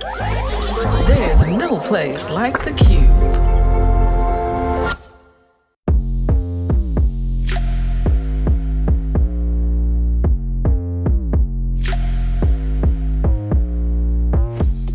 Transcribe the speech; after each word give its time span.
There's 0.00 1.44
no 1.46 1.78
place 1.80 2.30
like 2.30 2.64
the 2.64 2.70
Qube. 2.70 3.02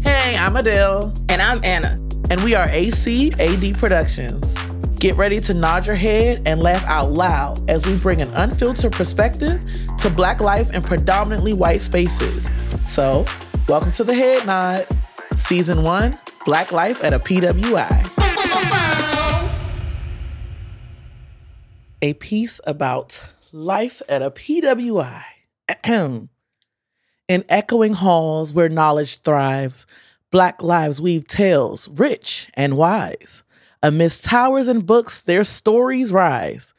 Hey, 0.03 0.37
I'm 0.37 0.53
Adell. 0.53 1.17
And 1.29 1.41
I'm 1.41 1.59
Anna. 1.65 1.99
And 2.29 2.41
we 2.41 2.55
are 2.55 2.67
ACAD 2.67 3.77
Productions. 3.77 4.55
Get 4.99 5.17
ready 5.17 5.41
to 5.41 5.53
nod 5.53 5.85
your 5.85 5.95
head 5.95 6.43
and 6.45 6.61
laugh 6.61 6.85
out 6.85 7.11
loud 7.11 7.69
as 7.69 7.85
we 7.85 7.97
bring 7.97 8.21
an 8.21 8.29
unfiltered 8.35 8.93
perspective 8.93 9.61
to 9.97 10.09
Black 10.09 10.39
life 10.39 10.69
in 10.73 10.81
predominantly 10.81 11.51
white 11.51 11.81
spaces. 11.81 12.49
So, 12.85 13.25
welcome 13.67 13.91
to 13.93 14.03
the 14.03 14.13
Head 14.13 14.45
Nod, 14.45 14.85
Season 15.37 15.83
1 15.83 16.19
Black 16.45 16.71
Life 16.71 17.03
at 17.03 17.13
a 17.13 17.19
PWI. 17.19 18.09
a 22.01 22.13
piece 22.15 22.59
about 22.67 23.23
life 23.53 24.01
at 24.09 24.21
a 24.21 24.29
PWI. 24.29 25.23
In 27.29 27.45
echoing 27.47 27.93
halls 27.93 28.51
where 28.51 28.67
knowledge 28.67 29.21
thrives, 29.21 29.85
Black 30.29 30.61
lives 30.61 31.01
weave 31.01 31.25
tales 31.25 31.87
rich 31.87 32.49
and 32.55 32.75
wise. 32.75 33.43
Amidst 33.81 34.25
towers 34.25 34.67
and 34.67 34.85
books, 34.85 35.21
their 35.21 35.45
stories 35.45 36.11
rise. 36.11 36.73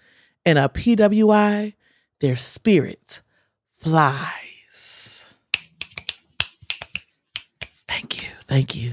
In 0.45 0.59
a 0.59 0.69
PWI, 0.69 1.73
their 2.21 2.37
spirit 2.37 3.23
flies. 3.73 5.14
Thank 8.55 8.77
you. 8.77 8.93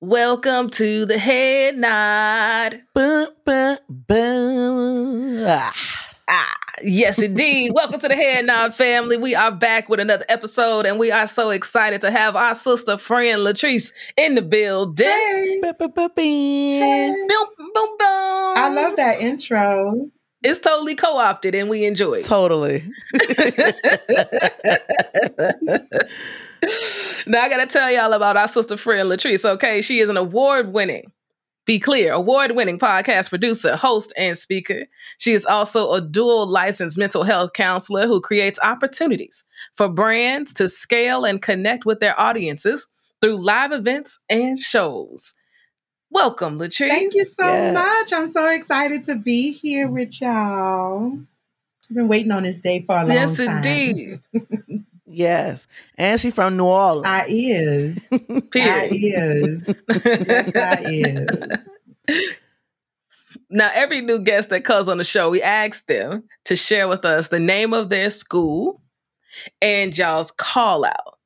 Welcome 0.00 0.70
to 0.70 1.04
the 1.04 1.18
Head 1.18 1.76
Nod. 1.76 2.80
Bum, 2.94 3.28
bum, 3.44 3.76
bum. 3.90 5.44
Ah. 5.46 5.74
Ah, 6.30 6.56
yes, 6.82 7.20
indeed. 7.20 7.72
Welcome 7.74 8.00
to 8.00 8.08
the 8.08 8.16
Head 8.16 8.46
Nod 8.46 8.74
family. 8.74 9.18
We 9.18 9.34
are 9.34 9.52
back 9.52 9.90
with 9.90 10.00
another 10.00 10.24
episode, 10.30 10.86
and 10.86 10.98
we 10.98 11.12
are 11.12 11.26
so 11.26 11.50
excited 11.50 12.00
to 12.00 12.10
have 12.10 12.34
our 12.34 12.54
sister 12.54 12.96
friend 12.96 13.42
Latrice 13.42 13.92
in 14.16 14.34
the 14.34 14.40
building. 14.40 15.08
Hey. 15.08 15.58
Ba, 15.60 15.74
ba, 15.78 15.90
ba, 15.90 16.10
bing. 16.16 17.28
Boom, 17.28 17.48
boom, 17.58 17.70
boom. 17.74 17.98
I 18.56 18.72
love 18.74 18.96
that 18.96 19.20
intro. 19.20 20.10
It's 20.42 20.60
totally 20.60 20.94
co-opted, 20.94 21.54
and 21.54 21.68
we 21.68 21.84
enjoy 21.84 22.14
it. 22.14 22.24
Totally. 22.24 22.84
now 27.26 27.42
I 27.42 27.48
gotta 27.48 27.66
tell 27.66 27.90
y'all 27.90 28.12
about 28.12 28.36
our 28.36 28.46
sister 28.46 28.76
friend 28.76 29.10
Latrice. 29.10 29.44
Okay, 29.44 29.80
she 29.82 29.98
is 29.98 30.08
an 30.08 30.16
award-winning, 30.16 31.10
be 31.66 31.80
clear, 31.80 32.12
award-winning 32.12 32.78
podcast 32.78 33.30
producer, 33.30 33.76
host, 33.76 34.12
and 34.16 34.38
speaker. 34.38 34.86
She 35.18 35.32
is 35.32 35.44
also 35.44 35.92
a 35.92 36.00
dual 36.00 36.46
licensed 36.46 36.98
mental 36.98 37.24
health 37.24 37.52
counselor 37.52 38.06
who 38.06 38.20
creates 38.20 38.60
opportunities 38.62 39.44
for 39.74 39.88
brands 39.88 40.54
to 40.54 40.68
scale 40.68 41.24
and 41.24 41.42
connect 41.42 41.84
with 41.84 41.98
their 41.98 42.18
audiences 42.18 42.88
through 43.20 43.44
live 43.44 43.72
events 43.72 44.20
and 44.30 44.56
shows. 44.56 45.34
Welcome, 46.10 46.58
Latrice. 46.58 46.88
Thank 46.88 47.14
you 47.14 47.24
so 47.24 47.44
Yes. 47.44 47.74
much. 47.74 48.12
I'm 48.18 48.28
so 48.28 48.46
excited 48.48 49.02
to 49.04 49.14
be 49.14 49.52
here 49.52 49.88
mm. 49.88 49.92
with 49.92 50.20
y'all. 50.20 51.18
I've 51.90 51.96
been 51.96 52.08
waiting 52.08 52.32
on 52.32 52.42
this 52.42 52.60
day 52.60 52.82
for 52.86 52.96
a 52.96 53.00
long 53.00 53.10
Yes, 53.10 53.36
time. 53.36 53.62
Yes, 53.64 53.66
indeed. 53.66 54.20
Yes. 55.10 55.66
And 55.96 56.20
she 56.20 56.30
from 56.30 56.58
New 56.58 56.66
Orleans. 56.66 57.06
I 57.06 57.24
is. 57.28 58.08
I 58.54 58.88
is. 58.92 59.74
Yes, 60.04 60.54
I 60.54 60.84
is. 60.86 62.26
Now, 63.48 63.70
every 63.72 64.02
new 64.02 64.20
guest 64.20 64.50
that 64.50 64.64
comes 64.64 64.88
on 64.88 64.98
the 64.98 65.04
show, 65.04 65.30
we 65.30 65.40
ask 65.40 65.86
them 65.86 66.24
to 66.44 66.56
share 66.56 66.88
with 66.88 67.06
us 67.06 67.28
the 67.28 67.40
name 67.40 67.72
of 67.72 67.88
their 67.88 68.10
school 68.10 68.82
and 69.62 69.96
y'all's 69.96 70.30
call 70.30 70.84
out. 70.84 71.18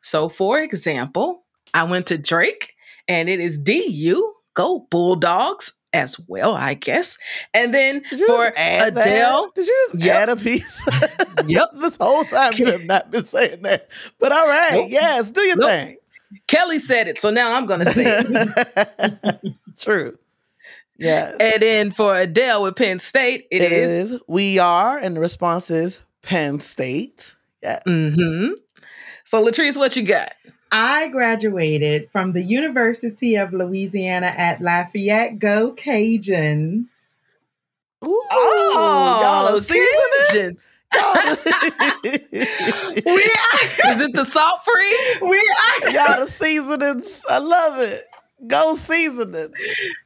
So, 0.00 0.28
for 0.28 0.60
example, 0.60 1.44
I 1.74 1.82
went 1.82 2.06
to 2.06 2.18
Drake 2.18 2.74
and 3.08 3.28
it 3.28 3.40
is 3.40 3.58
DU, 3.58 4.34
go 4.54 4.86
Bulldogs 4.90 5.72
as 5.92 6.18
well, 6.28 6.54
I 6.54 6.74
guess. 6.74 7.16
And 7.54 7.72
then 7.72 8.02
for 8.26 8.52
add 8.56 8.94
that? 8.94 9.06
Adell, 9.06 9.54
Did 9.54 9.66
you 9.66 9.88
just 9.92 10.04
Yep. 10.04 10.16
add 10.16 10.28
a 10.28 10.36
piece? 10.36 10.86
Yep. 11.46 11.68
this 11.80 11.96
whole 12.00 12.24
time 12.24 12.52
you 12.56 12.66
have 12.66 12.84
not 12.84 13.10
been 13.10 13.24
saying 13.24 13.62
that. 13.62 13.88
But 14.18 14.32
all 14.32 14.46
right. 14.48 14.72
Nope. 14.74 14.88
Yes, 14.90 15.30
do 15.30 15.40
your 15.42 15.56
Nope. 15.56 15.68
thing. 15.70 15.96
Kelly 16.48 16.78
said 16.78 17.06
it. 17.08 17.20
So 17.20 17.30
now 17.30 17.56
I'm 17.56 17.64
going 17.66 17.80
to 17.80 17.86
say 17.86 18.04
it. 18.20 19.40
True. 19.78 20.18
Yes. 20.98 21.36
and 21.38 21.62
then 21.62 21.90
for 21.92 22.12
Adell 22.14 22.62
with 22.62 22.74
Penn 22.76 22.98
State, 22.98 23.46
it 23.52 23.62
it 23.62 23.70
is. 23.72 24.10
is. 24.12 24.20
We 24.26 24.58
are, 24.58 24.98
and 24.98 25.14
the 25.14 25.20
response 25.20 25.70
is 25.70 26.00
Penn 26.22 26.58
State. 26.60 27.36
Yes. 27.62 27.82
hmm 27.86 28.48
So, 29.24 29.44
Latrice, 29.44 29.76
what 29.78 29.94
you 29.96 30.02
got? 30.02 30.32
I 30.70 31.08
graduated 31.08 32.10
from 32.10 32.32
the 32.32 32.42
University 32.42 33.36
of 33.36 33.52
Louisiana 33.52 34.32
at 34.36 34.60
Lafayette. 34.60 35.38
Go 35.38 35.72
Cajuns. 35.72 36.94
Oh, 38.02 38.74
Ooh, 38.76 39.22
y'all 39.22 39.56
are 39.56 39.60
seasoning. 39.60 39.88
Cajuns. 40.30 40.64
We 43.04 43.24
are, 43.24 43.84
Is 43.92 44.00
it 44.00 44.12
the 44.14 44.24
salt 44.24 44.60
free? 44.64 44.98
we 45.28 45.36
are. 45.38 45.90
y'all 45.90 46.20
the 46.20 46.26
seasonings. 46.26 47.24
I 47.28 47.38
love 47.38 47.80
it. 47.80 48.02
Go 48.46 48.74
seasoning. 48.76 49.52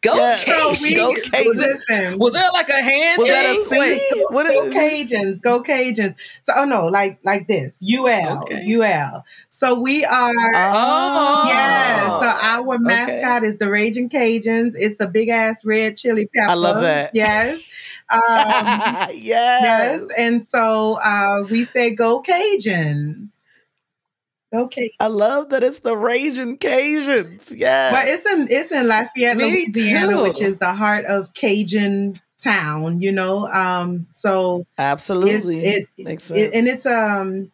Go 0.00 0.14
Yes. 0.14 0.44
Cajuns. 0.44 0.96
Go 0.96 1.10
Was 1.10 1.28
Cajuns. 1.30 1.80
Listen, 1.88 2.18
Was 2.18 2.32
there 2.32 2.48
like 2.54 2.68
a 2.70 2.80
hand 2.80 3.18
Was 3.18 3.28
that 3.28 3.44
a? 3.44 3.78
Wait, 3.78 3.98
C? 3.98 4.24
What 4.30 4.46
Go 4.46 4.62
is 4.62 4.70
Cajuns, 4.72 5.40
go 5.42 5.62
Cajuns. 5.62 6.14
So, 6.42 6.54
oh 6.56 6.64
no, 6.64 6.86
like 6.86 7.18
like 7.24 7.46
this, 7.46 7.76
UL, 7.82 8.42
Okay. 8.44 8.64
UL. 8.74 9.24
So 9.48 9.78
we 9.78 10.04
are. 10.06 10.32
Oh. 10.54 11.44
Yeah, 11.46 12.18
so 12.20 12.26
our 12.26 12.74
Okay. 12.76 12.82
mascot 12.84 13.44
is 13.44 13.58
the 13.58 13.68
Raging 13.68 14.08
Cajuns. 14.08 14.72
It's 14.76 15.00
a 15.00 15.06
big 15.06 15.28
ass 15.28 15.64
red 15.64 15.96
chili 15.98 16.26
pepper. 16.34 16.50
I 16.50 16.54
love 16.54 16.80
that. 16.82 17.10
Yes. 17.14 17.70
Um, 18.12 18.20
yes. 18.20 19.14
yes. 19.22 20.02
And 20.18 20.42
so 20.42 20.98
uh, 21.02 21.44
we 21.50 21.64
say 21.64 21.94
go 21.94 22.20
Cajuns. 22.22 23.30
Go 24.52 24.68
Cajuns. 24.68 24.90
I 25.00 25.06
love 25.06 25.48
that 25.50 25.62
it's 25.62 25.80
the 25.80 25.96
Raging 25.96 26.58
Cajuns. 26.58 27.52
Yes. 27.56 27.92
But 27.92 28.06
it's 28.08 28.26
in 28.26 28.48
it's 28.50 28.70
in 28.72 28.86
Lafayette, 28.86 29.36
Me 29.36 29.44
Louisiana, 29.72 30.12
too. 30.16 30.22
which 30.22 30.40
is 30.40 30.58
the 30.58 30.72
heart 30.74 31.04
of 31.06 31.32
Cajun 31.34 32.20
town, 32.42 33.00
you 33.00 33.12
know. 33.12 33.46
Um, 33.48 34.06
so 34.10 34.66
Absolutely. 34.78 35.60
It's, 35.64 35.90
it, 35.96 36.04
Makes 36.04 36.24
sense. 36.24 36.40
it- 36.40 36.54
and 36.54 36.68
it's 36.68 36.86
um 36.86 37.50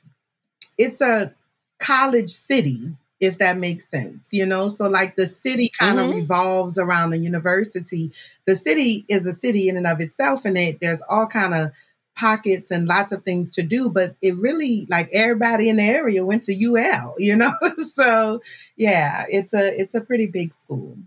it's 0.77 1.01
a 1.01 1.33
college 1.79 2.31
city 2.31 2.81
if 3.21 3.39
that 3.39 3.57
makes 3.57 3.89
sense 3.89 4.29
you 4.33 4.45
know 4.47 4.69
so 4.69 4.89
like 4.89 5.17
the 5.17 5.27
city 5.27 5.71
kind 5.79 5.99
of 5.99 6.07
Mhm. 6.07 6.15
revolves 6.15 6.79
around 6.79 7.11
the 7.11 7.19
university 7.19 8.13
the 8.47 8.55
city 8.55 9.05
is 9.09 9.27
a 9.27 9.33
city 9.33 9.69
in 9.69 9.77
and 9.77 9.87
of 9.89 10.01
itself 10.01 10.45
and 10.45 10.57
it, 10.59 10.81
there's 10.81 11.01
all 11.09 11.27
kind 11.27 11.53
of 11.55 11.71
pockets 12.19 12.71
and 12.71 12.87
lots 12.89 13.13
of 13.13 13.23
things 13.25 13.51
to 13.53 13.63
do, 13.63 13.89
but 13.89 14.17
it 14.21 14.37
really 14.37 14.87
like 14.91 15.09
everybody 15.13 15.69
in 15.69 15.77
the 15.77 15.83
area 15.83 16.25
went 16.25 16.43
to 16.45 16.55
UL, 16.55 17.15
you 17.19 17.37
know? 17.37 17.53
so 17.93 18.41
yeah, 18.77 19.25
it's 19.31 19.55
a 19.55 19.79
it's 19.81 19.95
a 19.95 20.01
pretty 20.01 20.27
big 20.27 20.53
school. 20.53 20.99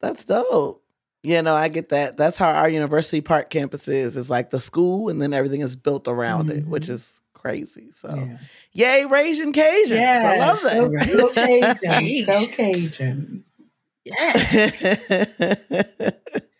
That's 0.00 0.24
dope. 0.24 0.82
You 1.22 1.40
know, 1.40 1.54
I 1.54 1.68
get 1.68 1.88
that. 1.88 2.18
That's 2.18 2.36
how 2.36 2.52
our 2.52 2.68
University 2.68 3.22
Park 3.22 3.48
campus 3.48 3.88
is. 3.88 4.16
It's 4.16 4.28
like 4.28 4.50
the 4.50 4.60
school 4.60 5.08
and 5.08 5.22
then 5.22 5.32
everything 5.32 5.62
is 5.62 5.74
built 5.76 6.06
around 6.06 6.50
it, 6.50 6.66
which 6.66 6.86
Mhm. 6.88 6.90
is 6.90 7.22
crazy. 7.32 7.88
So 7.92 8.14
Yeah. 8.14 8.36
yay, 9.00 9.06
Raging 9.06 9.52
Cajuns. 9.52 9.92
I 9.92 10.36
Yeah, 10.36 10.38
love 10.38 10.62
that. 10.64 10.76
go 11.16 11.28
Cajuns. 11.30 12.26
Go 12.26 12.46
Cajuns. 12.54 13.46
Yeah. 14.04 14.32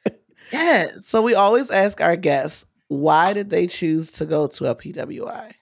Yes. 0.55 1.07
so 1.07 1.23
we 1.23 1.35
always 1.35 1.71
ask 1.71 2.01
our 2.01 2.17
guests, 2.17 2.65
why 2.89 3.33
did 3.33 3.51
they 3.51 3.67
choose 3.67 4.11
to 4.13 4.25
go 4.25 4.47
to 4.47 4.67
a 4.67 4.75
PWI? 4.75 5.53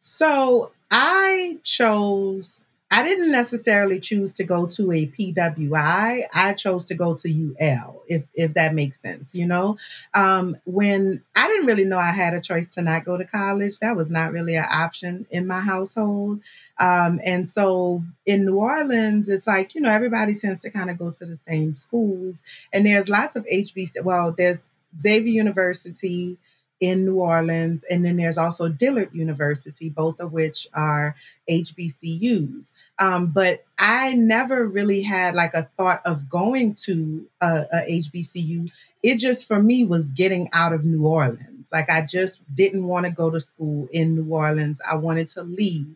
So 0.00 0.72
I 0.90 1.58
chose, 1.62 2.64
I 2.92 3.04
didn't 3.04 3.30
necessarily 3.30 4.00
choose 4.00 4.34
to 4.34 4.44
go 4.44 4.66
to 4.66 4.90
a 4.90 5.06
PWI. 5.06 6.22
I 6.34 6.52
chose 6.54 6.84
to 6.86 6.94
go 6.94 7.14
to 7.14 7.54
UL, 7.60 8.02
if, 8.08 8.24
if 8.34 8.54
that 8.54 8.74
makes 8.74 9.00
sense. 9.00 9.32
You 9.32 9.46
know, 9.46 9.76
um, 10.12 10.56
when 10.64 11.22
I 11.36 11.46
didn't 11.46 11.66
really 11.66 11.84
know 11.84 11.98
I 11.98 12.10
had 12.10 12.34
a 12.34 12.40
choice 12.40 12.70
to 12.74 12.82
not 12.82 13.04
go 13.04 13.16
to 13.16 13.24
college, 13.24 13.78
that 13.78 13.96
was 13.96 14.10
not 14.10 14.32
really 14.32 14.56
an 14.56 14.66
option 14.68 15.26
in 15.30 15.46
my 15.46 15.60
household. 15.60 16.40
Um, 16.80 17.20
and 17.24 17.46
so 17.46 18.02
in 18.26 18.44
New 18.44 18.58
Orleans, 18.58 19.28
it's 19.28 19.46
like, 19.46 19.74
you 19.74 19.80
know, 19.80 19.90
everybody 19.90 20.34
tends 20.34 20.62
to 20.62 20.70
kind 20.70 20.90
of 20.90 20.98
go 20.98 21.12
to 21.12 21.26
the 21.26 21.36
same 21.36 21.74
schools. 21.74 22.42
And 22.72 22.84
there's 22.84 23.08
lots 23.08 23.36
of 23.36 23.46
HBC, 23.46 24.02
well, 24.02 24.34
there's 24.36 24.68
Xavier 24.98 25.32
University 25.32 26.38
in 26.80 27.04
New 27.04 27.20
Orleans, 27.20 27.84
and 27.90 28.04
then 28.04 28.16
there's 28.16 28.38
also 28.38 28.68
Dillard 28.68 29.10
University, 29.12 29.90
both 29.90 30.18
of 30.18 30.32
which 30.32 30.66
are 30.72 31.14
HBCUs. 31.48 32.72
Um, 32.98 33.28
but 33.28 33.64
I 33.78 34.14
never 34.14 34.66
really 34.66 35.02
had 35.02 35.34
like 35.34 35.54
a 35.54 35.68
thought 35.76 36.00
of 36.06 36.28
going 36.28 36.74
to 36.86 37.26
a, 37.40 37.64
a 37.72 37.90
HBCU. 37.90 38.70
It 39.02 39.16
just 39.16 39.46
for 39.46 39.62
me 39.62 39.84
was 39.84 40.10
getting 40.10 40.48
out 40.52 40.72
of 40.72 40.84
New 40.84 41.06
Orleans. 41.06 41.70
Like 41.72 41.90
I 41.90 42.04
just 42.04 42.40
didn't 42.54 42.86
want 42.86 43.06
to 43.06 43.12
go 43.12 43.30
to 43.30 43.40
school 43.40 43.86
in 43.92 44.14
New 44.14 44.34
Orleans. 44.34 44.80
I 44.88 44.96
wanted 44.96 45.28
to 45.30 45.42
leave. 45.42 45.94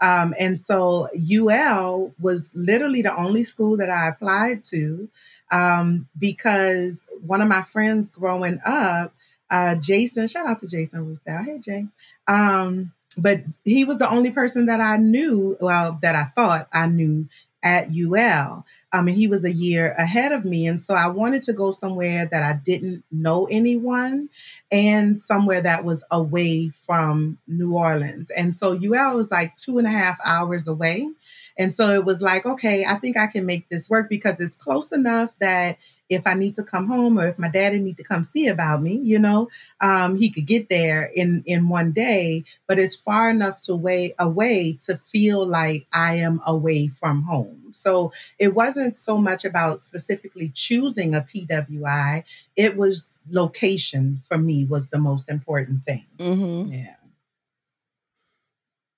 Um, 0.00 0.34
and 0.38 0.58
so 0.58 1.08
UL 1.30 2.12
was 2.18 2.50
literally 2.54 3.02
the 3.02 3.16
only 3.16 3.44
school 3.44 3.76
that 3.76 3.90
I 3.90 4.08
applied 4.08 4.64
to 4.64 5.08
um, 5.52 6.08
because 6.18 7.04
one 7.22 7.40
of 7.40 7.48
my 7.48 7.62
friends 7.62 8.10
growing 8.10 8.58
up, 8.64 9.14
uh, 9.50 9.74
Jason, 9.76 10.26
shout 10.26 10.46
out 10.46 10.58
to 10.58 10.68
Jason 10.68 11.06
Roussel. 11.06 11.42
Hey, 11.44 11.58
Jay. 11.58 11.86
Um, 12.28 12.92
but 13.16 13.42
he 13.64 13.84
was 13.84 13.98
the 13.98 14.08
only 14.08 14.30
person 14.30 14.66
that 14.66 14.80
I 14.80 14.96
knew, 14.96 15.56
well, 15.60 15.98
that 16.02 16.14
I 16.14 16.24
thought 16.36 16.68
I 16.72 16.86
knew 16.86 17.28
at 17.62 17.88
UL. 17.90 18.64
Um, 18.92 19.04
mean, 19.04 19.14
he 19.14 19.26
was 19.26 19.44
a 19.44 19.52
year 19.52 19.92
ahead 19.98 20.32
of 20.32 20.44
me. 20.44 20.66
And 20.66 20.80
so 20.80 20.94
I 20.94 21.08
wanted 21.08 21.42
to 21.44 21.52
go 21.52 21.70
somewhere 21.70 22.26
that 22.26 22.42
I 22.42 22.58
didn't 22.64 23.04
know 23.10 23.46
anyone 23.46 24.28
and 24.72 25.18
somewhere 25.18 25.60
that 25.60 25.84
was 25.84 26.02
away 26.10 26.68
from 26.68 27.38
New 27.46 27.76
Orleans. 27.76 28.30
And 28.30 28.56
so 28.56 28.72
UL 28.72 29.16
was 29.16 29.30
like 29.30 29.56
two 29.56 29.78
and 29.78 29.86
a 29.86 29.90
half 29.90 30.18
hours 30.24 30.66
away. 30.66 31.08
And 31.56 31.72
so 31.72 31.92
it 31.92 32.04
was 32.04 32.22
like, 32.22 32.46
okay, 32.46 32.84
I 32.84 32.94
think 32.94 33.16
I 33.16 33.26
can 33.26 33.44
make 33.46 33.68
this 33.68 33.90
work 33.90 34.08
because 34.08 34.40
it's 34.40 34.56
close 34.56 34.92
enough 34.92 35.30
that 35.40 35.78
if 36.10 36.26
I 36.26 36.34
need 36.34 36.56
to 36.56 36.64
come 36.64 36.88
home 36.88 37.18
or 37.18 37.26
if 37.26 37.38
my 37.38 37.48
daddy 37.48 37.78
need 37.78 37.96
to 37.96 38.02
come 38.02 38.24
see 38.24 38.48
about 38.48 38.82
me, 38.82 38.96
you 38.96 39.18
know, 39.18 39.48
um, 39.80 40.16
he 40.16 40.28
could 40.28 40.46
get 40.46 40.68
there 40.68 41.04
in 41.14 41.42
in 41.46 41.68
one 41.68 41.92
day. 41.92 42.44
But 42.66 42.78
it's 42.78 42.96
far 42.96 43.30
enough 43.30 43.60
to 43.62 43.76
way 43.76 44.14
away 44.18 44.76
to 44.84 44.98
feel 44.98 45.46
like 45.46 45.86
I 45.92 46.16
am 46.16 46.40
away 46.46 46.88
from 46.88 47.22
home. 47.22 47.70
So 47.72 48.12
it 48.38 48.54
wasn't 48.54 48.96
so 48.96 49.16
much 49.16 49.44
about 49.44 49.80
specifically 49.80 50.50
choosing 50.50 51.14
a 51.14 51.22
PWI. 51.22 52.24
It 52.56 52.76
was 52.76 53.16
location 53.28 54.20
for 54.24 54.36
me 54.36 54.64
was 54.64 54.88
the 54.88 54.98
most 54.98 55.30
important 55.30 55.86
thing. 55.86 56.04
Mm-hmm. 56.18 56.72
Yeah. 56.72 56.94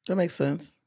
That 0.08 0.16
makes 0.16 0.34
sense. 0.34 0.78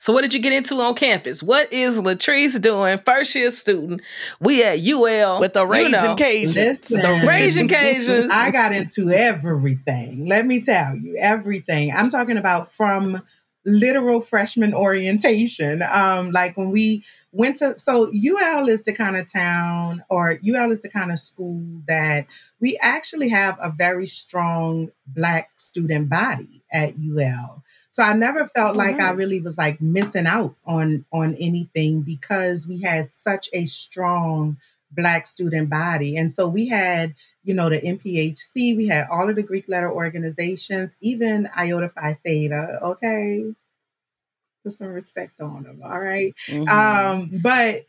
So 0.00 0.12
what 0.12 0.22
did 0.22 0.32
you 0.32 0.40
get 0.40 0.52
into 0.52 0.76
on 0.76 0.94
campus? 0.94 1.42
What 1.42 1.72
is 1.72 2.00
Latrice 2.00 2.60
doing? 2.60 2.98
First 3.04 3.34
year 3.34 3.50
student. 3.50 4.00
We 4.40 4.62
at 4.62 4.78
UL 4.78 5.40
With 5.40 5.54
the 5.54 5.64
you 5.64 5.70
Raging 5.70 5.92
know, 5.92 6.14
Cajuns. 6.14 6.54
Listen. 6.54 7.02
The 7.02 7.26
Raging 7.26 7.68
Cajuns. 7.68 8.30
I 8.30 8.52
got 8.52 8.72
into 8.72 9.10
everything. 9.10 10.26
Let 10.26 10.46
me 10.46 10.60
tell 10.60 10.96
you, 10.96 11.16
everything. 11.18 11.92
I'm 11.92 12.10
talking 12.10 12.36
about 12.36 12.70
from 12.70 13.22
literal 13.64 14.20
freshman 14.20 14.72
orientation. 14.72 15.82
Um, 15.82 16.30
like 16.30 16.56
when 16.56 16.70
we 16.70 17.04
went 17.32 17.56
to 17.56 17.76
so 17.78 18.10
UL 18.14 18.68
is 18.68 18.84
the 18.84 18.92
kind 18.92 19.16
of 19.16 19.30
town 19.30 20.04
or 20.10 20.38
UL 20.46 20.70
is 20.70 20.80
the 20.80 20.88
kind 20.88 21.12
of 21.12 21.18
school 21.18 21.82
that 21.86 22.26
we 22.60 22.78
actually 22.80 23.28
have 23.28 23.58
a 23.60 23.70
very 23.70 24.06
strong 24.06 24.90
black 25.06 25.50
student 25.56 26.08
body 26.08 26.62
at 26.72 26.94
UL. 26.94 27.62
So 27.98 28.04
I 28.04 28.12
never 28.12 28.46
felt 28.46 28.76
Oh, 28.76 28.78
like 28.78 29.00
I 29.00 29.10
really 29.10 29.40
was 29.40 29.58
like 29.58 29.80
missing 29.80 30.28
out 30.28 30.54
on 30.64 31.04
on 31.12 31.34
anything 31.34 32.02
because 32.02 32.64
we 32.64 32.80
had 32.80 33.08
such 33.08 33.48
a 33.52 33.66
strong 33.66 34.56
black 34.92 35.26
student 35.26 35.68
body. 35.68 36.16
And 36.16 36.32
so 36.32 36.46
we 36.46 36.68
had, 36.68 37.16
you 37.42 37.54
know, 37.54 37.68
the 37.68 37.80
NPHC, 37.80 38.76
we 38.76 38.86
had 38.86 39.08
all 39.10 39.28
of 39.28 39.34
the 39.34 39.42
Greek 39.42 39.68
letter 39.68 39.90
organizations, 39.90 40.94
even 41.00 41.48
Iota 41.58 41.88
Phi 41.88 42.16
Theta, 42.24 42.78
okay? 42.84 43.52
Put 44.62 44.74
some 44.74 44.86
respect 44.86 45.40
on 45.40 45.64
them, 45.64 45.80
all 45.84 45.98
right? 45.98 46.32
Mhm. 46.46 46.68
Um, 46.68 47.30
but 47.42 47.84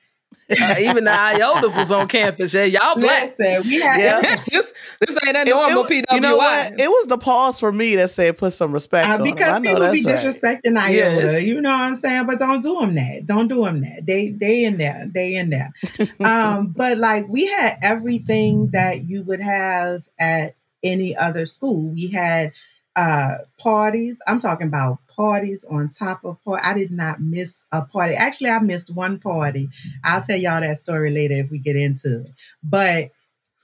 Uh, 0.50 0.76
even 0.80 1.04
the 1.04 1.12
IOTAs 1.12 1.76
was 1.78 1.92
on 1.92 2.08
campus. 2.08 2.54
Yeah, 2.54 2.64
y'all 2.66 2.96
black. 2.96 3.34
listen, 3.40 3.70
we 3.70 3.80
had 3.82 4.00
Yeah. 4.00 4.36
this, 4.52 4.74
this 5.00 5.18
ain't 5.28 5.38
a 5.38 5.46
normal 5.50 5.84
it- 5.86 6.06
PWI. 6.06 6.16
You 6.16 6.22
know 6.22 6.38
what? 6.38 6.74
It 6.80 6.88
was 6.90 7.08
the 7.08 7.18
pause 7.18 7.60
for 7.60 7.72
me 7.72 7.96
that 7.98 8.10
said 8.10 8.38
put 8.38 8.54
some 8.54 8.72
respect 8.72 9.08
Uh, 9.08 9.14
on 9.14 9.22
'em. 9.22 9.28
I 9.28 9.32
because 9.32 9.62
know 9.64 9.70
people 9.76 9.92
be 9.92 10.02
that's 10.04 10.24
right. 10.44 10.62
disrespecting 10.64 10.78
Iota, 10.78 10.94
Yes. 11.28 11.44
you 11.44 11.62
know 11.62 11.70
what 11.72 11.82
I'm 11.82 11.96
saying? 11.96 12.26
But 12.26 12.40
don't 12.40 12.62
do 12.64 12.80
them 12.80 12.96
that. 12.96 13.26
Don't 13.26 13.48
do 13.48 13.64
them 13.64 13.82
that. 13.82 14.06
They 14.06 14.30
they 14.32 14.64
in 14.66 14.78
there. 14.78 15.06
They 15.14 15.36
in 15.36 15.50
there. 15.50 15.72
um, 16.24 16.68
but 16.76 16.98
like 16.98 17.28
we 17.28 17.46
had 17.46 17.78
everything 17.82 18.70
that 18.72 19.08
you 19.10 19.24
would 19.24 19.42
have 19.42 20.08
at 20.20 20.56
any 20.84 21.16
other 21.16 21.46
school. 21.46 21.90
We 21.90 22.08
had 22.08 22.54
uh 22.96 23.36
parties. 23.60 24.20
I'm 24.28 24.40
talking 24.40 24.68
about 24.68 24.98
parties 25.20 25.66
on 25.70 25.90
top 25.90 26.24
of 26.24 26.42
party. 26.46 26.64
I 26.66 26.74
did 26.74 26.92
not 26.92 27.20
miss 27.20 27.66
a 27.74 27.82
party. 27.82 28.14
Actually, 28.14 28.52
I 28.52 28.60
missed 28.60 28.90
one 28.90 29.20
party. 29.20 29.68
I'll 30.06 30.22
tell 30.22 30.38
y'all 30.38 30.62
that 30.62 30.78
story 30.78 31.12
later 31.12 31.34
if 31.34 31.52
we 31.52 31.60
get 31.60 31.76
into 31.76 32.22
it. 32.22 32.32
But 32.64 33.12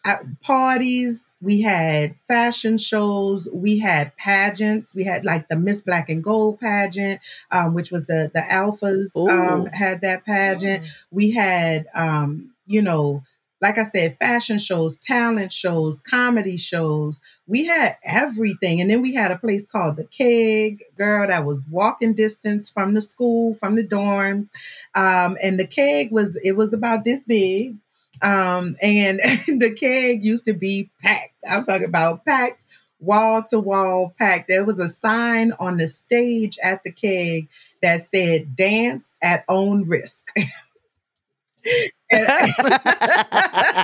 at 0.05 0.41
parties, 0.41 1.31
we 1.41 1.61
had 1.61 2.13
fashion 2.27 2.77
shows, 2.77 3.47
we 3.53 3.79
had 3.79 4.13
pageants, 4.17 4.93
we 4.93 5.05
had 5.05 5.23
like 5.23 5.47
the 5.47 5.55
Miss 5.55 5.81
Black 5.81 6.09
and 6.09 6.21
Gold 6.21 6.59
pageant, 6.59 7.21
um, 7.51 7.73
which 7.73 7.89
was 7.89 8.05
the 8.05 8.29
the 8.33 8.41
alphas 8.41 9.15
um, 9.29 9.65
had 9.67 10.01
that 10.01 10.25
pageant. 10.25 10.85
We 11.09 11.31
had, 11.31 11.87
um, 11.95 12.51
you 12.65 12.81
know, 12.81 13.23
like 13.61 13.77
I 13.77 13.83
said, 13.83 14.17
fashion 14.19 14.57
shows, 14.57 14.97
talent 14.97 15.51
shows, 15.51 15.99
comedy 16.01 16.57
shows. 16.57 17.21
We 17.47 17.65
had 17.65 17.97
everything, 18.03 18.81
and 18.81 18.89
then 18.89 19.01
we 19.01 19.13
had 19.13 19.31
a 19.31 19.37
place 19.37 19.65
called 19.65 19.97
the 19.97 20.05
Keg, 20.05 20.83
girl, 20.97 21.27
that 21.27 21.45
was 21.45 21.65
walking 21.69 22.13
distance 22.13 22.69
from 22.69 22.93
the 22.93 23.01
school, 23.01 23.53
from 23.55 23.75
the 23.75 23.83
dorms, 23.83 24.49
um, 24.93 25.37
and 25.41 25.59
the 25.59 25.67
Keg 25.67 26.11
was 26.11 26.35
it 26.43 26.53
was 26.53 26.73
about 26.73 27.03
this 27.05 27.21
big 27.27 27.75
um, 28.21 28.75
and 28.81 29.19
the 29.47 29.73
keg 29.77 30.23
used 30.23 30.45
to 30.45 30.53
be 30.53 30.89
packed. 31.01 31.33
I'm 31.49 31.63
talking 31.63 31.85
about 31.87 32.25
packed, 32.25 32.65
wall 32.99 33.43
to 33.49 33.59
wall 33.59 34.13
packed. 34.17 34.47
There 34.47 34.65
was 34.65 34.79
a 34.79 34.89
sign 34.89 35.51
on 35.59 35.77
the 35.77 35.87
stage 35.87 36.57
at 36.63 36.83
the 36.83 36.91
keg 36.91 37.47
that 37.81 38.01
said 38.01 38.55
"Dance 38.55 39.15
at 39.21 39.43
own 39.47 39.87
risk." 39.87 40.27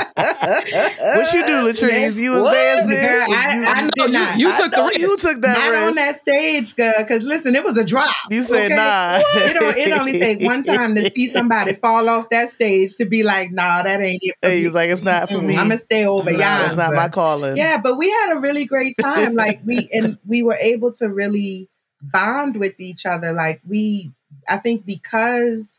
what 0.00 1.32
you 1.32 1.44
do, 1.46 1.62
Latrice? 1.66 2.16
You 2.16 2.30
was 2.32 2.40
What? 2.42 2.52
dancing. 2.54 2.90
Girl, 2.90 3.22
I- 3.30 3.54
You- 3.56 3.64
I 3.66 3.82
you- 3.84 3.90
did 3.96 4.12
not. 4.12 4.38
You 4.38 4.48
I 4.50 4.56
took 4.56 4.70
the 4.72 4.76
know 4.78 4.90
You 4.94 5.16
took 5.18 5.40
that 5.42 5.58
Not 5.58 5.70
risk. 5.70 5.86
on 5.88 5.94
that 5.96 6.20
stage, 6.20 6.76
girl. 6.76 6.92
Because 6.98 7.24
listen, 7.24 7.54
it 7.56 7.64
was 7.64 7.76
a 7.76 7.84
drop. 7.84 8.14
you 8.30 8.42
said 8.42 8.66
okay? 8.72 8.76
nah. 8.76 9.18
It, 9.20 9.54
don't, 9.54 9.76
it 9.76 9.92
only 9.98 10.12
take 10.12 10.40
one 10.42 10.62
time 10.64 10.94
to 10.94 11.10
see 11.10 11.26
somebody 11.28 11.74
fall 11.74 12.08
off 12.08 12.28
that 12.30 12.50
stage 12.50 12.96
to 12.96 13.04
be 13.04 13.22
like, 13.22 13.50
"Nah, 13.50 13.82
that 13.82 14.00
ain't 14.00 14.20
it." 14.22 14.34
For 14.42 14.48
Hey, 14.48 14.56
me. 14.56 14.62
he's 14.64 14.74
like, 14.74 14.90
it's 14.90 15.02
not 15.02 15.28
for 15.30 15.40
me. 15.40 15.56
I'm 15.56 15.68
gonna 15.68 15.80
stay 15.80 16.06
over 16.06 16.30
Nah, 16.30 16.38
y'all. 16.38 16.58
That's 16.62 16.76
not 16.76 16.94
my 16.94 17.08
calling. 17.08 17.56
yeah 17.56 17.76
but 17.78 17.96
we 17.98 18.10
had 18.10 18.32
a 18.36 18.40
really 18.40 18.64
great 18.64 18.96
time 19.00 19.34
like 19.34 19.60
we 19.64 19.88
and 19.94 20.18
we 20.26 20.42
were 20.42 20.56
able 20.60 20.92
to 20.94 21.08
really 21.08 21.68
bond 22.02 22.56
with 22.56 22.74
each 22.78 23.04
other 23.06 23.32
like 23.32 23.60
we 23.68 24.10
i 24.48 24.56
think 24.56 24.86
because 24.86 25.78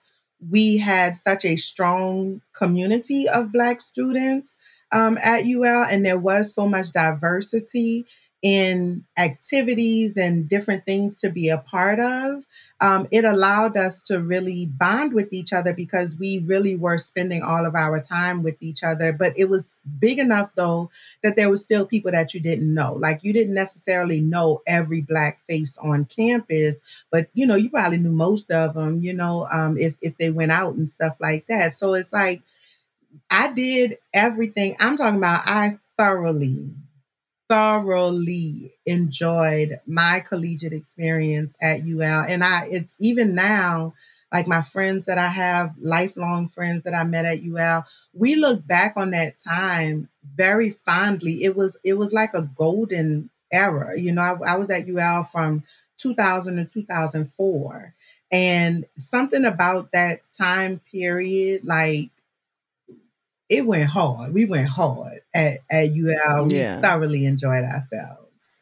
we 0.49 0.77
had 0.77 1.15
such 1.15 1.45
a 1.45 1.55
strong 1.55 2.41
community 2.53 3.27
of 3.29 3.51
black 3.51 3.81
students 3.81 4.57
um, 4.91 5.17
at 5.23 5.45
UL, 5.45 5.85
and 5.89 6.05
there 6.05 6.17
was 6.17 6.53
so 6.53 6.67
much 6.67 6.91
diversity 6.91 8.05
in 8.41 9.05
activities 9.17 10.17
and 10.17 10.49
different 10.49 10.85
things 10.85 11.19
to 11.19 11.29
be 11.29 11.49
a 11.49 11.59
part 11.59 11.99
of, 11.99 12.43
um, 12.81 13.07
it 13.11 13.23
allowed 13.25 13.77
us 13.77 14.01
to 14.03 14.19
really 14.19 14.65
bond 14.65 15.13
with 15.13 15.31
each 15.31 15.53
other 15.53 15.71
because 15.71 16.15
we 16.15 16.39
really 16.39 16.75
were 16.75 16.97
spending 16.97 17.43
all 17.43 17.65
of 17.65 17.75
our 17.75 18.01
time 18.01 18.41
with 18.41 18.55
each 18.59 18.83
other. 18.83 19.13
But 19.13 19.37
it 19.37 19.49
was 19.49 19.77
big 19.99 20.17
enough, 20.17 20.53
though, 20.55 20.89
that 21.21 21.35
there 21.35 21.49
were 21.49 21.57
still 21.57 21.85
people 21.85 22.11
that 22.11 22.33
you 22.33 22.39
didn't 22.39 22.73
know. 22.73 22.93
Like 22.93 23.23
you 23.23 23.33
didn't 23.33 23.53
necessarily 23.53 24.19
know 24.19 24.63
every 24.65 25.01
black 25.01 25.45
face 25.47 25.77
on 25.77 26.05
campus, 26.05 26.81
but 27.11 27.27
you 27.35 27.45
know 27.45 27.55
you 27.55 27.69
probably 27.69 27.99
knew 27.99 28.11
most 28.11 28.49
of 28.51 28.73
them. 28.73 29.01
You 29.03 29.13
know, 29.13 29.47
um, 29.51 29.77
if 29.77 29.95
if 30.01 30.17
they 30.17 30.31
went 30.31 30.51
out 30.51 30.73
and 30.73 30.89
stuff 30.89 31.15
like 31.19 31.45
that. 31.47 31.75
So 31.75 31.93
it's 31.93 32.11
like 32.11 32.41
I 33.29 33.51
did 33.51 33.97
everything. 34.13 34.75
I'm 34.79 34.97
talking 34.97 35.17
about. 35.19 35.43
I 35.45 35.77
thoroughly 35.97 36.67
thoroughly 37.51 38.71
enjoyed 38.85 39.77
my 39.85 40.21
collegiate 40.21 40.71
experience 40.71 41.53
at 41.61 41.81
UL. 41.81 42.23
And 42.29 42.45
I 42.45 42.65
it's 42.71 42.95
even 42.97 43.35
now, 43.35 43.93
like 44.31 44.47
my 44.47 44.61
friends 44.61 45.05
that 45.07 45.17
I 45.17 45.27
have, 45.27 45.73
lifelong 45.77 46.47
friends 46.47 46.83
that 46.83 46.93
I 46.93 47.03
met 47.03 47.25
at 47.25 47.43
UL, 47.43 47.83
we 48.13 48.35
look 48.35 48.65
back 48.65 48.93
on 48.95 49.11
that 49.11 49.37
time 49.37 50.07
very 50.33 50.77
fondly. 50.85 51.43
It 51.43 51.57
was 51.57 51.75
it 51.83 51.95
was 51.95 52.13
like 52.13 52.33
a 52.33 52.43
golden 52.55 53.29
era. 53.51 53.99
You 53.99 54.13
know, 54.13 54.21
I, 54.21 54.53
I 54.53 54.55
was 54.55 54.69
at 54.69 54.87
UL 54.87 55.25
from 55.25 55.65
2000 55.97 56.55
to 56.55 56.65
2004. 56.65 57.93
And 58.31 58.85
something 58.95 59.43
about 59.43 59.91
that 59.91 60.21
time 60.31 60.79
period, 60.89 61.65
like 61.65 62.11
it 63.51 63.65
went 63.65 63.89
hard. 63.89 64.33
We 64.33 64.45
went 64.45 64.69
hard 64.69 65.19
at, 65.35 65.59
at 65.69 65.89
UL. 65.89 66.51
Yeah. 66.51 66.77
We 66.77 66.81
thoroughly 66.81 67.25
enjoyed 67.25 67.65
ourselves. 67.65 68.61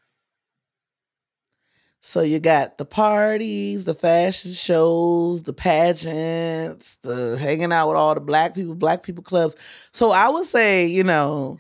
So 2.02 2.22
you 2.22 2.40
got 2.40 2.80
the 2.80 2.86
parties, 2.86 3.86
the 3.86 3.94
fashion 3.94 4.52
shows, 4.54 5.44
the 5.44 5.54
pageants, 5.54 6.98
the 6.98 7.38
hanging 7.38 7.72
out 7.72 7.90
with 7.90 7.98
all 7.98 8.16
the 8.16 8.22
black 8.22 8.56
people, 8.56 8.74
black 8.74 9.04
people 9.04 9.24
clubs. 9.24 9.56
So 9.94 10.10
I 10.10 10.28
would 10.30 10.48
say, 10.48 10.88
you 10.88 11.04
know, 11.04 11.60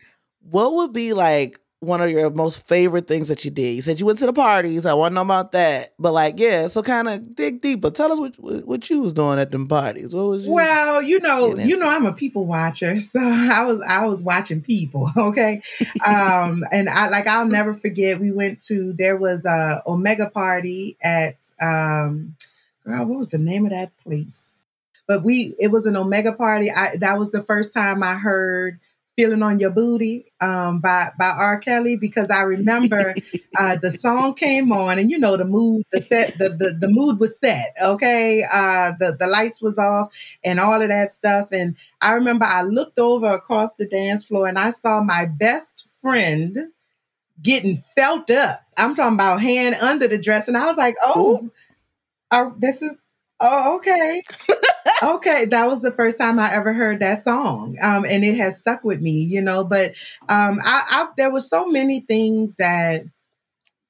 what 0.50 0.74
would 0.74 0.92
be 0.92 1.14
like 1.14 1.60
one 1.82 2.02
of 2.02 2.12
your 2.12 2.30
most 2.30 2.68
favorite 2.68 3.08
things 3.08 3.30
that 3.30 3.46
you 3.46 3.52
did? 3.52 3.76
You 3.76 3.82
said 3.82 4.00
you 4.00 4.06
went 4.06 4.20
to 4.20 4.26
the 4.26 4.34
parties. 4.34 4.86
I 4.86 4.94
want 4.94 5.12
to 5.12 5.16
know 5.16 5.22
about 5.22 5.54
that. 5.54 5.94
But 5.98 6.14
like, 6.14 6.40
yeah, 6.40 6.68
so 6.68 6.84
kind 6.84 7.08
of 7.08 7.36
dig 7.36 7.62
deeper. 7.62 7.90
Tell 7.90 8.12
us 8.12 8.20
what 8.20 8.36
what 8.66 8.90
you 8.90 9.02
was 9.02 9.14
doing 9.14 9.40
at 9.40 9.52
them 9.52 9.68
parties. 9.68 10.14
What 10.14 10.26
was 10.26 10.46
you? 10.46 10.54
Well, 10.54 11.02
you 11.02 11.20
know, 11.20 11.56
you 11.56 11.78
know, 11.78 11.88
I'm 11.88 12.06
a 12.06 12.14
people 12.14 12.46
watcher, 12.46 13.00
so 13.00 13.20
I 13.22 13.64
was 13.64 13.82
I 13.88 14.06
was 14.06 14.24
watching 14.24 14.62
people. 14.62 15.12
Okay, 15.20 15.62
um, 16.08 16.64
and 16.72 16.90
I 16.90 17.10
like 17.10 17.28
I'll 17.28 17.46
never 17.60 17.74
forget. 17.74 18.20
We 18.20 18.32
went 18.32 18.62
to 18.62 18.94
there 18.94 19.18
was 19.18 19.46
a 19.46 19.82
Omega 19.86 20.30
party 20.30 20.98
at 21.04 21.36
um, 21.62 22.36
girl, 22.84 23.06
what 23.06 23.18
was 23.18 23.32
the 23.32 23.38
name 23.38 23.66
of 23.66 23.72
that 23.72 23.96
place? 23.98 24.54
But 25.08 25.24
we 25.24 25.56
it 25.60 25.72
was 25.72 25.86
an 25.86 25.98
Omega 25.98 26.32
party. 26.32 26.72
I 26.72 26.98
that 26.98 27.20
was 27.20 27.32
the 27.32 27.44
first 27.44 27.72
time 27.72 28.02
I 28.02 28.16
heard 28.16 28.80
"Feeling 29.20 29.44
on 29.44 29.60
Your 29.60 29.72
Booty" 29.72 30.32
um, 30.40 30.80
by 30.80 31.12
by 31.20 31.26
R. 31.28 31.60
Kelly 31.60 31.98
because 31.98 32.32
I 32.32 32.44
remember 32.44 33.14
uh, 33.60 33.76
the 33.76 33.92
song 33.92 34.34
came 34.34 34.72
on 34.72 34.98
and 34.98 35.12
you 35.12 35.20
know 35.20 35.36
the 35.36 35.44
mood 35.44 35.84
the 35.92 36.00
set 36.00 36.38
the 36.38 36.48
the, 36.48 36.78
the 36.80 36.88
mood 36.88 37.20
was 37.20 37.38
set 37.38 37.76
okay 37.84 38.46
uh, 38.50 38.94
the 38.98 39.18
the 39.20 39.28
lights 39.28 39.62
was 39.62 39.78
off 39.78 40.16
and 40.46 40.58
all 40.58 40.82
of 40.82 40.88
that 40.88 41.12
stuff 41.12 41.50
and 41.52 41.76
I 42.00 42.14
remember 42.14 42.46
I 42.46 42.62
looked 42.62 42.98
over 42.98 43.30
across 43.30 43.76
the 43.76 43.86
dance 43.86 44.24
floor 44.24 44.48
and 44.48 44.58
I 44.58 44.70
saw 44.70 45.04
my 45.04 45.26
best 45.26 45.90
friend 46.02 46.70
getting 47.42 47.76
felt 47.76 48.30
up. 48.30 48.62
I'm 48.78 48.96
talking 48.96 49.16
about 49.16 49.42
hand 49.42 49.76
under 49.82 50.08
the 50.08 50.18
dress 50.18 50.48
and 50.48 50.56
I 50.56 50.66
was 50.66 50.78
like, 50.78 50.96
oh, 51.04 51.50
oh 52.32 52.56
this 52.58 52.82
is 52.82 52.98
oh 53.42 53.78
okay 53.78 54.22
okay, 55.04 55.46
that 55.46 55.68
was 55.68 55.82
the 55.82 55.92
first 55.92 56.18
time 56.18 56.40
I 56.40 56.54
ever 56.54 56.74
heard 56.74 57.00
that 57.00 57.24
song, 57.24 57.78
um, 57.82 58.06
and 58.06 58.24
it 58.24 58.36
has 58.36 58.58
stuck 58.58 58.84
with 58.84 59.02
me, 59.02 59.12
you 59.12 59.42
know. 59.42 59.64
But 59.64 59.92
um, 60.28 60.60
I, 60.64 60.84
I, 60.90 61.08
there 61.18 61.32
were 61.32 61.40
so 61.42 61.68
many 61.68 62.02
things 62.02 62.56
that 62.56 63.04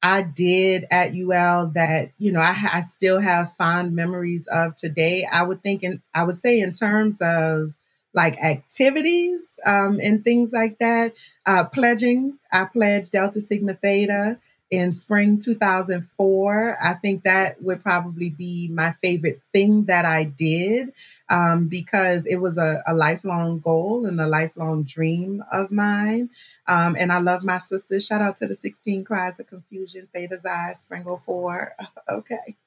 I 0.01 0.21
did 0.21 0.85
at 0.91 1.15
UL 1.15 1.67
that 1.75 2.11
you 2.17 2.31
know 2.31 2.39
I, 2.39 2.55
I 2.73 2.81
still 2.81 3.19
have 3.19 3.53
fond 3.55 3.95
memories 3.95 4.47
of 4.47 4.75
today. 4.75 5.27
I 5.31 5.43
would 5.43 5.63
think, 5.63 5.83
and 5.83 6.01
I 6.13 6.23
would 6.23 6.37
say, 6.37 6.59
in 6.59 6.73
terms 6.73 7.21
of 7.21 7.73
like 8.15 8.41
activities 8.43 9.59
um, 9.67 9.99
and 10.01 10.23
things 10.23 10.51
like 10.51 10.79
that. 10.79 11.13
Uh, 11.45 11.63
pledging, 11.63 12.37
I 12.51 12.65
pledged 12.65 13.11
Delta 13.11 13.39
Sigma 13.39 13.75
Theta 13.75 14.39
in 14.71 14.93
spring 14.93 15.39
2004. 15.39 16.77
I 16.83 16.93
think 16.93 17.23
that 17.23 17.61
would 17.61 17.81
probably 17.81 18.29
be 18.29 18.67
my 18.67 18.91
favorite 18.91 19.41
thing 19.51 19.85
that 19.85 20.05
I 20.05 20.25
did 20.25 20.93
um, 21.29 21.67
because 21.67 22.25
it 22.25 22.38
was 22.38 22.57
a, 22.57 22.81
a, 22.88 22.93
lifelong 22.93 23.59
goal 23.59 24.05
and 24.05 24.19
a 24.19 24.27
lifelong 24.27 24.83
dream 24.83 25.43
of 25.51 25.71
mine. 25.71 26.29
Um, 26.67 26.95
and 26.99 27.11
I 27.11 27.19
love 27.19 27.43
my 27.43 27.57
sisters. 27.57 28.05
Shout 28.05 28.21
out 28.21 28.38
to 28.38 28.47
the 28.47 28.55
16 28.55 29.03
Cries 29.03 29.39
of 29.39 29.47
Confusion, 29.47 30.07
Theta 30.13 30.39
Xi, 30.43 30.75
Spring 30.75 31.05
04. 31.25 31.73
okay. 32.09 32.57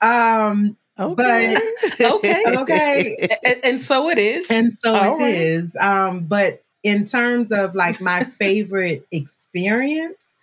Um, 0.00 0.76
Okay. 0.96 1.56
But, 1.98 2.00
okay. 2.12 2.42
Okay. 2.56 3.28
and, 3.44 3.64
and, 3.64 3.80
so 3.80 4.08
it 4.10 4.18
is. 4.18 4.48
And 4.50 4.72
so 4.72 4.94
All 4.94 5.16
it 5.16 5.22
right. 5.22 5.34
is. 5.34 5.76
Um, 5.80 6.20
but 6.20 6.62
in 6.84 7.04
terms 7.04 7.50
of 7.50 7.74
like 7.74 8.00
my 8.00 8.22
favorite 8.22 9.04
experience, 9.10 10.33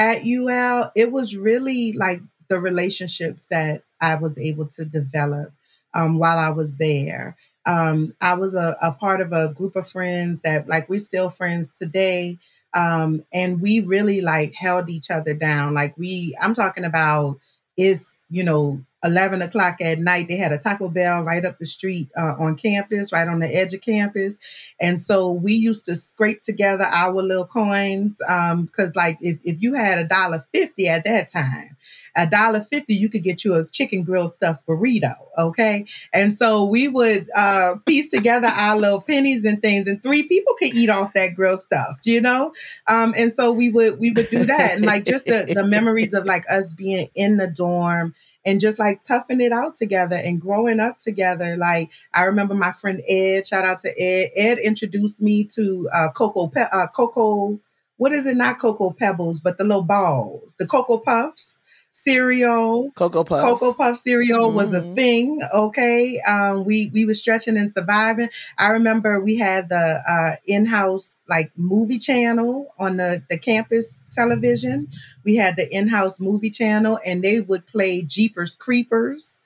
at 0.00 0.24
UL, 0.24 0.90
it 0.96 1.12
was 1.12 1.36
really 1.36 1.92
like 1.92 2.22
the 2.48 2.58
relationships 2.58 3.46
that 3.50 3.82
I 4.00 4.14
was 4.14 4.38
able 4.38 4.66
to 4.68 4.84
develop 4.86 5.52
um, 5.94 6.18
while 6.18 6.38
I 6.38 6.50
was 6.50 6.76
there. 6.76 7.36
Um, 7.66 8.14
I 8.20 8.34
was 8.34 8.54
a, 8.54 8.76
a, 8.80 8.92
part 8.92 9.20
of 9.20 9.32
a 9.32 9.52
group 9.52 9.76
of 9.76 9.88
friends 9.88 10.40
that, 10.40 10.66
like, 10.66 10.88
we're 10.88 10.98
still 10.98 11.28
friends 11.28 11.70
today. 11.70 12.38
Um, 12.72 13.24
and 13.32 13.60
we 13.60 13.80
really 13.80 14.22
like 14.22 14.54
held 14.54 14.88
each 14.88 15.10
other 15.10 15.34
down. 15.34 15.74
Like, 15.74 15.96
we, 15.98 16.34
I'm 16.40 16.54
talking 16.54 16.84
about, 16.84 17.38
is 17.76 18.22
you 18.30 18.42
know 18.44 18.82
11 19.04 19.42
o'clock 19.42 19.80
at 19.80 19.98
night 19.98 20.28
they 20.28 20.36
had 20.36 20.52
a 20.52 20.58
taco 20.58 20.88
bell 20.88 21.22
right 21.22 21.44
up 21.44 21.58
the 21.58 21.66
street 21.66 22.08
uh, 22.16 22.34
on 22.38 22.56
campus 22.56 23.12
right 23.12 23.28
on 23.28 23.38
the 23.38 23.48
edge 23.48 23.72
of 23.72 23.80
campus. 23.80 24.38
And 24.80 24.98
so 24.98 25.30
we 25.30 25.54
used 25.54 25.84
to 25.86 25.96
scrape 25.96 26.42
together 26.42 26.84
our 26.84 27.22
little 27.22 27.46
coins 27.46 28.16
because 28.18 28.88
um, 28.88 28.92
like 28.94 29.18
if, 29.20 29.38
if 29.44 29.62
you 29.62 29.74
had 29.74 29.98
a 29.98 30.04
dollar 30.04 30.44
50 30.52 30.88
at 30.88 31.04
that 31.04 31.30
time 31.30 31.76
a 32.16 32.26
dollar 32.26 32.60
50 32.60 32.94
you 32.94 33.08
could 33.08 33.22
get 33.22 33.44
you 33.44 33.54
a 33.54 33.66
chicken 33.68 34.02
grilled 34.02 34.34
stuffed 34.34 34.66
burrito 34.66 35.14
okay? 35.38 35.86
And 36.12 36.34
so 36.34 36.64
we 36.64 36.88
would 36.88 37.28
uh, 37.34 37.76
piece 37.86 38.08
together 38.08 38.48
our 38.48 38.76
little 38.76 39.00
pennies 39.00 39.44
and 39.44 39.62
things 39.62 39.86
and 39.86 40.02
three 40.02 40.24
people 40.24 40.54
could 40.58 40.74
eat 40.74 40.90
off 40.90 41.14
that 41.14 41.34
grilled 41.34 41.60
stuff 41.60 41.98
you 42.04 42.20
know? 42.20 42.52
Um, 42.86 43.14
and 43.16 43.32
so 43.32 43.52
we 43.52 43.70
would 43.70 43.98
we 43.98 44.10
would 44.10 44.28
do 44.28 44.44
that. 44.44 44.72
And 44.76 44.84
like 44.84 45.04
just 45.04 45.26
the, 45.26 45.50
the 45.52 45.64
memories 45.64 46.14
of 46.14 46.24
like 46.24 46.44
us 46.50 46.72
being 46.72 47.08
in 47.14 47.36
the 47.36 47.46
dorm 47.46 48.14
and 48.44 48.60
just 48.60 48.78
like 48.78 49.04
toughing 49.04 49.40
it 49.40 49.52
out 49.52 49.74
together 49.74 50.16
and 50.16 50.40
growing 50.40 50.80
up 50.80 50.98
together. 50.98 51.56
Like 51.56 51.92
I 52.14 52.24
remember 52.24 52.54
my 52.54 52.72
friend 52.72 53.02
Ed, 53.08 53.46
shout 53.46 53.64
out 53.64 53.80
to 53.80 54.00
Ed. 54.00 54.30
Ed 54.36 54.58
introduced 54.58 55.20
me 55.20 55.44
to 55.44 55.88
uh, 55.92 56.08
Cocoa, 56.10 56.48
Pe- 56.48 56.68
uh, 56.72 56.86
Cocoa, 56.88 57.60
what 57.96 58.12
is 58.12 58.26
it? 58.26 58.36
Not 58.36 58.58
Cocoa 58.58 58.90
Pebbles, 58.90 59.40
but 59.40 59.58
the 59.58 59.64
little 59.64 59.82
balls, 59.82 60.54
the 60.58 60.66
Cocoa 60.66 60.98
Puffs 60.98 61.59
cereal. 62.02 62.90
Cocoa 62.92 63.24
Puffs. 63.24 63.42
Cocoa 63.42 63.74
Puff 63.74 63.96
cereal 63.96 64.48
mm-hmm. 64.48 64.56
was 64.56 64.72
a 64.72 64.80
mm-hmm. 64.80 64.94
thing. 64.94 65.40
Okay. 65.54 66.20
Um, 66.20 66.64
we 66.64 66.90
we 66.92 67.04
were 67.04 67.14
stretching 67.14 67.56
and 67.56 67.70
surviving. 67.70 68.28
I 68.58 68.68
remember 68.68 69.20
we 69.20 69.36
had 69.36 69.68
the 69.68 70.02
uh, 70.08 70.36
in-house 70.46 71.18
like 71.28 71.52
movie 71.56 71.98
channel 71.98 72.68
on 72.78 72.96
the, 72.96 73.22
the 73.28 73.38
campus 73.38 74.04
television. 74.10 74.88
We 75.24 75.36
had 75.36 75.56
the 75.56 75.68
in-house 75.72 76.20
movie 76.20 76.50
channel 76.50 76.98
and 77.04 77.22
they 77.22 77.40
would 77.40 77.66
play 77.66 78.02
Jeepers 78.02 78.56
Creepers 78.56 79.40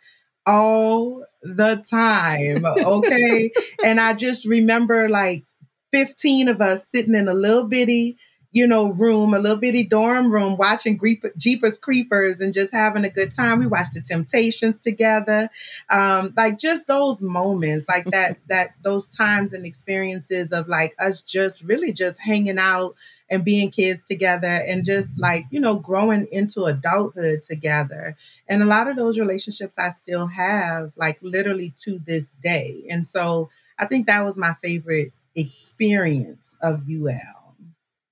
all 0.47 1.25
the 1.43 1.83
time. 1.89 2.65
Okay. 2.85 3.51
and 3.85 4.01
I 4.01 4.15
just 4.15 4.47
remember 4.47 5.09
like 5.09 5.45
15 5.93 6.49
of 6.49 6.61
us 6.61 6.89
sitting 6.89 7.15
in 7.15 7.29
a 7.29 7.35
little 7.35 7.65
bitty 7.65 8.17
you 8.55 8.67
know, 8.67 8.93
room, 8.93 9.35
a 9.35 9.39
little 9.39 9.59
bitty 9.59 9.85
dorm 9.85 10.33
room, 10.33 10.57
watching 10.57 10.99
Jeepers 11.37 11.77
Creepers 11.77 12.41
and 12.41 12.55
just 12.55 12.73
having 12.73 13.05
a 13.05 13.11
good 13.11 13.33
time. 13.33 13.59
We 13.59 13.67
watched 13.67 13.93
the 13.93 14.01
Temptations 14.01 14.81
together, 14.81 15.51
um, 15.91 16.33
like 16.37 16.59
just 16.59 16.87
those 16.87 17.21
moments, 17.21 17.89
like 17.89 18.07
that, 18.07 18.39
that 18.49 18.71
those 18.83 19.09
times 19.09 19.53
and 19.53 19.67
experiences 19.67 20.53
of 20.53 20.69
like 20.69 20.95
us 20.99 21.21
just 21.21 21.63
really 21.63 21.93
just 21.93 22.21
hanging 22.21 22.59
out 22.59 22.95
and 23.29 23.45
being 23.45 23.71
kids 23.71 24.05
together 24.05 24.63
and 24.69 24.85
just 24.85 25.19
like 25.19 25.47
you 25.51 25.59
know 25.59 25.77
growing 25.77 26.29
into 26.31 26.65
adulthood 26.65 27.43
together 27.43 28.15
and 28.49 28.63
a 28.63 28.67
lot 28.67 28.87
of 28.87 28.97
those 28.97 29.19
relationships 29.19 29.79
i 29.79 29.89
still 29.89 30.27
have 30.27 30.93
like 30.97 31.19
literally 31.23 31.73
to 31.83 31.99
this 32.07 32.27
day 32.43 32.85
and 32.91 33.07
so 33.07 33.49
i 33.79 33.87
think 33.87 34.07
that 34.07 34.27
was 34.27 34.37
my 34.37 34.53
favorite 34.63 35.11
experience 35.37 36.57
of 36.63 36.83
UL. 36.89 37.44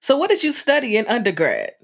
So, 0.02 0.16
what 0.16 0.30
did 0.30 0.42
you 0.42 0.50
study 0.50 0.96
in 0.96 1.06
undergrad? 1.06 1.74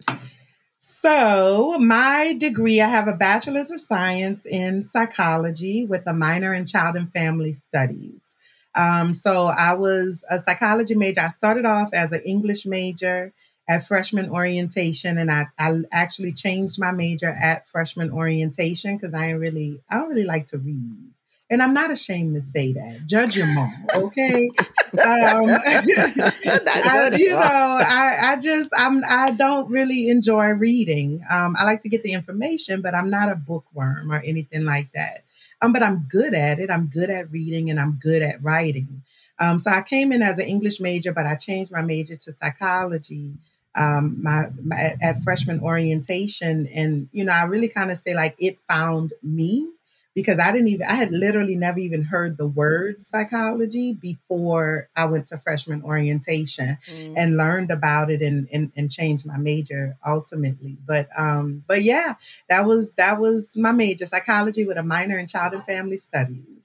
So, 0.80 1.78
my 1.78 2.34
degree, 2.34 2.80
I 2.80 2.88
have 2.88 3.06
a 3.06 3.12
bachelor's 3.12 3.70
of 3.70 3.80
science 3.80 4.44
in 4.44 4.82
psychology 4.82 5.87
with 5.87 6.02
a 6.04 6.12
minor 6.12 6.52
in 6.52 6.66
child 6.66 6.96
and 6.96 7.12
family 7.12 7.52
studies. 7.52 8.34
Um, 8.75 9.14
so, 9.14 9.46
I 9.46 9.75
was 9.75 10.25
a 10.28 10.40
psychology 10.40 10.96
major. 10.96 11.20
I 11.20 11.28
started 11.28 11.64
off 11.64 11.90
as 11.92 12.10
an 12.10 12.22
English 12.22 12.66
major 12.66 13.32
at 13.68 13.87
freshman 13.87 14.30
orientation, 14.30 15.16
and 15.16 15.30
I, 15.30 15.46
I 15.56 15.82
actually 15.92 16.32
changed 16.32 16.76
my 16.80 16.90
major 16.90 17.30
at 17.40 17.68
freshman 17.68 18.10
orientation 18.10 18.96
because 18.96 19.14
I 19.14 19.30
really 19.30 19.80
I 19.88 20.00
don't 20.00 20.08
really 20.08 20.25
like 20.25 20.46
to 20.46 20.58
read. 20.58 21.12
And 21.50 21.62
I'm 21.62 21.73
not 21.73 21.90
ashamed 21.90 22.35
to 22.35 22.43
say 22.43 22.73
that. 22.75 23.07
Judge 23.07 23.37
your 23.37 23.47
mom, 23.47 23.73
okay? 23.97 24.49
um, 24.49 24.57
I, 25.05 27.11
you 27.17 27.31
know, 27.31 27.38
I, 27.40 28.19
I 28.23 28.38
just 28.40 28.71
I'm 28.76 29.02
I 29.09 29.31
don't 29.31 29.71
really 29.71 30.09
enjoy 30.09 30.50
reading. 30.50 31.23
Um, 31.31 31.57
I 31.59 31.64
like 31.64 31.81
to 31.81 31.88
get 31.88 32.02
the 32.02 32.12
information, 32.12 32.83
but 32.83 32.95
I'm 32.95 33.11
not 33.11 33.31
a 33.31 33.37
bookworm 33.37 34.12
or 34.12 34.21
anything 34.21 34.64
like 34.64 34.93
that. 34.93 35.25
Um, 35.61 35.73
but 35.73 35.83
I'm 35.83 36.07
good 36.09 36.35
at 36.35 36.61
it. 36.61 36.71
I'm 36.71 36.87
good 36.87 37.11
at 37.11 37.31
reading 37.31 37.71
and 37.71 37.81
I'm 37.81 37.99
good 38.00 38.23
at 38.23 38.43
writing. 38.43 39.02
Um, 39.40 39.59
so 39.59 39.71
I 39.71 39.83
came 39.83 40.12
in 40.12 40.23
as 40.23 40.38
an 40.38 40.47
English 40.47 40.81
major, 40.81 41.12
but 41.12 41.26
I 41.26 41.35
changed 41.35 41.73
my 41.73 41.83
major 41.83 42.17
to 42.17 42.33
psychology 42.33 43.38
um, 43.78 44.23
my, 44.23 44.47
my 44.62 44.97
at 45.00 45.23
freshman 45.23 45.61
orientation, 45.61 46.69
and 46.75 47.09
you 47.12 47.25
know, 47.25 47.33
I 47.33 47.45
really 47.45 47.69
kind 47.69 47.90
of 47.90 47.99
say 47.99 48.14
like 48.14 48.35
it 48.38 48.59
found 48.69 49.12
me 49.23 49.69
because 50.18 50.40
I 50.40 50.50
didn't 50.50 50.66
even 50.66 50.84
I 50.84 50.96
had 50.96 51.12
literally 51.12 51.54
never 51.54 51.78
even 51.78 52.02
heard 52.02 52.38
the 52.38 52.48
word 52.48 53.04
psychology 53.04 53.92
before 53.92 54.88
I 54.96 55.04
went 55.04 55.26
to 55.26 55.38
freshman 55.38 55.80
orientation 55.84 56.76
mm. 56.90 57.14
and 57.16 57.37
learned 57.37 57.70
about 57.70 58.10
it 58.10 58.20
and, 58.20 58.48
and 58.52 58.72
and 58.75 58.90
changed 58.90 59.25
my 59.25 59.37
major 59.37 59.96
ultimately. 60.04 60.76
But 60.84 61.08
um 61.16 61.62
but 61.68 61.84
yeah, 61.84 62.14
that 62.48 62.66
was 62.66 62.94
that 62.94 63.20
was 63.20 63.56
my 63.56 63.70
major, 63.70 64.06
psychology 64.06 64.64
with 64.64 64.76
a 64.76 64.82
minor 64.82 65.18
in 65.18 65.28
child 65.28 65.52
and 65.52 65.64
family 65.64 65.98
studies. 65.98 66.64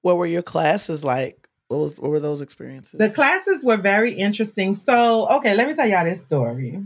What 0.00 0.16
were 0.16 0.24
your 0.24 0.40
classes 0.40 1.04
like? 1.04 1.50
What 1.68 1.80
was 1.80 2.00
what 2.00 2.10
were 2.10 2.20
those 2.20 2.40
experiences? 2.40 2.98
The 2.98 3.10
classes 3.10 3.62
were 3.62 3.76
very 3.76 4.14
interesting. 4.14 4.74
So, 4.74 5.28
okay, 5.36 5.52
let 5.52 5.68
me 5.68 5.74
tell 5.74 5.86
y'all 5.86 6.06
this 6.06 6.22
story. 6.22 6.82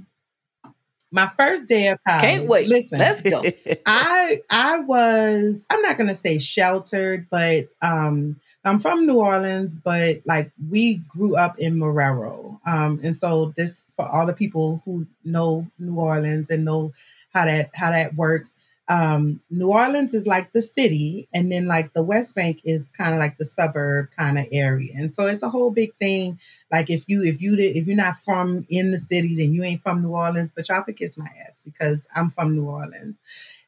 My 1.15 1.31
first 1.37 1.69
day 1.69 1.87
of 1.87 1.99
college. 2.07 2.23
Can't 2.23 2.47
wait. 2.49 2.69
Listen, 2.69 2.99
let's 2.99 3.23
go. 3.23 3.41
I 3.87 4.41
I 4.51 4.81
was 4.81 5.65
I'm 5.71 5.81
not 5.81 5.97
gonna 5.97 6.15
say 6.15 6.39
sheltered, 6.39 7.29
but 7.31 7.69
um 7.83 8.41
I'm 8.65 8.81
from 8.81 9.07
New 9.07 9.21
Orleans, 9.21 9.77
but 9.77 10.23
like 10.25 10.51
we 10.71 10.97
grew 11.09 11.37
up 11.37 11.57
in 11.59 11.77
Marrero. 11.77 12.59
Um, 12.67 12.99
and 13.03 13.15
so 13.15 13.53
this 13.57 13.85
for 13.95 14.07
all 14.09 14.27
the 14.27 14.33
people 14.33 14.83
who 14.85 15.07
know 15.25 15.69
New 15.79 15.97
Orleans 15.97 16.51
and 16.51 16.65
know 16.65 16.93
how 17.33 17.45
that 17.45 17.71
how 17.75 17.91
that 17.91 18.17
works 18.17 18.57
um, 18.89 19.41
New 19.51 19.69
Orleans 19.69 20.13
is 20.13 20.27
like 20.27 20.53
the 20.53 20.61
city, 20.61 21.27
and 21.33 21.51
then 21.51 21.67
like 21.67 21.95
the 21.95 22.03
West 22.03 22.35
Bank 22.35 22.61
is 22.65 22.91
kind 22.91 23.15
of 23.15 23.21
like 23.21 23.39
the 23.39 23.45
suburb 23.45 24.11
kind 24.11 24.39
of 24.39 24.47
area, 24.53 24.93
and 24.95 25.11
so 25.11 25.27
it's 25.27 25.43
a 25.43 25.49
whole 25.49 25.71
big 25.71 25.95
thing. 25.97 26.39
Like 26.71 26.91
if 26.91 27.05
you 27.07 27.23
if 27.23 27.41
you 27.41 27.57
did, 27.57 27.77
if 27.77 27.87
you're 27.87 27.97
not 27.97 28.17
from 28.17 28.67
in 28.69 28.91
the 28.91 28.99
city, 28.99 29.35
then 29.37 29.53
you 29.53 29.63
ain't 29.63 29.83
from 29.83 30.03
New 30.03 30.11
Orleans. 30.11 30.53
But 30.55 30.69
y'all 30.69 30.83
could 30.83 30.99
kiss 30.99 31.17
my 31.17 31.29
ass 31.47 31.63
because 31.65 32.07
I'm 32.15 32.29
from 32.29 32.55
New 32.55 32.67
Orleans. 32.67 33.19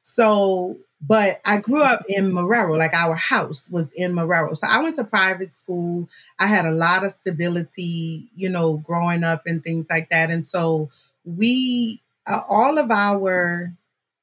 So, 0.03 0.77
but 1.01 1.41
I 1.47 1.59
grew 1.59 1.83
up 1.83 2.05
in 2.09 2.31
Marrero, 2.31 2.79
like 2.79 2.95
our 2.95 3.17
house 3.17 3.69
was 3.71 3.93
in 3.93 4.13
Marrero. 4.13 4.57
So 4.57 4.69
I 4.69 4.81
went 4.81 4.95
to 4.97 5.05
private 5.05 5.53
school. 5.53 6.09
I 6.39 6.47
had 6.47 6.65
a 6.65 6.71
lot 6.71 7.05
of 7.05 7.11
stability, 7.11 8.29
you 8.35 8.49
know, 8.49 8.77
growing 8.77 9.25
up 9.25 9.43
and 9.47 9.65
things 9.65 9.87
like 9.91 10.11
that. 10.11 10.31
And 10.31 10.45
so 10.45 10.91
we, 11.25 12.03
uh, 12.29 12.43
all 12.49 12.79
of 12.79 12.93
our 12.93 13.75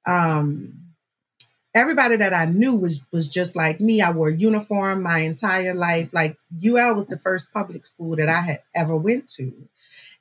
um, 0.05 0.82
everybody 1.75 2.15
that 2.17 2.33
I 2.33 2.45
knew 2.45 2.75
was 2.75 3.01
was 3.11 3.27
just 3.27 3.55
like 3.55 3.79
me. 3.79 4.01
I 4.01 4.11
wore 4.11 4.29
uniform 4.29 5.01
my 5.01 5.19
entire 5.19 5.73
life. 5.73 6.09
Like 6.13 6.37
UL 6.63 6.95
was 6.95 7.07
the 7.07 7.17
first 7.17 7.51
public 7.53 7.85
school 7.85 8.15
that 8.15 8.29
I 8.29 8.41
had 8.41 8.61
ever 8.75 8.95
went 8.95 9.27
to. 9.31 9.53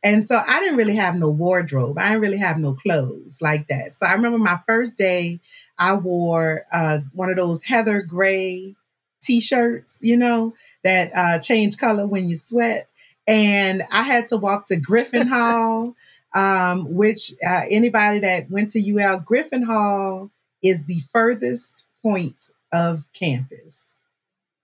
And 0.04 0.24
so 0.24 0.42
I 0.44 0.58
didn't 0.60 0.76
really 0.76 0.96
have 0.96 1.14
no 1.14 1.30
wardrobe. 1.30 1.98
I 1.98 2.08
didn't 2.08 2.22
really 2.22 2.38
have 2.38 2.58
no 2.58 2.74
clothes 2.74 3.40
like 3.40 3.68
that. 3.68 3.92
So 3.92 4.04
I 4.04 4.14
remember 4.14 4.38
my 4.38 4.58
first 4.66 4.96
day, 4.96 5.40
I 5.78 5.94
wore 5.94 6.64
uh, 6.72 6.98
one 7.12 7.30
of 7.30 7.36
those 7.36 7.62
heather 7.62 8.02
gray 8.02 8.74
t-shirts, 9.20 9.98
you 10.00 10.16
know, 10.16 10.54
that 10.82 11.12
uh, 11.14 11.38
change 11.38 11.76
color 11.76 12.06
when 12.06 12.28
you 12.28 12.36
sweat. 12.36 12.88
And 13.28 13.84
I 13.92 14.02
had 14.02 14.26
to 14.28 14.36
walk 14.36 14.66
to 14.66 14.76
Griffin 14.76 15.26
Hall, 15.28 15.94
um, 16.34 16.92
which 16.92 17.32
uh, 17.46 17.62
anybody 17.70 18.18
that 18.20 18.50
went 18.50 18.70
to 18.70 19.00
UL, 19.00 19.20
Griffin 19.20 19.62
Hall 19.62 20.32
is 20.62 20.84
the 20.84 21.00
furthest 21.12 21.84
point 22.02 22.50
of 22.72 23.04
campus. 23.12 23.86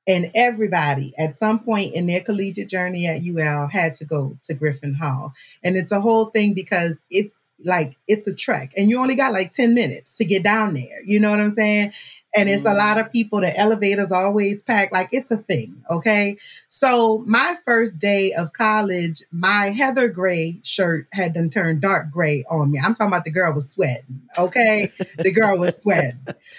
And 0.06 0.30
everybody 0.34 1.12
at 1.18 1.34
some 1.34 1.58
point 1.61 1.94
in 1.94 2.06
their 2.06 2.22
collegiate 2.22 2.68
journey 2.68 3.06
at 3.06 3.22
UL 3.22 3.68
had 3.68 3.94
to 3.96 4.06
go 4.06 4.38
to 4.44 4.54
Griffin 4.54 4.94
Hall. 4.94 5.34
And 5.62 5.76
it's 5.76 5.92
a 5.92 6.00
whole 6.00 6.26
thing 6.26 6.54
because 6.54 6.98
it's 7.11 7.34
like 7.64 7.97
it's 8.07 8.27
a 8.27 8.35
trek 8.35 8.73
and 8.77 8.88
you 8.88 9.01
only 9.01 9.14
got 9.14 9.33
like 9.33 9.53
10 9.53 9.75
minutes 9.75 10.14
to 10.16 10.25
get 10.25 10.42
down 10.42 10.75
there. 10.75 11.03
You 11.05 11.18
know 11.18 11.31
what 11.31 11.40
I'm 11.40 11.51
saying? 11.51 11.92
and 12.37 12.49
it's 12.49 12.64
a 12.64 12.75
lot 12.75 12.97
mm. 12.97 13.01
of 13.05 13.12
people. 13.12 13.40
The 13.40 13.57
elevators 13.57 14.12
always 14.12 14.62
packed, 14.62 14.92
like 14.92 15.09
it's 15.12 15.31
a 15.31 15.38
thing. 15.38 15.83
Okay. 15.90 16.37
So 16.68 17.25
my 17.27 17.57
first 17.64 18.01
day 18.01 18.33
of 18.33 18.53
college, 18.53 19.23
my 19.33 19.71
heather 19.71 20.09
gray 20.09 20.61
shirt 20.62 21.09
had 21.12 21.33
been 21.33 21.51
turned 21.51 21.81
dark 21.81 22.11
gray 22.11 22.44
on 22.51 22.71
me. 22.71 22.81
I'm 22.85 22.94
talking 22.94 23.09
about 23.09 23.25
the 23.25 23.31
girl 23.31 23.53
was 23.55 23.71
sweating. 23.71 24.23
Okay. 24.37 24.92
the 25.18 25.31
girl 25.31 25.59
was 25.59 25.77
sweating. 25.83 26.18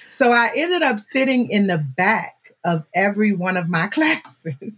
So 0.09 0.31
I 0.31 0.49
ended 0.55 0.81
up 0.81 0.99
sitting 0.99 1.49
in 1.49 1.67
the 1.67 1.77
back 1.77 2.35
of 2.65 2.85
every 2.93 3.33
one 3.33 3.55
of 3.55 3.69
my 3.69 3.87
classes 3.91 4.73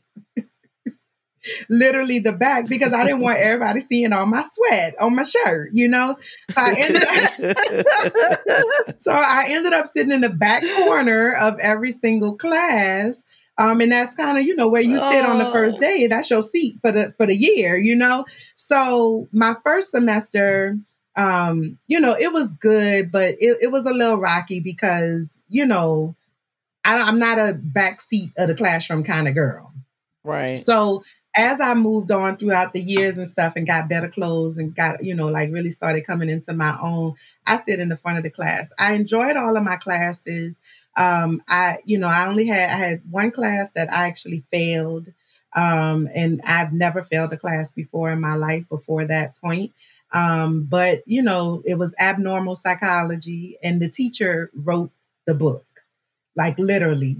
literally 1.69 2.19
the 2.19 2.31
back 2.31 2.67
because 2.67 2.93
I 2.93 3.03
didn't 3.03 3.21
want 3.21 3.39
everybody 3.39 3.79
seeing 3.79 4.13
all 4.13 4.25
my 4.25 4.45
sweat 4.51 4.95
on 4.99 5.15
my 5.15 5.23
shirt, 5.23 5.71
you 5.73 5.87
know. 5.87 6.17
So 6.49 6.61
I 6.61 6.73
ended 6.77 7.03
up, 7.03 8.97
so 8.97 9.11
I 9.11 9.45
ended 9.47 9.73
up 9.73 9.87
sitting 9.87 10.11
in 10.11 10.21
the 10.21 10.29
back 10.29 10.63
corner 10.83 11.33
of 11.35 11.57
every 11.59 11.91
single 11.91 12.35
class. 12.35 13.25
Um, 13.57 13.81
and 13.81 13.91
that's 13.91 14.15
kind 14.15 14.37
of 14.37 14.45
you 14.45 14.55
know 14.55 14.67
where 14.67 14.81
you 14.81 14.97
sit 14.97 15.25
on 15.25 15.37
the 15.37 15.51
first 15.51 15.77
oh. 15.77 15.81
day. 15.81 16.07
That's 16.07 16.29
your 16.29 16.41
seat 16.41 16.77
for 16.81 16.91
the 16.91 17.13
for 17.17 17.25
the 17.25 17.35
year, 17.35 17.77
you 17.77 17.95
know. 17.95 18.25
So 18.55 19.27
my 19.31 19.55
first 19.63 19.91
semester, 19.91 20.77
um, 21.15 21.77
you 21.87 21.99
know, 21.99 22.15
it 22.17 22.31
was 22.31 22.55
good, 22.55 23.11
but 23.11 23.35
it, 23.39 23.57
it 23.61 23.71
was 23.71 23.85
a 23.85 23.93
little 23.93 24.17
rocky 24.17 24.59
because 24.59 25.33
you 25.47 25.65
know 25.65 26.15
I, 26.85 26.99
I'm 26.99 27.19
not 27.19 27.39
a 27.39 27.53
back 27.61 28.01
seat 28.01 28.31
of 28.37 28.47
the 28.47 28.55
classroom 28.55 29.03
kind 29.03 29.27
of 29.27 29.35
girl. 29.35 29.73
Right. 30.23 30.57
So 30.57 31.03
as 31.35 31.61
I 31.61 31.73
moved 31.73 32.11
on 32.11 32.37
throughout 32.37 32.73
the 32.73 32.81
years 32.81 33.17
and 33.17 33.27
stuff 33.27 33.53
and 33.55 33.65
got 33.65 33.87
better 33.87 34.09
clothes 34.09 34.57
and 34.57 34.75
got, 34.75 35.03
you 35.03 35.15
know, 35.15 35.27
like 35.27 35.51
really 35.51 35.69
started 35.69 36.05
coming 36.05 36.29
into 36.29 36.53
my 36.53 36.77
own, 36.81 37.13
I 37.47 37.57
sit 37.57 37.79
in 37.79 37.89
the 37.89 37.97
front 37.97 38.17
of 38.17 38.23
the 38.23 38.29
class. 38.29 38.71
I 38.77 38.93
enjoyed 38.93 39.37
all 39.37 39.55
of 39.55 39.63
my 39.63 39.77
classes. 39.77 40.59
Um, 40.97 41.41
I, 41.47 41.77
you 41.85 41.97
know, 41.97 42.07
I 42.07 42.27
only 42.27 42.47
had, 42.47 42.69
I 42.69 42.75
had 42.75 43.01
one 43.09 43.31
class 43.31 43.71
that 43.73 43.91
I 43.91 44.07
actually 44.07 44.43
failed. 44.49 45.13
Um, 45.55 46.09
and 46.13 46.41
I've 46.45 46.73
never 46.73 47.03
failed 47.03 47.33
a 47.33 47.37
class 47.37 47.71
before 47.71 48.09
in 48.11 48.19
my 48.19 48.35
life 48.35 48.67
before 48.69 49.05
that 49.05 49.39
point. 49.39 49.71
Um, 50.13 50.63
but, 50.63 51.03
you 51.05 51.21
know, 51.21 51.61
it 51.65 51.75
was 51.75 51.95
abnormal 51.99 52.55
psychology 52.55 53.55
and 53.63 53.81
the 53.81 53.89
teacher 53.89 54.51
wrote 54.53 54.91
the 55.25 55.33
book, 55.33 55.65
like 56.35 56.59
literally 56.59 57.17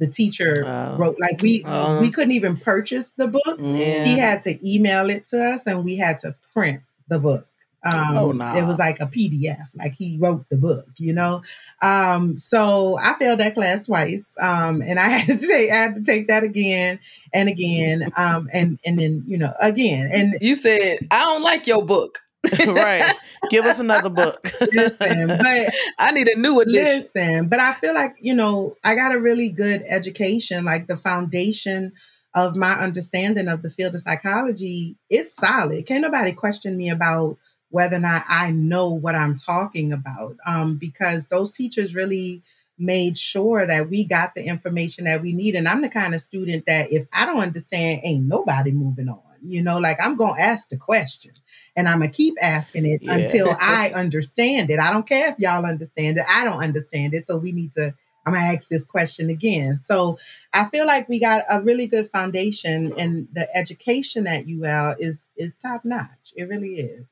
the 0.00 0.06
teacher 0.06 0.62
wow. 0.64 0.96
wrote 0.96 1.16
like 1.20 1.40
we 1.42 1.62
uh, 1.64 2.00
we 2.00 2.10
couldn't 2.10 2.32
even 2.32 2.56
purchase 2.56 3.10
the 3.16 3.28
book 3.28 3.58
yeah. 3.58 4.04
he 4.04 4.18
had 4.18 4.40
to 4.40 4.58
email 4.68 5.08
it 5.10 5.24
to 5.24 5.52
us 5.52 5.66
and 5.66 5.84
we 5.84 5.94
had 5.94 6.18
to 6.18 6.34
print 6.52 6.82
the 7.08 7.20
book 7.20 7.46
um, 7.82 8.16
oh, 8.16 8.32
nah. 8.32 8.56
it 8.56 8.64
was 8.64 8.78
like 8.78 8.98
a 9.00 9.06
pdf 9.06 9.62
like 9.76 9.94
he 9.94 10.18
wrote 10.18 10.44
the 10.50 10.56
book 10.56 10.86
you 10.96 11.12
know 11.12 11.42
um, 11.82 12.36
so 12.36 12.98
i 13.02 13.14
failed 13.18 13.40
that 13.40 13.54
class 13.54 13.86
twice 13.86 14.34
um, 14.40 14.82
and 14.82 14.98
i 14.98 15.08
had 15.08 15.38
to 15.38 15.46
take 15.46 15.70
i 15.70 15.76
had 15.76 15.94
to 15.94 16.02
take 16.02 16.26
that 16.28 16.42
again 16.42 16.98
and 17.32 17.48
again 17.48 18.10
um, 18.16 18.48
and 18.52 18.80
and 18.84 18.98
then 18.98 19.22
you 19.26 19.36
know 19.36 19.52
again 19.60 20.10
and 20.12 20.34
you 20.40 20.54
said 20.54 20.98
i 21.10 21.18
don't 21.18 21.42
like 21.42 21.66
your 21.66 21.84
book 21.84 22.20
right. 22.66 23.12
Give 23.50 23.64
us 23.64 23.78
another 23.78 24.10
book. 24.10 24.50
listen, 24.72 25.26
but 25.28 25.74
I 25.98 26.10
need 26.12 26.28
a 26.28 26.38
new 26.38 26.60
edition. 26.60 26.82
Listen, 26.82 27.48
but 27.48 27.60
I 27.60 27.74
feel 27.74 27.94
like, 27.94 28.16
you 28.20 28.34
know, 28.34 28.76
I 28.84 28.94
got 28.94 29.14
a 29.14 29.20
really 29.20 29.48
good 29.48 29.82
education, 29.88 30.64
like 30.64 30.86
the 30.86 30.96
foundation 30.96 31.92
of 32.34 32.56
my 32.56 32.74
understanding 32.74 33.48
of 33.48 33.62
the 33.62 33.70
field 33.70 33.94
of 33.94 34.00
psychology 34.00 34.96
is 35.10 35.34
solid. 35.34 35.86
Can't 35.86 36.02
nobody 36.02 36.32
question 36.32 36.76
me 36.76 36.88
about 36.88 37.36
whether 37.70 37.96
or 37.96 38.00
not 38.00 38.24
I 38.28 38.50
know 38.50 38.90
what 38.90 39.14
I'm 39.14 39.36
talking 39.36 39.92
about. 39.92 40.36
Um, 40.46 40.76
because 40.76 41.26
those 41.26 41.52
teachers 41.52 41.94
really 41.94 42.42
made 42.78 43.16
sure 43.16 43.66
that 43.66 43.90
we 43.90 44.04
got 44.04 44.34
the 44.34 44.44
information 44.44 45.04
that 45.04 45.22
we 45.22 45.32
need. 45.32 45.54
And 45.54 45.68
I'm 45.68 45.82
the 45.82 45.88
kind 45.88 46.14
of 46.14 46.20
student 46.20 46.66
that 46.66 46.90
if 46.90 47.06
I 47.12 47.26
don't 47.26 47.42
understand, 47.42 48.00
ain't 48.02 48.26
nobody 48.26 48.72
moving 48.72 49.08
on. 49.08 49.20
You 49.42 49.62
know, 49.62 49.78
like 49.78 49.98
I'm 50.02 50.16
going 50.16 50.36
to 50.36 50.42
ask 50.42 50.68
the 50.68 50.76
question 50.76 51.32
and 51.76 51.88
I'm 51.88 51.98
going 51.98 52.10
to 52.10 52.16
keep 52.16 52.34
asking 52.42 52.86
it 52.86 53.02
yeah. 53.02 53.14
until 53.14 53.56
I 53.60 53.90
understand 53.94 54.70
it. 54.70 54.78
I 54.78 54.92
don't 54.92 55.06
care 55.06 55.30
if 55.30 55.38
y'all 55.38 55.66
understand 55.66 56.18
it. 56.18 56.24
I 56.28 56.44
don't 56.44 56.62
understand 56.62 57.14
it. 57.14 57.26
So 57.26 57.36
we 57.36 57.52
need 57.52 57.72
to, 57.72 57.94
I'm 58.26 58.34
going 58.34 58.44
to 58.44 58.56
ask 58.56 58.68
this 58.68 58.84
question 58.84 59.30
again. 59.30 59.78
So 59.78 60.18
I 60.52 60.66
feel 60.66 60.86
like 60.86 61.08
we 61.08 61.20
got 61.20 61.42
a 61.50 61.60
really 61.60 61.86
good 61.86 62.10
foundation 62.10 62.92
and 62.98 63.28
the 63.32 63.48
education 63.56 64.26
at 64.26 64.46
UL 64.46 64.96
is, 64.98 65.24
is 65.36 65.54
top 65.56 65.84
notch. 65.84 66.32
It 66.36 66.48
really 66.48 66.80
is. 66.80 67.04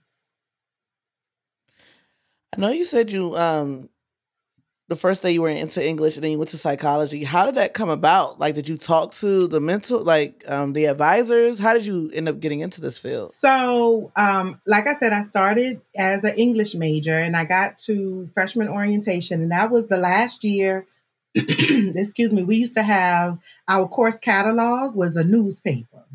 I 2.56 2.60
know 2.60 2.70
you 2.70 2.84
said 2.84 3.12
you 3.12 3.36
um 3.36 3.88
the 4.88 4.96
first 4.96 5.22
day 5.22 5.30
you 5.30 5.42
were 5.42 5.50
into 5.50 5.86
English 5.86 6.16
and 6.16 6.24
then 6.24 6.30
you 6.32 6.38
went 6.38 6.50
to 6.50 6.58
psychology. 6.58 7.22
How 7.22 7.44
did 7.44 7.56
that 7.56 7.74
come 7.74 7.90
about? 7.90 8.40
Like, 8.40 8.54
did 8.54 8.68
you 8.68 8.78
talk 8.78 9.12
to 9.14 9.46
the 9.46 9.60
mental, 9.60 10.02
like 10.02 10.42
um, 10.48 10.72
the 10.72 10.86
advisors? 10.86 11.58
How 11.58 11.74
did 11.74 11.84
you 11.84 12.10
end 12.14 12.28
up 12.28 12.40
getting 12.40 12.60
into 12.60 12.80
this 12.80 12.98
field? 12.98 13.30
So, 13.30 14.10
um, 14.16 14.60
like 14.66 14.86
I 14.86 14.94
said, 14.94 15.12
I 15.12 15.20
started 15.20 15.82
as 15.96 16.24
an 16.24 16.34
English 16.36 16.74
major 16.74 17.12
and 17.18 17.36
I 17.36 17.44
got 17.44 17.76
to 17.80 18.28
freshman 18.32 18.68
orientation, 18.68 19.42
and 19.42 19.52
that 19.52 19.70
was 19.70 19.86
the 19.86 19.98
last 19.98 20.42
year. 20.42 20.86
excuse 21.34 22.32
me. 22.32 22.42
We 22.42 22.56
used 22.56 22.74
to 22.74 22.82
have 22.82 23.38
our 23.68 23.86
course 23.86 24.18
catalog 24.18 24.94
was 24.94 25.14
a 25.16 25.22
newspaper. 25.22 26.06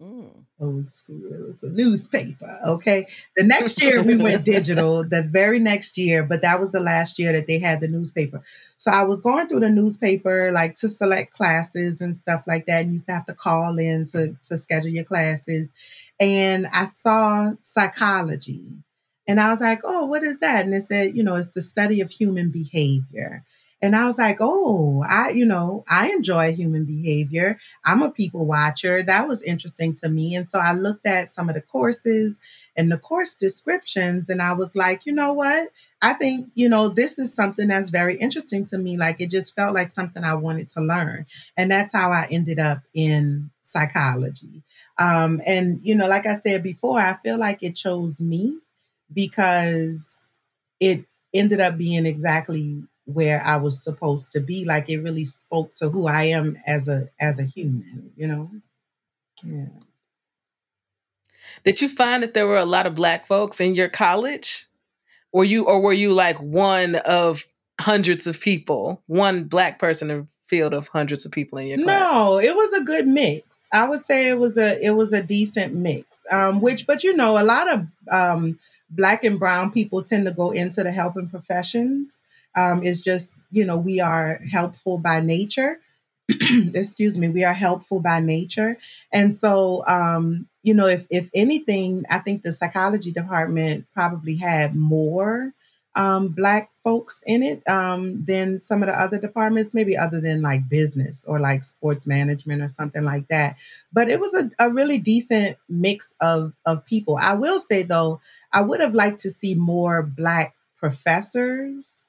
Mm 0.00 0.33
old 0.60 0.90
school. 0.90 1.32
It 1.32 1.46
was 1.46 1.62
a 1.62 1.70
newspaper. 1.70 2.58
Okay. 2.66 3.06
The 3.36 3.42
next 3.42 3.82
year 3.82 4.02
we 4.02 4.16
went 4.16 4.44
digital, 4.56 5.04
the 5.04 5.22
very 5.22 5.58
next 5.58 5.98
year, 5.98 6.22
but 6.22 6.42
that 6.42 6.60
was 6.60 6.72
the 6.72 6.80
last 6.80 7.18
year 7.18 7.32
that 7.32 7.46
they 7.46 7.58
had 7.58 7.80
the 7.80 7.88
newspaper. 7.88 8.42
So 8.76 8.90
I 8.90 9.02
was 9.02 9.20
going 9.20 9.48
through 9.48 9.60
the 9.60 9.70
newspaper 9.70 10.52
like 10.52 10.74
to 10.76 10.88
select 10.88 11.32
classes 11.32 12.00
and 12.00 12.16
stuff 12.16 12.42
like 12.46 12.66
that. 12.66 12.82
And 12.82 12.88
you 12.88 12.92
used 12.94 13.06
to 13.06 13.14
have 13.14 13.26
to 13.26 13.34
call 13.34 13.78
in 13.78 14.06
to, 14.06 14.36
to 14.44 14.56
schedule 14.56 14.90
your 14.90 15.04
classes. 15.04 15.70
And 16.20 16.66
I 16.72 16.84
saw 16.84 17.52
psychology. 17.62 18.62
And 19.26 19.40
I 19.40 19.48
was 19.48 19.60
like, 19.60 19.80
oh, 19.84 20.04
what 20.04 20.22
is 20.22 20.40
that? 20.40 20.64
And 20.64 20.74
it 20.74 20.82
said, 20.82 21.16
you 21.16 21.22
know, 21.22 21.36
it's 21.36 21.48
the 21.50 21.62
study 21.62 22.00
of 22.00 22.10
human 22.10 22.50
behavior. 22.50 23.42
And 23.84 23.94
I 23.94 24.06
was 24.06 24.16
like, 24.16 24.38
oh, 24.40 25.04
I, 25.06 25.28
you 25.28 25.44
know, 25.44 25.84
I 25.90 26.08
enjoy 26.08 26.54
human 26.54 26.86
behavior. 26.86 27.58
I'm 27.84 28.00
a 28.00 28.10
people 28.10 28.46
watcher. 28.46 29.02
That 29.02 29.28
was 29.28 29.42
interesting 29.42 29.92
to 29.96 30.08
me. 30.08 30.34
And 30.34 30.48
so 30.48 30.58
I 30.58 30.72
looked 30.72 31.06
at 31.06 31.28
some 31.28 31.50
of 31.50 31.54
the 31.54 31.60
courses 31.60 32.40
and 32.76 32.90
the 32.90 32.96
course 32.96 33.34
descriptions, 33.34 34.30
and 34.30 34.40
I 34.40 34.54
was 34.54 34.74
like, 34.74 35.04
you 35.04 35.12
know 35.12 35.34
what? 35.34 35.68
I 36.00 36.14
think, 36.14 36.48
you 36.54 36.66
know, 36.66 36.88
this 36.88 37.18
is 37.18 37.34
something 37.34 37.68
that's 37.68 37.90
very 37.90 38.16
interesting 38.16 38.64
to 38.66 38.78
me. 38.78 38.96
Like 38.96 39.20
it 39.20 39.30
just 39.30 39.54
felt 39.54 39.74
like 39.74 39.90
something 39.90 40.24
I 40.24 40.34
wanted 40.34 40.68
to 40.70 40.80
learn. 40.80 41.26
And 41.58 41.70
that's 41.70 41.92
how 41.92 42.10
I 42.10 42.26
ended 42.30 42.58
up 42.58 42.80
in 42.94 43.50
psychology. 43.64 44.62
Um, 44.98 45.42
and, 45.46 45.78
you 45.82 45.94
know, 45.94 46.08
like 46.08 46.26
I 46.26 46.34
said 46.34 46.62
before, 46.62 47.00
I 47.00 47.18
feel 47.22 47.36
like 47.36 47.62
it 47.62 47.76
chose 47.76 48.18
me 48.18 48.60
because 49.12 50.26
it 50.80 51.04
ended 51.34 51.60
up 51.60 51.76
being 51.76 52.06
exactly 52.06 52.82
where 53.06 53.42
I 53.44 53.56
was 53.56 53.82
supposed 53.82 54.32
to 54.32 54.40
be. 54.40 54.64
Like 54.64 54.88
it 54.88 54.98
really 54.98 55.24
spoke 55.24 55.74
to 55.74 55.88
who 55.88 56.06
I 56.06 56.24
am 56.24 56.58
as 56.66 56.88
a 56.88 57.08
as 57.20 57.38
a 57.38 57.44
human, 57.44 58.12
you 58.16 58.26
know? 58.26 58.50
Yeah. 59.42 59.66
Did 61.64 61.80
you 61.80 61.88
find 61.88 62.22
that 62.22 62.34
there 62.34 62.46
were 62.46 62.58
a 62.58 62.64
lot 62.64 62.86
of 62.86 62.94
black 62.94 63.26
folks 63.26 63.60
in 63.60 63.74
your 63.74 63.88
college? 63.88 64.66
Or 65.32 65.44
you 65.44 65.64
or 65.64 65.80
were 65.80 65.92
you 65.92 66.12
like 66.12 66.40
one 66.40 66.96
of 66.96 67.46
hundreds 67.80 68.26
of 68.26 68.40
people, 68.40 69.02
one 69.06 69.44
black 69.44 69.78
person 69.78 70.10
in 70.10 70.20
a 70.20 70.26
field 70.46 70.72
of 70.72 70.88
hundreds 70.88 71.26
of 71.26 71.32
people 71.32 71.58
in 71.58 71.66
your 71.68 71.78
class? 71.78 72.14
No, 72.14 72.38
it 72.38 72.54
was 72.54 72.72
a 72.72 72.84
good 72.84 73.06
mix. 73.06 73.68
I 73.72 73.88
would 73.88 74.04
say 74.04 74.28
it 74.28 74.38
was 74.38 74.56
a 74.56 74.80
it 74.80 74.92
was 74.92 75.12
a 75.12 75.22
decent 75.22 75.74
mix. 75.74 76.20
Um, 76.30 76.60
which 76.60 76.86
but 76.86 77.02
you 77.02 77.14
know, 77.14 77.36
a 77.36 77.42
lot 77.42 77.68
of 77.68 77.86
um 78.10 78.58
black 78.90 79.24
and 79.24 79.38
brown 79.38 79.72
people 79.72 80.02
tend 80.02 80.24
to 80.26 80.30
go 80.30 80.52
into 80.52 80.84
the 80.84 80.92
helping 80.92 81.28
professions 81.28 82.20
um, 82.56 82.82
is 82.82 83.02
just, 83.02 83.42
you 83.50 83.64
know, 83.64 83.76
we 83.76 84.00
are 84.00 84.40
helpful 84.50 84.98
by 84.98 85.20
nature. 85.20 85.80
Excuse 86.28 87.18
me, 87.18 87.28
we 87.28 87.44
are 87.44 87.52
helpful 87.52 88.00
by 88.00 88.20
nature. 88.20 88.78
And 89.12 89.32
so, 89.32 89.84
um, 89.86 90.48
you 90.62 90.72
know, 90.72 90.86
if, 90.86 91.06
if 91.10 91.28
anything, 91.34 92.04
I 92.10 92.18
think 92.18 92.42
the 92.42 92.52
psychology 92.52 93.12
department 93.12 93.86
probably 93.92 94.36
had 94.36 94.74
more 94.74 95.52
um, 95.96 96.28
Black 96.28 96.70
folks 96.82 97.22
in 97.26 97.42
it 97.42 97.66
um, 97.68 98.24
than 98.24 98.60
some 98.60 98.82
of 98.82 98.88
the 98.88 99.00
other 99.00 99.18
departments, 99.18 99.74
maybe 99.74 99.96
other 99.96 100.20
than 100.20 100.42
like 100.42 100.68
business 100.68 101.24
or 101.26 101.38
like 101.38 101.62
sports 101.62 102.06
management 102.06 102.62
or 102.62 102.68
something 102.68 103.04
like 103.04 103.28
that. 103.28 103.56
But 103.92 104.08
it 104.08 104.20
was 104.20 104.34
a, 104.34 104.50
a 104.58 104.70
really 104.70 104.98
decent 104.98 105.56
mix 105.68 106.14
of, 106.20 106.52
of 106.66 106.84
people. 106.84 107.16
I 107.16 107.34
will 107.34 107.58
say, 107.58 107.82
though, 107.82 108.20
I 108.52 108.62
would 108.62 108.80
have 108.80 108.94
liked 108.94 109.20
to 109.20 109.30
see 109.30 109.54
more 109.54 110.02
Black 110.02 110.54
professors 110.76 112.04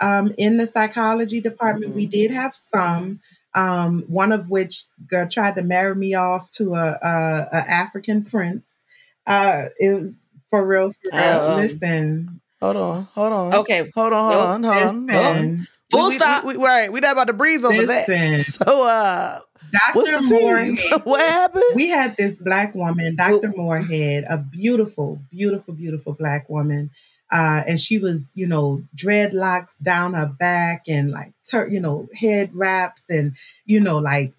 um, 0.00 0.32
in 0.38 0.56
the 0.56 0.66
psychology 0.66 1.40
department. 1.40 1.90
Mm-hmm. 1.90 1.96
We 1.96 2.06
did 2.06 2.30
have 2.30 2.54
some, 2.54 3.20
um, 3.54 4.04
one 4.08 4.32
of 4.32 4.50
which 4.50 4.84
tried 5.30 5.54
to 5.56 5.62
marry 5.62 5.94
me 5.94 6.14
off 6.14 6.50
to 6.52 6.74
a, 6.74 6.98
a, 7.02 7.48
a 7.52 7.70
African 7.70 8.24
prince. 8.24 8.82
Uh, 9.26 9.66
it, 9.78 10.12
for 10.48 10.66
real, 10.66 10.92
for 10.92 11.10
real. 11.12 11.22
Um, 11.22 11.56
Listen. 11.60 12.40
Hold 12.60 12.76
on, 12.76 13.08
hold 13.14 13.32
on. 13.32 13.54
Okay. 13.54 13.90
Hold 13.94 14.12
on, 14.12 14.32
hold 14.32 14.44
on, 14.44 14.62
hold 14.62 14.82
on. 14.82 15.08
Hold 15.08 15.36
on. 15.36 15.68
Full 15.90 16.08
we, 16.08 16.14
stop. 16.14 16.44
We, 16.44 16.52
we, 16.52 16.58
we, 16.58 16.64
right, 16.64 16.92
we 16.92 17.00
not 17.00 17.12
about 17.12 17.26
to 17.28 17.32
breeze 17.32 17.64
over 17.64 17.82
Listen. 17.82 18.32
that. 18.32 18.42
So, 18.44 18.86
uh, 18.86 19.40
Dr. 19.72 19.92
What's 19.94 20.30
the 20.30 20.38
Moorhead, 20.40 21.02
what 21.04 21.20
happened? 21.20 21.64
We 21.74 21.88
had 21.88 22.16
this 22.16 22.40
black 22.40 22.74
woman, 22.74 23.16
Dr. 23.16 23.52
Moorhead, 23.56 24.24
a 24.28 24.36
beautiful, 24.36 25.20
beautiful, 25.30 25.74
beautiful 25.74 26.12
black 26.12 26.48
woman 26.48 26.90
uh, 27.32 27.62
and 27.66 27.78
she 27.78 27.98
was, 27.98 28.30
you 28.34 28.46
know, 28.46 28.82
dreadlocks 28.96 29.80
down 29.82 30.14
her 30.14 30.26
back 30.26 30.84
and 30.88 31.10
like, 31.10 31.32
ter- 31.48 31.68
you 31.68 31.80
know, 31.80 32.08
head 32.14 32.50
wraps 32.54 33.08
and, 33.08 33.34
you 33.64 33.80
know, 33.80 33.98
like 33.98 34.34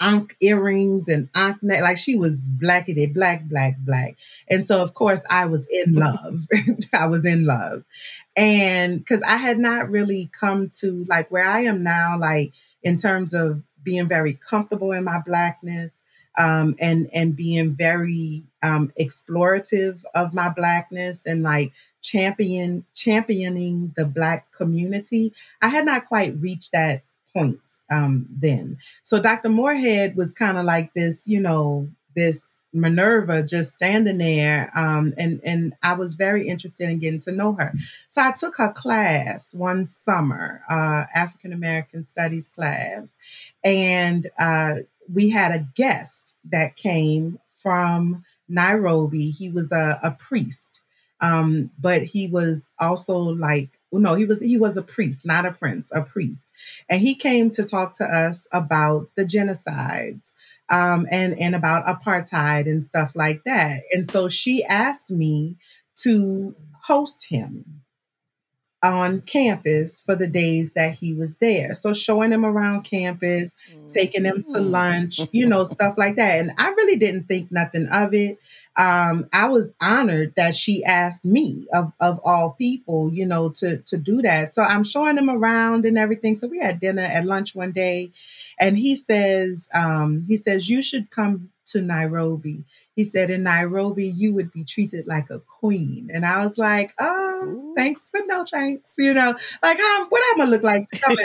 ankh 0.00 0.36
earrings 0.40 1.08
and 1.08 1.28
ankh 1.34 1.62
neck. 1.62 1.82
Like 1.82 1.98
she 1.98 2.16
was 2.16 2.48
blackety 2.48 3.12
black, 3.12 3.44
black, 3.48 3.76
black. 3.78 4.16
And 4.48 4.64
so, 4.64 4.82
of 4.82 4.94
course, 4.94 5.24
I 5.28 5.46
was 5.46 5.66
in 5.70 5.94
love. 5.94 6.46
I 6.92 7.06
was 7.06 7.24
in 7.24 7.44
love. 7.44 7.82
And 8.36 8.98
because 8.98 9.22
I 9.22 9.36
had 9.36 9.58
not 9.58 9.90
really 9.90 10.30
come 10.32 10.70
to 10.80 11.04
like 11.08 11.30
where 11.30 11.46
I 11.46 11.60
am 11.60 11.82
now, 11.82 12.16
like 12.18 12.52
in 12.82 12.96
terms 12.96 13.34
of 13.34 13.62
being 13.82 14.06
very 14.06 14.34
comfortable 14.34 14.92
in 14.92 15.02
my 15.02 15.20
blackness 15.26 16.00
um, 16.38 16.76
and 16.78 17.10
and 17.12 17.34
being 17.34 17.74
very 17.74 18.44
um, 18.62 18.92
explorative 18.98 20.02
of 20.14 20.32
my 20.32 20.48
blackness 20.48 21.26
and 21.26 21.42
like 21.42 21.72
champion 22.02 22.84
championing 22.94 23.92
the 23.96 24.04
black 24.04 24.50
community. 24.52 25.32
I 25.62 25.68
had 25.68 25.84
not 25.84 26.06
quite 26.06 26.38
reached 26.38 26.72
that 26.72 27.02
point 27.32 27.60
um, 27.90 28.26
then. 28.30 28.78
So 29.02 29.20
Dr. 29.20 29.48
Moorhead 29.48 30.16
was 30.16 30.32
kind 30.32 30.58
of 30.58 30.64
like 30.64 30.94
this, 30.94 31.26
you 31.26 31.40
know, 31.40 31.88
this 32.14 32.54
Minerva 32.72 33.42
just 33.42 33.72
standing 33.72 34.18
there, 34.18 34.70
um, 34.74 35.14
and 35.16 35.40
and 35.42 35.74
I 35.82 35.94
was 35.94 36.14
very 36.14 36.46
interested 36.46 36.88
in 36.90 36.98
getting 36.98 37.20
to 37.20 37.32
know 37.32 37.54
her. 37.54 37.72
So 38.08 38.22
I 38.22 38.32
took 38.32 38.56
her 38.58 38.72
class 38.72 39.54
one 39.54 39.86
summer, 39.86 40.62
uh, 40.68 41.04
African 41.14 41.52
American 41.52 42.04
Studies 42.04 42.48
class, 42.48 43.16
and 43.64 44.30
uh, 44.38 44.80
we 45.12 45.30
had 45.30 45.52
a 45.52 45.66
guest 45.74 46.34
that 46.50 46.76
came 46.76 47.38
from 47.50 48.24
Nairobi. 48.48 49.30
He 49.30 49.48
was 49.48 49.72
a, 49.72 49.98
a 50.02 50.10
priest, 50.10 50.77
um, 51.20 51.70
but 51.78 52.02
he 52.02 52.26
was 52.26 52.70
also 52.78 53.16
like 53.16 53.70
no, 53.90 54.14
he 54.14 54.26
was 54.26 54.40
he 54.40 54.58
was 54.58 54.76
a 54.76 54.82
priest, 54.82 55.24
not 55.24 55.46
a 55.46 55.52
prince, 55.52 55.90
a 55.94 56.02
priest, 56.02 56.52
and 56.90 57.00
he 57.00 57.14
came 57.14 57.50
to 57.52 57.64
talk 57.64 57.94
to 57.94 58.04
us 58.04 58.46
about 58.52 59.08
the 59.16 59.24
genocides 59.24 60.34
um, 60.68 61.06
and 61.10 61.38
and 61.38 61.54
about 61.54 61.86
apartheid 61.86 62.66
and 62.66 62.84
stuff 62.84 63.12
like 63.14 63.42
that. 63.44 63.80
And 63.92 64.08
so 64.10 64.28
she 64.28 64.62
asked 64.64 65.10
me 65.10 65.56
to 65.96 66.54
host 66.82 67.26
him 67.28 67.82
on 68.82 69.20
campus 69.22 70.00
for 70.00 70.14
the 70.14 70.26
days 70.26 70.72
that 70.72 70.94
he 70.94 71.12
was 71.12 71.36
there. 71.36 71.74
So 71.74 71.92
showing 71.92 72.32
him 72.32 72.44
around 72.44 72.82
campus, 72.82 73.54
taking 73.88 74.24
him 74.24 74.44
to 74.44 74.58
mm. 74.58 74.70
lunch, 74.70 75.20
you 75.32 75.46
know, 75.46 75.64
stuff 75.64 75.94
like 75.96 76.16
that. 76.16 76.38
And 76.38 76.52
I 76.58 76.68
really 76.70 76.96
didn't 76.96 77.24
think 77.24 77.50
nothing 77.50 77.88
of 77.88 78.14
it. 78.14 78.38
Um, 78.76 79.28
I 79.32 79.48
was 79.48 79.74
honored 79.80 80.34
that 80.36 80.54
she 80.54 80.84
asked 80.84 81.24
me 81.24 81.66
of, 81.74 81.92
of 81.98 82.20
all 82.24 82.50
people, 82.50 83.12
you 83.12 83.26
know, 83.26 83.48
to 83.56 83.78
to 83.78 83.96
do 83.96 84.22
that. 84.22 84.52
So 84.52 84.62
I'm 84.62 84.84
showing 84.84 85.18
him 85.18 85.28
around 85.28 85.84
and 85.84 85.98
everything. 85.98 86.36
So 86.36 86.46
we 86.46 86.60
had 86.60 86.78
dinner 86.78 87.02
at 87.02 87.24
lunch 87.24 87.56
one 87.56 87.72
day, 87.72 88.12
and 88.60 88.78
he 88.78 88.94
says, 88.94 89.68
um, 89.74 90.24
he 90.28 90.36
says, 90.36 90.68
you 90.68 90.80
should 90.80 91.10
come 91.10 91.50
to 91.72 91.82
Nairobi. 91.82 92.64
He 92.94 93.04
said, 93.04 93.30
In 93.30 93.42
Nairobi, 93.42 94.06
you 94.06 94.34
would 94.34 94.52
be 94.52 94.64
treated 94.64 95.06
like 95.06 95.30
a 95.30 95.40
queen. 95.40 96.10
And 96.12 96.24
I 96.24 96.44
was 96.44 96.58
like, 96.58 96.94
Oh, 96.98 97.42
Ooh. 97.44 97.74
thanks, 97.76 98.10
but 98.12 98.22
no 98.26 98.44
thanks. 98.44 98.94
You 98.98 99.14
know, 99.14 99.34
like, 99.62 99.78
how, 99.78 100.06
what 100.08 100.22
I'm 100.30 100.38
gonna 100.38 100.50
look 100.50 100.62
like 100.62 100.88
to 100.88 100.98
come 100.98 101.16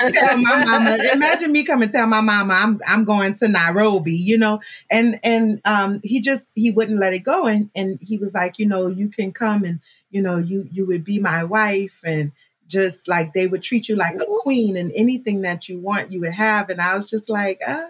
and 0.00 0.14
tell 0.14 0.36
my 0.38 0.64
mama. 0.64 0.98
Imagine 1.12 1.52
me 1.52 1.64
come 1.64 1.82
and 1.82 1.90
tell 1.90 2.06
my 2.06 2.20
mama 2.20 2.54
I'm 2.54 2.80
I'm 2.86 3.04
going 3.04 3.34
to 3.34 3.48
Nairobi, 3.48 4.14
you 4.14 4.38
know. 4.38 4.60
And 4.90 5.20
and 5.22 5.60
um 5.64 6.00
he 6.02 6.20
just 6.20 6.50
he 6.54 6.70
wouldn't 6.70 7.00
let 7.00 7.14
it 7.14 7.20
go. 7.20 7.46
And 7.46 7.70
and 7.74 7.98
he 8.00 8.18
was 8.18 8.34
like, 8.34 8.58
you 8.58 8.66
know, 8.66 8.86
you 8.86 9.08
can 9.08 9.32
come 9.32 9.64
and 9.64 9.80
you 10.10 10.22
know, 10.22 10.38
you 10.38 10.68
you 10.72 10.86
would 10.86 11.04
be 11.04 11.18
my 11.18 11.44
wife 11.44 12.00
and 12.04 12.32
just 12.68 13.08
like 13.08 13.32
they 13.32 13.46
would 13.46 13.62
treat 13.62 13.88
you 13.88 13.96
like 13.96 14.14
a 14.14 14.26
queen 14.42 14.76
and 14.76 14.92
anything 14.94 15.42
that 15.42 15.68
you 15.68 15.80
want 15.80 16.12
you 16.12 16.20
would 16.20 16.32
have. 16.32 16.70
And 16.70 16.80
I 16.80 16.94
was 16.94 17.10
just 17.10 17.28
like, 17.28 17.60
uh, 17.66 17.84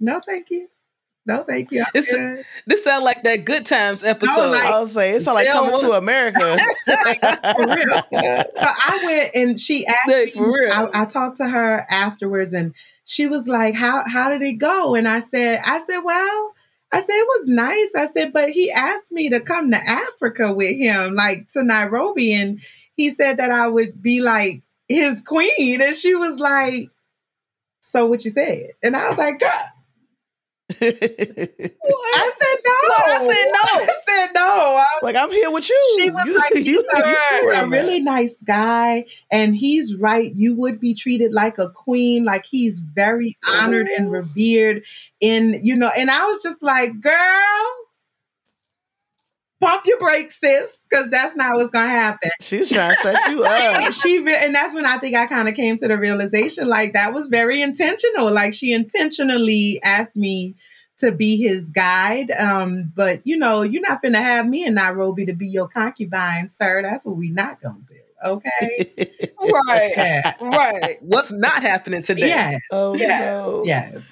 no, 0.00 0.20
thank 0.20 0.50
you. 0.50 0.68
No, 1.26 1.42
thank 1.42 1.72
you. 1.72 1.80
I'm 1.80 1.86
It's- 1.94 2.44
This 2.66 2.84
sound 2.84 3.04
like 3.04 3.24
that 3.24 3.44
Good 3.44 3.66
Times 3.66 4.04
episode. 4.04 4.50
like- 4.50 4.64
I 4.70 4.80
was 4.80 4.92
saying, 4.92 5.16
it's 5.16 5.26
not 5.26 5.34
like 5.34 5.48
coming 5.48 5.78
to 5.80 5.86
well- 5.88 5.98
America. 5.98 6.38
For 6.86 7.66
real. 7.66 8.02
So 8.12 8.46
I 8.60 9.00
went 9.04 9.30
and 9.34 9.58
she 9.60 9.86
asked 9.86 10.08
Like, 10.08 10.26
me, 10.26 10.30
for 10.32 10.52
real. 10.52 10.72
I, 10.72 11.02
I 11.02 11.04
talked 11.04 11.38
to 11.38 11.48
her 11.48 11.84
afterwards 11.90 12.54
and 12.54 12.74
she 13.04 13.26
was 13.26 13.48
like, 13.48 13.74
How 13.74 14.04
how 14.08 14.28
did 14.28 14.42
it 14.42 14.54
go? 14.54 14.94
And 14.94 15.08
I 15.08 15.18
said, 15.18 15.60
I 15.66 15.78
said, 15.80 15.98
Well, 15.98 16.52
I 16.92 17.00
said 17.00 17.14
it 17.14 17.26
was 17.26 17.48
nice. 17.48 17.94
I 17.96 18.06
said, 18.06 18.32
but 18.32 18.50
he 18.50 18.70
asked 18.70 19.10
me 19.10 19.28
to 19.30 19.40
come 19.40 19.72
to 19.72 19.76
Africa 19.76 20.52
with 20.52 20.76
him, 20.76 21.14
like 21.14 21.48
to 21.48 21.64
Nairobi, 21.64 22.32
and 22.32 22.60
he 22.96 23.10
said 23.10 23.38
that 23.38 23.50
I 23.50 23.66
would 23.66 24.00
be 24.00 24.20
like 24.20 24.62
his 24.88 25.20
queen. 25.22 25.82
And 25.82 25.96
she 25.96 26.14
was 26.14 26.38
like, 26.38 26.88
So 27.80 28.06
what 28.06 28.24
you 28.24 28.30
said? 28.30 28.68
And 28.84 28.96
I 28.96 29.08
was 29.08 29.18
like, 29.18 29.40
Girl, 29.40 29.50
I 30.82 32.30
said 32.34 32.58
no. 32.64 32.74
What? 32.86 33.08
I 33.08 33.18
said 33.20 33.50
no. 33.52 33.82
I 33.82 33.94
said 34.06 34.30
no. 34.34 34.42
I 34.42 34.84
like 35.02 35.16
I'm 35.16 35.30
here 35.30 35.50
with 35.50 35.68
you. 35.68 35.96
she 35.98 36.10
was 36.10 36.26
you, 36.26 36.38
like, 36.38 36.54
you, 36.54 36.62
he's, 36.62 36.76
a, 36.76 36.98
you 36.98 37.04
he's 37.04 37.44
where 37.44 37.54
at. 37.54 37.68
really 37.68 38.00
nice 38.00 38.42
guy, 38.42 39.04
and 39.30 39.56
he's 39.56 39.96
right. 39.96 40.34
You 40.34 40.54
would 40.56 40.80
be 40.80 40.94
treated 40.94 41.32
like 41.32 41.58
a 41.58 41.70
queen, 41.70 42.24
like 42.24 42.44
he's 42.46 42.80
very 42.80 43.36
honored 43.46 43.88
and 43.88 44.08
oh. 44.08 44.10
revered. 44.10 44.82
In 45.20 45.60
you 45.62 45.74
know, 45.74 45.90
and 45.96 46.10
I 46.10 46.24
was 46.26 46.42
just 46.42 46.62
like, 46.62 47.00
girl, 47.00 47.85
pump 49.66 49.86
your 49.86 49.98
brakes, 49.98 50.38
sis, 50.40 50.84
because 50.88 51.10
that's 51.10 51.36
not 51.36 51.56
what's 51.56 51.70
gonna 51.70 51.88
happen. 51.88 52.30
She's 52.40 52.70
trying 52.70 52.90
to 52.90 52.96
set 52.96 53.30
you 53.30 53.44
up. 53.44 53.92
she 54.02 54.20
re- 54.20 54.38
and 54.44 54.54
that's 54.54 54.74
when 54.74 54.86
I 54.86 54.98
think 54.98 55.16
I 55.16 55.26
kind 55.26 55.48
of 55.48 55.54
came 55.54 55.76
to 55.78 55.88
the 55.88 55.98
realization 55.98 56.68
like 56.68 56.92
that 56.92 57.12
was 57.12 57.28
very 57.28 57.60
intentional. 57.62 58.30
Like 58.30 58.54
she 58.54 58.72
intentionally 58.72 59.80
asked 59.82 60.16
me 60.16 60.54
to 60.98 61.12
be 61.12 61.36
his 61.36 61.70
guide. 61.70 62.30
Um, 62.32 62.92
but 62.94 63.20
you 63.24 63.36
know, 63.36 63.62
you're 63.62 63.82
not 63.82 64.02
finna 64.02 64.20
have 64.20 64.46
me 64.46 64.64
in 64.64 64.74
Nairobi 64.74 65.26
to 65.26 65.32
be 65.32 65.48
your 65.48 65.68
concubine, 65.68 66.48
sir. 66.48 66.82
That's 66.82 67.04
what 67.04 67.16
we 67.16 67.30
not 67.30 67.60
gonna 67.60 67.80
do. 67.88 67.96
Okay. 68.24 68.90
right. 69.38 69.92
Yeah. 69.96 70.32
Right. 70.40 70.96
What's 71.02 71.30
not 71.30 71.62
happening 71.62 72.02
today? 72.02 72.28
Yes, 72.28 72.60
oh 72.70 72.94
yes, 72.94 73.20
no. 73.20 73.64
yes. 73.64 74.10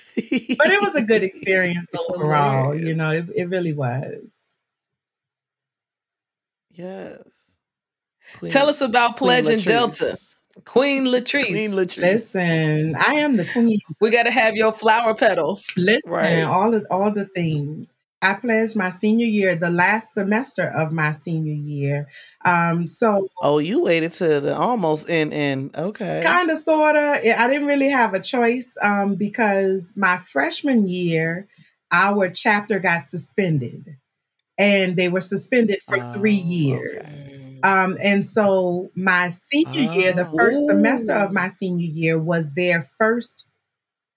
But 0.59 0.71
it 0.71 0.81
was 0.83 0.95
a 0.95 1.03
good 1.03 1.23
experience 1.23 1.91
overall. 2.09 2.75
You 2.75 2.95
know, 2.95 3.11
it, 3.11 3.29
it 3.35 3.49
really 3.49 3.73
was. 3.73 4.44
Yes. 6.75 7.59
Queen- 8.39 8.51
Tell 8.53 8.69
us 8.69 8.81
about 8.81 9.17
Queen 9.17 9.29
Pledge 9.43 9.49
and 9.49 9.65
Delta. 9.65 10.17
Queen 10.65 11.05
Latrice. 11.07 11.47
Queen 11.47 11.71
Latrice. 11.73 11.99
Listen, 12.03 12.95
I 12.97 13.15
am 13.15 13.37
the 13.37 13.45
queen. 13.45 13.79
we 14.01 14.11
got 14.11 14.25
to 14.25 14.31
have 14.31 14.55
your 14.55 14.73
flower 14.73 15.15
petals. 15.15 15.73
Listen, 15.77 16.01
Right. 16.11 16.43
all 16.43 16.75
of 16.75 16.87
all 16.91 17.11
the 17.13 17.27
things. 17.35 17.95
I 18.23 18.33
pledged 18.35 18.75
my 18.75 18.89
senior 18.89 19.27
year, 19.27 19.55
the 19.55 19.69
last 19.69 20.15
semester 20.15 20.63
of 20.69 20.93
my 20.93 21.11
senior 21.11 21.53
year. 21.53 22.07
Um, 22.47 22.87
so 22.87 23.29
Oh, 23.43 23.59
you 23.59 23.83
waited 23.83 24.13
to 24.13 24.41
the 24.41 24.57
almost 24.57 25.11
end 25.11 25.35
end. 25.35 25.77
Okay. 25.77 26.23
kind 26.25 26.49
of, 26.51 26.59
sort 26.59 26.97
of. 26.97 27.17
I 27.17 27.49
didn't 27.49 27.67
really 27.67 27.91
have 27.91 28.15
a 28.15 28.21
choice 28.21 28.77
um, 28.81 29.17
because 29.17 29.93
my 29.95 30.17
freshman 30.19 30.89
year, 30.89 31.49
our 31.93 32.31
chapter 32.31 32.79
got 32.79 33.03
suspended, 33.03 33.97
and 34.59 34.97
they 34.97 35.09
were 35.09 35.21
suspended 35.21 35.81
for 35.89 35.99
three 36.13 36.35
Oh, 36.35 36.41
years. 36.49 37.25
okay. 37.25 37.31
Um, 37.63 37.97
and 38.03 38.25
so 38.25 38.91
my 38.95 39.29
senior 39.29 39.89
year, 39.93 40.13
the 40.15 40.31
first 40.37 40.61
Oh. 40.63 40.67
semester 40.67 41.13
of 41.15 41.33
my 41.33 41.49
senior 41.49 41.87
year, 41.89 42.19
was 42.19 42.51
their 42.53 42.83
first 42.99 43.47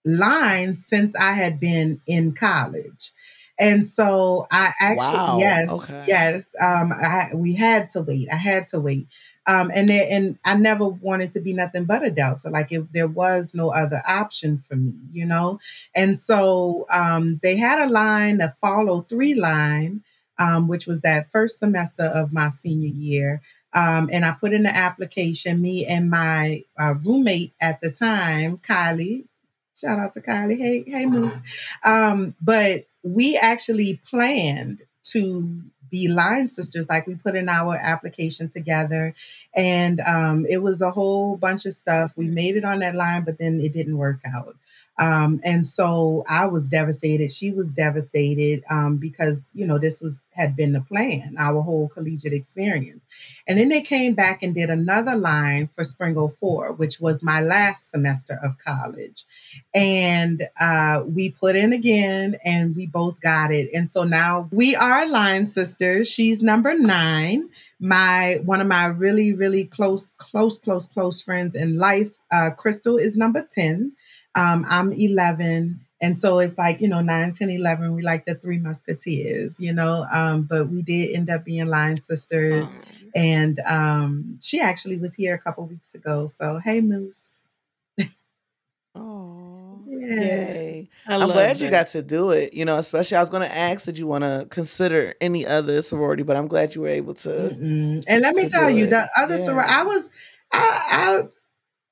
line 0.06 0.76
since 0.76 1.16
I 1.16 1.34
had 1.34 1.60
been 1.60 2.02
in 2.08 2.32
college. 2.34 3.12
And 3.60 3.84
so 3.86 4.48
I 4.52 4.72
actually, 4.80 5.26
Wow. 5.26 5.38
yes, 5.38 5.70
Okay. 5.70 5.94
yes, 6.06 6.46
um, 6.62 6.94
I, 6.94 7.30
we 7.34 7.54
had 7.56 7.90
to 7.90 8.02
wait. 8.02 8.28
I 8.32 8.38
had 8.38 8.66
to 8.68 8.80
wait. 8.80 9.08
Um, 9.48 9.72
and 9.74 9.88
there, 9.90 10.06
and 10.10 10.38
I 10.46 10.56
never 10.58 10.88
wanted 10.88 11.32
to 11.34 11.40
be 11.40 11.54
nothing 11.54 11.86
but 11.86 12.04
a 12.04 12.12
Delta. 12.12 12.50
Like 12.50 12.72
if 12.72 12.84
there 12.92 13.08
was 13.08 13.54
no 13.54 13.70
other 13.70 14.02
option 14.08 14.60
for 14.60 14.76
me, 14.76 14.94
you 15.12 15.26
know. 15.26 15.60
And 15.96 16.18
so 16.18 16.86
um, 16.92 17.40
they 17.44 17.56
had 17.56 17.80
a 17.80 17.90
line, 17.92 18.42
a 18.42 18.50
follow 18.62 19.02
three 19.02 19.36
line, 19.36 20.04
um, 20.40 20.68
which 20.68 20.88
was 20.88 21.02
that 21.02 21.30
first 21.30 21.60
semester 21.60 22.04
of 22.04 22.34
my 22.34 22.50
senior 22.50 22.90
year. 22.90 23.42
Um, 23.74 24.10
and 24.12 24.26
I 24.26 24.32
put 24.32 24.54
in 24.54 24.64
the 24.64 24.76
application. 24.76 25.62
Me 25.62 25.86
and 25.86 26.10
my 26.10 26.64
uh, 26.80 26.96
roommate 27.04 27.54
at 27.62 27.82
the 27.82 27.92
time, 27.92 28.58
Kylie. 28.58 29.26
Shout 29.76 30.00
out 30.00 30.14
to 30.14 30.22
Kylie. 30.22 30.58
Hey, 30.58 30.84
hey, 30.88 31.06
Moose. 31.06 31.40
Um, 31.84 32.34
but 32.42 32.88
we 33.04 33.38
actually 33.38 34.02
planned 34.10 34.82
to 35.12 35.62
be 35.90 36.08
line 36.08 36.48
sisters. 36.48 36.90
Like 36.90 37.08
we 37.08 37.16
put 37.16 37.36
in 37.36 37.50
our 37.50 37.76
application 37.76 38.48
together, 38.48 39.14
and 39.56 40.00
um, 40.02 40.46
it 40.50 40.62
was 40.64 40.82
a 40.82 40.92
whole 40.92 41.38
bunch 41.38 41.66
of 41.66 41.74
stuff. 41.74 42.12
We 42.16 42.28
made 42.28 42.56
it 42.56 42.66
on 42.66 42.80
that 42.80 42.96
line, 42.96 43.24
but 43.24 43.38
then 43.38 43.60
it 43.62 43.74
didn't 43.74 43.98
work 43.98 44.20
out. 44.26 44.56
Um, 45.00 45.40
and 45.44 45.66
so 45.66 46.24
I 46.28 46.48
was 46.48 46.70
devastated. 46.70 47.32
She 47.32 47.52
was 47.52 47.72
devastated 47.72 48.64
um, 48.70 48.98
because 48.98 49.46
you 49.54 49.66
know 49.66 49.78
this 49.78 50.02
was 50.02 50.20
had 50.32 50.56
been 50.56 50.74
the 50.74 50.82
plan, 50.82 51.36
our 51.38 51.62
whole 51.62 51.90
collegiate 51.90 52.34
experience. 52.34 53.06
And 53.48 53.58
then 53.58 53.70
they 53.70 53.82
came 53.82 54.14
back 54.14 54.44
and 54.44 54.54
did 54.54 54.70
another 54.70 55.16
line 55.16 55.68
for 55.76 55.84
Spring 55.84 56.16
04, 56.16 56.74
which 56.74 57.00
was 57.00 57.24
my 57.24 57.42
last 57.42 57.90
semester 57.90 58.40
of 58.44 58.58
college. 58.58 59.26
And 59.74 60.48
uh, 60.60 61.04
we 61.06 61.30
put 61.30 61.56
in 61.56 61.74
again, 61.74 62.38
and 62.44 62.76
we 62.76 62.88
both 62.88 63.20
got 63.20 63.52
it. 63.52 63.70
And 63.74 63.90
so 63.90 64.04
now 64.04 64.48
we 64.52 64.76
are 64.76 65.08
line 65.08 65.46
sisters. 65.46 66.10
She's 66.10 66.42
number 66.42 66.78
nine 66.78 67.50
my 67.80 68.40
one 68.44 68.60
of 68.60 68.66
my 68.66 68.88
really 68.88 69.34
really 69.34 69.64
close 69.64 70.12
close 70.18 70.58
close 70.58 70.88
close 70.88 71.22
friends 71.22 71.56
in 71.56 71.78
life 71.78 72.12
uh 72.32 72.50
crystal 72.50 72.98
is 72.98 73.16
number 73.16 73.46
10 73.54 73.92
um 74.38 74.66
i'm 74.70 74.92
11 74.92 75.80
and 76.00 76.18
so 76.18 76.40
it's 76.40 76.58
like 76.58 76.80
you 76.80 76.88
know 76.88 77.02
9 77.02 77.32
10 77.32 77.50
11 77.50 77.94
we 77.96 78.02
like 78.04 78.26
the 78.26 78.36
three 78.36 78.60
musketeers 78.60 79.60
you 79.60 79.74
know 79.74 80.06
um 80.12 80.44
but 80.44 80.70
we 80.70 80.82
did 80.82 81.16
end 81.16 81.30
up 81.30 81.44
being 81.44 81.68
line 81.68 81.96
sisters 81.98 82.76
Um, 82.76 82.82
and 83.16 83.60
um 83.62 84.38
she 84.42 84.60
actually 84.62 84.98
was 84.98 85.14
here 85.16 85.34
a 85.34 85.40
couple 85.40 85.66
weeks 85.66 85.94
ago 85.96 86.28
so 86.28 86.60
hey 86.64 86.82
moose 86.82 87.34
Oh, 88.96 89.84
Yeah. 89.88 90.26
yay. 90.26 90.90
I 91.08 91.14
I'm 91.16 91.20
love 91.22 91.32
glad 91.34 91.60
you 91.62 91.70
got 91.70 91.88
to 91.90 92.02
do 92.02 92.32
it. 92.32 92.54
You 92.54 92.66
know, 92.66 92.78
especially 92.78 93.18
I 93.18 93.22
was 93.22 93.30
going 93.30 93.48
to 93.48 93.56
ask 93.56 93.86
did 93.86 93.98
you 94.00 94.08
want 94.08 94.24
to 94.24 94.48
consider 94.50 95.14
any 95.22 95.46
other 95.46 95.82
sorority, 95.82 96.24
but 96.24 96.36
I'm 96.36 96.48
glad 96.48 96.74
you 96.76 96.82
were 96.82 96.88
able 96.88 97.14
to. 97.16 97.30
Mm-mm. 97.30 98.04
And 98.08 98.22
let 98.22 98.36
me 98.36 98.50
tell 98.50 98.70
you, 98.70 98.86
it. 98.86 98.90
the 98.90 99.08
other 99.18 99.36
Yeah. 99.38 99.48
soror- 99.48 99.66
I 99.66 99.84
was, 99.84 100.10
I, 100.52 100.82
I, 100.92 101.28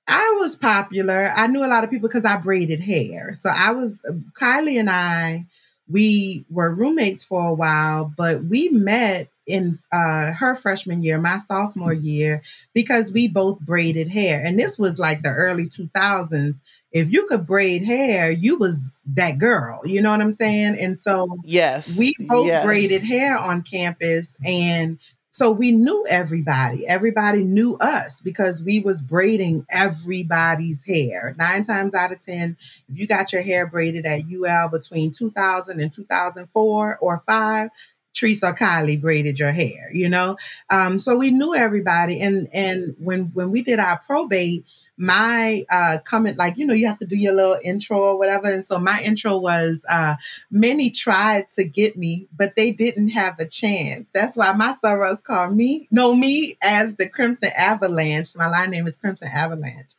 I 0.08 0.38
was 0.40 0.56
popular. 0.56 1.32
I 1.36 1.48
knew 1.48 1.66
a 1.66 1.68
lot 1.68 1.84
of 1.84 1.90
people 1.90 2.08
because 2.08 2.26
I 2.26 2.38
braided 2.38 2.80
hair. 2.80 3.34
So 3.34 3.50
I 3.50 3.72
was 3.72 4.02
Kylie 4.40 4.80
and 4.80 4.90
I. 4.90 5.46
We 5.88 6.46
were 6.50 6.74
roommates 6.74 7.24
for 7.24 7.48
a 7.48 7.54
while, 7.54 8.12
but 8.18 8.46
we 8.46 8.70
met 8.70 9.30
in 9.46 9.78
uh, 9.92 10.32
her 10.32 10.56
freshman 10.56 11.04
year, 11.04 11.20
my 11.20 11.38
sophomore 11.38 11.94
year, 11.94 12.42
because 12.74 13.12
we 13.12 13.28
both 13.28 13.60
braided 13.60 14.10
hair, 14.10 14.44
and 14.44 14.58
this 14.58 14.80
was 14.80 14.98
like 14.98 15.22
the 15.22 15.30
early 15.30 15.70
two 15.70 15.88
thousands. 15.94 16.60
If 16.92 17.12
you 17.12 17.28
could 17.28 17.46
braid 17.46 17.84
hair, 17.84 18.32
you 18.32 18.58
was 18.58 19.02
that 19.14 19.38
girl. 19.38 19.82
You 19.86 20.02
know 20.02 20.12
what 20.12 20.22
I'm 20.22 20.34
saying? 20.34 20.78
And 20.80 20.98
so 20.98 21.38
Yes. 21.44 22.00
we 22.00 22.16
both 22.22 22.48
yes. 22.48 22.66
braided 22.66 23.04
hair 23.04 23.38
on 23.38 23.62
campus 23.62 24.38
and 24.46 24.98
so 25.36 25.52
we 25.52 25.72
knew 25.72 26.06
everybody. 26.08 26.88
Everybody 26.88 27.44
knew 27.44 27.76
us 27.82 28.22
because 28.22 28.64
we 28.64 28.80
was 28.80 29.02
braiding 29.02 29.66
everybody's 29.70 30.82
hair. 30.82 31.36
Nine 31.38 31.64
times 31.64 31.94
out 31.94 32.14
of 32.14 32.22
ten 32.22 32.56
if 32.88 32.98
you 32.98 33.06
got 33.06 33.34
your 33.34 33.42
hair 33.42 33.68
braided 33.68 34.06
at 34.06 34.22
ul 34.32 34.70
between 34.70 35.12
2000 35.12 35.82
and 35.82 35.92
2004 35.92 36.98
or 37.02 37.24
5 37.28 37.70
Teresa 38.14 38.54
Kylie 38.54 39.02
braided 39.02 39.38
your 39.38 39.52
hair, 39.52 39.92
you 39.94 40.08
know. 40.08 40.38
Um, 40.70 40.98
so 40.98 41.18
we 41.18 41.32
knew 41.32 41.54
everybody, 41.54 42.22
and 42.22 42.48
and 42.54 42.96
when 42.98 43.26
when 43.34 43.52
we 43.52 43.62
did 43.62 43.78
our 43.80 44.00
probate, 44.08 44.66
my 44.98 45.64
uh 45.70 45.98
comment 46.06 46.38
like 46.38 46.58
you 46.58 46.66
know 46.66 46.74
you 46.74 46.88
have 46.88 46.98
to 46.98 47.06
do 47.06 47.18
your 47.18 47.34
little 47.34 47.58
intro 47.64 47.98
or 47.98 48.18
whatever. 48.18 48.48
And 48.52 48.66
so 48.66 48.80
my 48.80 49.02
intro 49.02 49.38
was 49.38 49.84
uh 49.90 50.16
many 50.52 50.90
tried 50.90 51.50
to 51.50 51.64
get 51.64 51.98
me 51.98 52.28
but 52.36 52.56
they 52.56 52.72
didn't 52.72 53.10
have 53.10 53.40
a 53.40 53.46
chance. 53.46 54.10
That's 54.14 54.38
why 54.38 54.52
my 54.54 54.74
sorors 54.84 55.22
call 55.22 55.52
me 55.52 55.88
know 55.92 56.16
me 56.16 56.58
as 56.64 56.96
the 56.96 57.10
crimson 57.10 57.52
avalanche. 57.58 58.36
My 58.36 58.48
line 58.48 58.72
name 58.72 58.88
is 58.88 58.96
crimson 58.96 59.28
avalanche. 59.28 59.92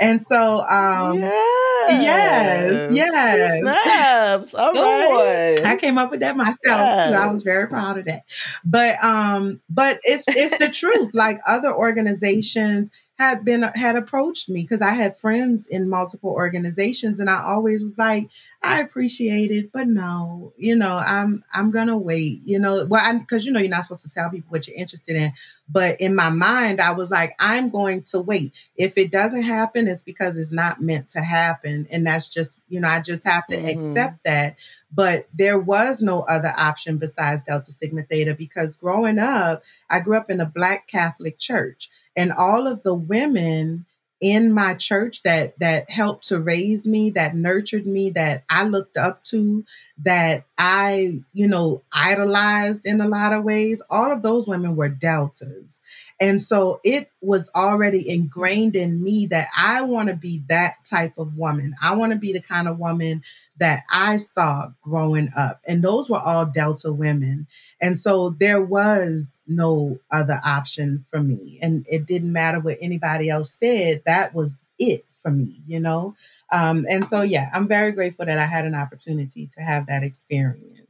And 0.00 0.20
so 0.20 0.60
um 0.68 1.18
yes 1.20 2.92
yes, 2.92 2.92
yes. 2.92 3.58
snaps. 3.60 4.54
All 4.62 4.72
right. 4.72 5.64
I 5.64 5.76
came 5.76 5.96
up 5.96 6.10
with 6.10 6.20
that 6.20 6.36
myself 6.36 6.58
yes. 6.64 7.10
too. 7.10 7.16
i 7.16 7.26
was 7.32 7.42
very 7.42 7.68
proud 7.68 7.98
of 7.98 8.04
that. 8.04 8.24
But 8.64 9.02
um 9.02 9.60
but 9.70 9.98
it's 10.02 10.24
it's 10.28 10.58
the 10.58 10.68
truth. 10.68 11.10
Like 11.14 11.38
other 11.46 11.72
organizations 11.72 12.90
had 13.22 13.44
been 13.44 13.62
had 13.62 13.94
approached 13.94 14.48
me 14.48 14.62
because 14.62 14.82
I 14.82 14.90
had 14.90 15.16
friends 15.16 15.66
in 15.68 15.88
multiple 15.88 16.30
organizations 16.30 17.20
and 17.20 17.30
I 17.30 17.40
always 17.42 17.84
was 17.84 17.96
like 17.96 18.28
I 18.62 18.80
appreciate 18.80 19.52
it 19.52 19.70
but 19.72 19.86
no 19.86 20.52
you 20.56 20.74
know 20.74 20.96
I'm 20.96 21.44
I'm 21.54 21.70
to 21.72 21.96
wait 21.96 22.40
you 22.44 22.58
know 22.58 22.84
well 22.84 23.20
cuz 23.26 23.46
you 23.46 23.52
know 23.52 23.60
you're 23.60 23.70
not 23.70 23.84
supposed 23.84 24.02
to 24.02 24.08
tell 24.08 24.28
people 24.28 24.50
what 24.50 24.66
you're 24.66 24.76
interested 24.76 25.14
in 25.14 25.32
but 25.68 26.00
in 26.00 26.16
my 26.16 26.30
mind 26.30 26.80
I 26.80 26.90
was 26.90 27.12
like 27.12 27.34
I'm 27.38 27.70
going 27.70 28.02
to 28.04 28.20
wait 28.20 28.54
if 28.76 28.98
it 28.98 29.12
doesn't 29.12 29.42
happen 29.42 29.86
it's 29.86 30.02
because 30.02 30.36
it's 30.36 30.52
not 30.52 30.80
meant 30.80 31.08
to 31.10 31.20
happen 31.20 31.86
and 31.90 32.04
that's 32.04 32.28
just 32.28 32.58
you 32.68 32.80
know 32.80 32.88
I 32.88 33.00
just 33.00 33.24
have 33.24 33.46
to 33.46 33.56
mm-hmm. 33.56 33.68
accept 33.68 34.24
that 34.24 34.56
but 34.92 35.28
there 35.32 35.60
was 35.60 36.02
no 36.02 36.22
other 36.22 36.52
option 36.58 36.98
besides 36.98 37.44
Delta 37.44 37.70
Sigma 37.70 38.02
Theta 38.02 38.34
because 38.34 38.74
growing 38.74 39.20
up 39.20 39.62
I 39.88 40.00
grew 40.00 40.16
up 40.16 40.28
in 40.28 40.40
a 40.40 40.46
black 40.46 40.88
Catholic 40.88 41.38
church 41.38 41.88
and 42.16 42.32
all 42.32 42.66
of 42.66 42.82
the 42.82 42.94
women 42.94 43.86
in 44.22 44.52
my 44.52 44.72
church 44.72 45.22
that 45.24 45.58
that 45.58 45.90
helped 45.90 46.28
to 46.28 46.38
raise 46.38 46.86
me 46.86 47.10
that 47.10 47.34
nurtured 47.34 47.84
me 47.86 48.08
that 48.08 48.44
i 48.48 48.62
looked 48.62 48.96
up 48.96 49.22
to 49.24 49.64
that 49.98 50.44
i 50.56 51.18
you 51.32 51.46
know 51.48 51.82
idolized 51.92 52.86
in 52.86 53.00
a 53.00 53.08
lot 53.08 53.32
of 53.32 53.42
ways 53.42 53.82
all 53.90 54.12
of 54.12 54.22
those 54.22 54.46
women 54.46 54.76
were 54.76 54.88
deltas 54.88 55.80
and 56.20 56.40
so 56.40 56.80
it 56.84 57.10
was 57.20 57.50
already 57.56 58.08
ingrained 58.08 58.76
in 58.76 59.02
me 59.02 59.26
that 59.26 59.48
i 59.56 59.82
want 59.82 60.08
to 60.08 60.14
be 60.14 60.40
that 60.48 60.76
type 60.88 61.18
of 61.18 61.36
woman 61.36 61.74
i 61.82 61.96
want 61.96 62.12
to 62.12 62.18
be 62.18 62.32
the 62.32 62.40
kind 62.40 62.68
of 62.68 62.78
woman 62.78 63.20
that 63.58 63.84
I 63.90 64.16
saw 64.16 64.68
growing 64.82 65.28
up. 65.36 65.60
And 65.66 65.84
those 65.84 66.08
were 66.08 66.18
all 66.18 66.46
Delta 66.46 66.92
women. 66.92 67.46
And 67.80 67.98
so 67.98 68.30
there 68.30 68.60
was 68.62 69.38
no 69.56 69.98
other 70.10 70.40
option 70.44 71.04
for 71.10 71.20
me. 71.20 71.58
And 71.62 71.86
it 71.88 72.06
didn't 72.06 72.32
matter 72.32 72.60
what 72.60 72.78
anybody 72.80 73.28
else 73.28 73.52
said, 73.54 74.02
that 74.06 74.34
was 74.34 74.66
it 74.78 75.04
for 75.22 75.30
me, 75.30 75.62
you 75.66 75.80
know? 75.80 76.14
Um, 76.50 76.86
and 76.88 77.06
so, 77.06 77.22
yeah, 77.22 77.50
I'm 77.52 77.68
very 77.68 77.92
grateful 77.92 78.26
that 78.26 78.38
I 78.38 78.44
had 78.44 78.64
an 78.64 78.74
opportunity 78.74 79.48
to 79.56 79.62
have 79.62 79.86
that 79.86 80.02
experience. 80.02 80.88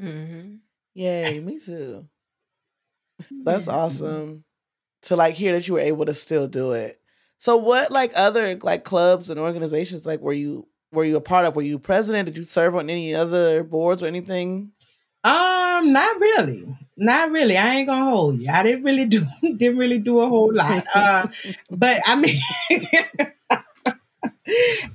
Mm-hmm. 0.00 0.56
Yay, 0.94 1.40
me 1.40 1.58
too. 1.58 2.06
That's 3.44 3.68
awesome 3.68 4.44
to 5.02 5.16
like 5.16 5.34
hear 5.34 5.52
that 5.52 5.68
you 5.68 5.74
were 5.74 5.80
able 5.80 6.06
to 6.06 6.14
still 6.14 6.48
do 6.48 6.72
it. 6.72 7.00
So 7.38 7.56
what 7.56 7.90
like 7.90 8.12
other 8.14 8.56
like 8.62 8.84
clubs 8.84 9.28
and 9.28 9.38
organizations 9.38 10.06
like 10.06 10.20
were 10.20 10.32
you 10.32 10.68
were 10.92 11.04
you 11.04 11.16
a 11.16 11.20
part 11.20 11.46
of? 11.46 11.56
Were 11.56 11.62
you 11.62 11.78
president? 11.78 12.26
Did 12.26 12.36
you 12.36 12.44
serve 12.44 12.76
on 12.76 12.90
any 12.90 13.14
other 13.14 13.64
boards 13.64 14.02
or 14.02 14.06
anything? 14.06 14.72
Um, 15.24 15.92
not 15.92 16.20
really. 16.20 16.64
Not 16.96 17.30
really. 17.30 17.56
I 17.56 17.76
ain't 17.76 17.88
gonna 17.88 18.10
hold 18.10 18.40
you. 18.40 18.50
I 18.50 18.62
didn't 18.62 18.84
really 18.84 19.06
do 19.06 19.24
didn't 19.42 19.78
really 19.78 19.98
do 19.98 20.20
a 20.20 20.28
whole 20.28 20.52
lot. 20.52 20.84
Uh 20.94 21.26
but 21.70 22.00
I 22.06 22.16
mean 22.16 22.40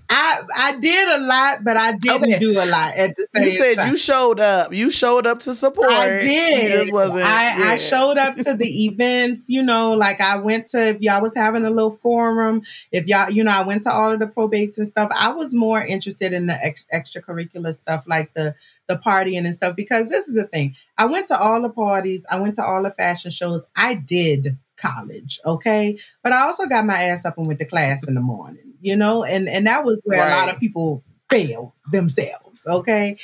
I 0.10 0.42
I 0.58 0.78
did 0.80 1.20
a 1.20 1.24
lot, 1.24 1.64
but 1.64 1.78
I 1.78 1.94
didn't 1.94 2.24
okay. 2.24 2.40
do 2.40 2.60
a 2.60 2.66
lot 2.66 2.96
at 2.96 3.16
the 3.16 3.28
same. 3.34 3.44
Time. 3.44 3.44
You 3.44 3.52
said 3.52 3.76
time. 3.76 3.92
you 3.92 3.98
showed 3.98 4.40
up. 4.40 4.74
You 4.74 4.90
showed 4.90 5.28
up 5.28 5.42
to 5.42 5.54
support. 5.54 5.92
I 5.92 6.20
did. 6.20 6.94
wasn't. 6.94 7.22
I, 7.24 7.58
yeah. 7.58 7.70
I 7.72 7.78
showed 7.78 8.18
up 8.18 8.36
to 8.38 8.54
the 8.54 8.86
events. 8.86 9.50
You 9.50 9.64
know, 9.64 9.94
like 9.94 10.22
I 10.22 10.38
went 10.38 10.68
to 10.68 10.88
if 10.88 11.02
y'all 11.02 11.22
was 11.22 11.36
having 11.36 11.66
a 11.66 11.70
little 11.70 11.92
forum. 11.92 12.62
If 12.92 13.08
y'all, 13.08 13.30
you 13.30 13.44
know, 13.44 13.52
I 13.52 13.64
went 13.64 13.84
to 13.84 13.92
all 13.92 14.12
of 14.12 14.20
the 14.20 14.28
probates 14.28 14.78
and 14.78 14.88
stuff. 14.88 15.10
I 15.14 15.32
was 15.32 15.54
more 15.54 15.82
interested 15.82 16.34
in 16.34 16.48
the 16.48 16.64
ex- 16.64 16.86
extracurricular 16.94 17.74
stuff, 17.74 18.06
like 18.08 18.34
the 18.34 18.56
the 18.88 18.96
partying 18.96 19.46
and 19.46 19.56
stuff. 19.56 19.76
Because 19.76 20.10
this 20.10 20.28
is 20.28 20.36
the 20.36 20.46
thing. 20.46 20.76
I 20.98 21.06
went 21.06 21.28
to 21.28 21.40
all 21.40 21.62
the 21.62 21.70
parties. 21.70 22.26
I 22.30 22.40
went 22.40 22.56
to 22.56 22.66
all 22.66 22.84
the 22.84 22.92
fashion 22.92 23.32
shows. 23.32 23.64
I 23.76 23.94
did 23.94 24.58
college, 24.78 25.40
okay? 25.46 25.98
But 26.24 26.34
I 26.34 26.42
also 26.42 26.66
got 26.66 26.86
my 26.86 27.02
ass 27.04 27.26
up 27.26 27.38
and 27.38 27.48
went 27.48 27.60
to 27.60 27.66
class 27.66 28.04
in 28.08 28.14
the 28.14 28.22
morning, 28.22 28.76
you 28.82 28.96
know, 28.96 29.24
and 29.24 29.50
and 29.50 29.66
that 29.68 29.84
was 29.84 30.02
where 30.06 30.20
right. 30.20 30.32
a 30.32 30.36
lot 30.36 30.54
of 30.54 30.60
people 30.60 31.04
fail 31.30 31.76
themselves. 31.92 32.66
Okay, 32.68 33.18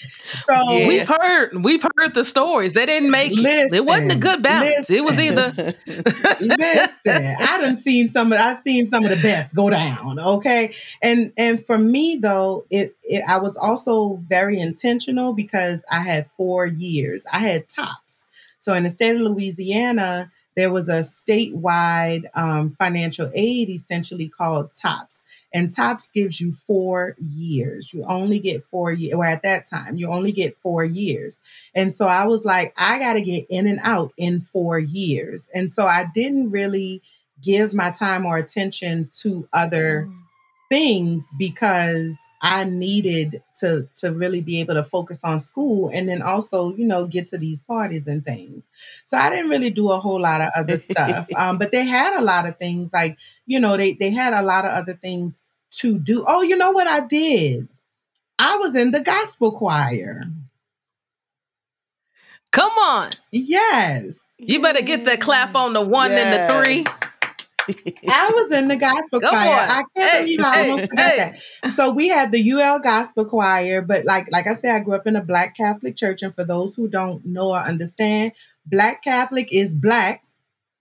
so 0.44 0.54
yeah. 0.70 0.88
we've 0.88 1.08
heard 1.08 1.64
we've 1.64 1.84
heard 1.98 2.14
the 2.14 2.24
stories. 2.24 2.74
They 2.74 2.86
didn't 2.86 3.12
make 3.12 3.32
listen, 3.32 3.74
it. 3.74 3.78
It 3.78 3.86
wasn't 3.86 4.12
a 4.12 4.18
good 4.18 4.44
balance. 4.44 4.90
Listen, 4.90 4.96
it 4.96 5.06
was 5.06 5.20
either. 5.20 5.54
listen, 6.40 7.36
I 7.40 7.58
done 7.62 7.76
seen 7.78 8.12
some 8.12 8.32
of 8.32 8.40
I've 8.40 8.60
seen 8.60 8.86
some 8.86 9.04
of 9.04 9.10
the 9.10 9.22
best 9.22 9.56
go 9.56 9.70
down. 9.70 10.20
Okay, 10.20 10.74
and 11.02 11.32
and 11.38 11.66
for 11.66 11.78
me 11.78 12.20
though, 12.22 12.66
it, 12.70 12.96
it 13.04 13.24
I 13.28 13.40
was 13.40 13.58
also 13.58 14.22
very 14.28 14.60
intentional 14.60 15.34
because 15.34 15.84
I 15.92 16.02
had 16.02 16.30
four 16.38 16.66
years. 16.66 17.26
I 17.32 17.40
had 17.40 17.70
tops. 17.70 18.26
So 18.60 18.74
in 18.74 18.84
the 18.84 18.90
state 18.90 19.16
of 19.16 19.22
Louisiana, 19.22 20.32
there 20.56 20.72
was 20.72 20.90
a 20.90 21.00
statewide 21.00 22.26
um, 22.36 22.72
financial 22.72 23.32
aid 23.34 23.70
essentially 23.70 24.30
called 24.30 24.74
TOPS. 24.74 25.24
And 25.54 25.72
TOPS 25.72 26.12
gives 26.12 26.40
you 26.40 26.54
four 26.54 27.16
years. 27.20 27.94
You 27.94 28.06
only 28.08 28.40
get 28.40 28.64
four 28.64 28.92
years, 28.92 29.16
or 29.16 29.26
at 29.26 29.44
that 29.44 29.66
time, 29.66 29.96
you 29.96 30.10
only 30.10 30.32
get 30.32 30.58
four 30.58 30.84
years. 30.84 31.40
And 31.76 31.94
so 31.94 32.08
I 32.08 32.26
was 32.26 32.46
like, 32.46 32.74
I 32.78 33.00
got 33.00 33.14
to 33.14 33.22
get 33.22 33.46
in 33.50 33.68
and 33.68 33.80
out 33.84 34.14
in 34.18 34.42
four 34.42 34.80
years. 34.80 35.50
And 35.54 35.72
so 35.72 35.86
I 35.86 36.08
didn't 36.14 36.52
really 36.52 37.02
give 37.42 37.74
my 37.74 37.92
time 37.92 38.26
or 38.26 38.38
attention 38.38 39.10
to 39.22 39.48
other. 39.54 40.08
Mm 40.10 40.23
things 40.74 41.30
because 41.38 42.18
I 42.42 42.64
needed 42.64 43.44
to 43.60 43.88
to 43.98 44.12
really 44.12 44.42
be 44.42 44.60
able 44.60 44.74
to 44.74 44.84
focus 44.84 45.20
on 45.24 45.40
school 45.40 45.92
and 45.94 46.10
then 46.10 46.24
also, 46.24 46.76
you 46.76 46.88
know, 46.88 47.06
get 47.06 47.28
to 47.28 47.38
these 47.38 47.62
parties 47.62 48.08
and 48.08 48.26
things. 48.26 48.68
So 49.06 49.16
I 49.16 49.30
didn't 49.30 49.52
really 49.52 49.70
do 49.70 49.92
a 49.92 50.00
whole 50.00 50.20
lot 50.20 50.42
of 50.42 50.50
other 50.56 50.78
stuff. 50.78 51.28
Um, 51.38 51.58
but 51.60 51.72
they 51.72 51.86
had 51.86 52.20
a 52.20 52.24
lot 52.24 52.48
of 52.48 52.58
things 52.58 52.92
like, 52.92 53.18
you 53.46 53.60
know, 53.60 53.78
they 53.78 53.94
they 53.94 54.10
had 54.10 54.34
a 54.34 54.42
lot 54.42 54.66
of 54.66 54.72
other 54.72 54.94
things 54.94 55.52
to 55.82 56.00
do. 56.00 56.26
Oh, 56.28 56.42
you 56.42 56.58
know 56.58 56.72
what 56.72 56.88
I 56.88 57.02
did? 57.02 57.68
I 58.40 58.58
was 58.58 58.76
in 58.76 58.90
the 58.90 59.02
gospel 59.02 59.52
choir. 59.52 60.22
Come 62.52 62.72
on. 62.72 63.12
Yes. 63.32 64.36
You 64.40 64.60
better 64.60 64.82
get 64.82 65.06
that 65.06 65.22
clap 65.22 65.56
on 65.56 65.74
the 65.74 65.82
one 65.82 66.10
yes. 66.10 66.26
and 66.26 66.34
the 66.34 66.64
three. 66.64 66.86
I 68.10 68.32
was 68.36 68.52
in 68.52 68.68
the 68.68 68.76
gospel 68.76 69.20
Go 69.20 69.30
choir. 69.30 69.54
On. 69.54 69.70
I 69.70 69.84
can't 69.96 70.10
hey, 70.10 70.22
believe 70.24 70.40
I 70.42 70.54
hey, 70.54 70.70
almost 70.70 70.90
forgot 70.90 71.12
hey. 71.12 71.40
that. 71.64 71.74
So 71.76 71.92
we 71.92 72.08
had 72.08 72.32
the 72.32 72.52
UL 72.52 72.80
gospel 72.80 73.26
choir, 73.26 73.82
but 73.82 74.06
like 74.06 74.32
like 74.32 74.48
I 74.48 74.54
said, 74.54 74.76
I 74.76 74.80
grew 74.80 74.96
up 74.96 75.08
in 75.08 75.16
a 75.16 75.24
black 75.24 75.56
Catholic 75.56 75.96
church, 75.96 76.22
and 76.22 76.34
for 76.34 76.44
those 76.44 76.76
who 76.76 76.88
don't 76.88 77.26
know 77.26 77.54
or 77.54 77.60
understand, 77.60 78.34
black 78.66 79.04
Catholic 79.04 79.52
is 79.52 79.76
black 79.76 80.24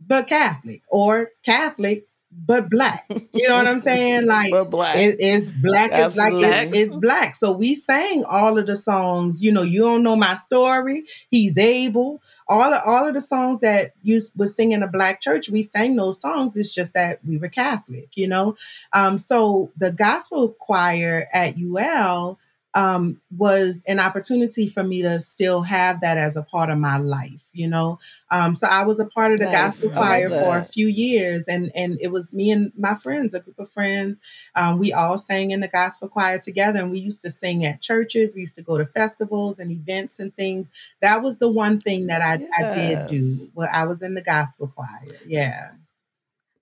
but 0.06 0.26
Catholic, 0.26 0.82
or 0.88 1.30
Catholic 1.44 2.06
but 2.34 2.70
black. 2.70 3.10
You 3.32 3.48
know 3.48 3.56
what 3.56 3.66
I'm 3.66 3.80
saying? 3.80 4.26
Like 4.32 4.50
but 4.52 4.70
black. 4.70 4.96
It, 4.96 5.16
it's 5.18 5.50
black. 5.50 5.90
It's 5.92 6.16
like 6.16 6.32
it's, 6.34 6.76
it's, 6.76 6.96
black. 6.96 7.34
So 7.34 7.52
we 7.52 7.74
sang 7.74 8.24
all 8.24 8.56
of 8.56 8.66
the 8.66 8.76
songs. 8.76 9.42
You 9.42 9.52
know, 9.52 9.62
you 9.62 9.80
don't 9.80 10.02
know 10.02 10.16
my 10.16 10.34
story. 10.34 11.04
He's 11.28 11.58
able. 11.58 12.22
All 12.48 12.72
of 12.72 12.82
all 12.86 13.06
of 13.06 13.14
the 13.14 13.20
songs 13.20 13.60
that 13.60 13.92
you 14.02 14.22
was 14.36 14.54
singing 14.54 14.82
a 14.82 14.88
black 14.88 15.20
church, 15.20 15.50
we 15.50 15.62
sang 15.62 15.96
those 15.96 16.20
songs. 16.20 16.56
It's 16.56 16.72
just 16.72 16.94
that 16.94 17.18
we 17.24 17.36
were 17.36 17.48
Catholic. 17.48 18.16
You 18.16 18.28
know, 18.28 18.56
um, 18.92 19.18
so 19.18 19.70
the 19.76 19.92
gospel 19.92 20.50
choir 20.58 21.26
at 21.32 21.56
UL 21.58 22.38
um, 22.74 23.20
was 23.36 23.82
an 23.86 24.00
opportunity 24.00 24.68
for 24.68 24.82
me 24.82 25.02
to 25.02 25.20
still 25.20 25.62
have 25.62 26.00
that 26.00 26.16
as 26.16 26.36
a 26.36 26.42
part 26.42 26.70
of 26.70 26.78
my 26.78 26.96
life, 26.96 27.50
you 27.52 27.68
know. 27.68 27.98
Um, 28.30 28.54
so 28.54 28.66
I 28.66 28.84
was 28.84 28.98
a 28.98 29.04
part 29.04 29.32
of 29.32 29.38
the 29.38 29.44
nice. 29.44 29.52
gospel 29.52 29.90
choir 29.90 30.30
for 30.30 30.56
a 30.56 30.64
few 30.64 30.88
years, 30.88 31.48
and 31.48 31.70
and 31.74 31.98
it 32.00 32.10
was 32.10 32.32
me 32.32 32.50
and 32.50 32.72
my 32.76 32.94
friends, 32.94 33.34
a 33.34 33.40
group 33.40 33.58
of 33.58 33.70
friends. 33.70 34.20
Um, 34.54 34.78
we 34.78 34.92
all 34.92 35.18
sang 35.18 35.50
in 35.50 35.60
the 35.60 35.68
gospel 35.68 36.08
choir 36.08 36.38
together, 36.38 36.80
and 36.80 36.90
we 36.90 36.98
used 36.98 37.22
to 37.22 37.30
sing 37.30 37.64
at 37.64 37.82
churches. 37.82 38.32
We 38.34 38.40
used 38.40 38.54
to 38.54 38.62
go 38.62 38.78
to 38.78 38.86
festivals 38.86 39.58
and 39.58 39.70
events 39.70 40.18
and 40.18 40.34
things. 40.34 40.70
That 41.00 41.22
was 41.22 41.38
the 41.38 41.50
one 41.50 41.80
thing 41.80 42.06
that 42.06 42.22
I, 42.22 42.38
yes. 42.38 42.50
I 42.58 42.74
did 42.74 43.08
do. 43.08 43.50
Well, 43.54 43.68
I 43.72 43.84
was 43.84 44.02
in 44.02 44.14
the 44.14 44.22
gospel 44.22 44.68
choir. 44.68 45.18
Yeah. 45.26 45.72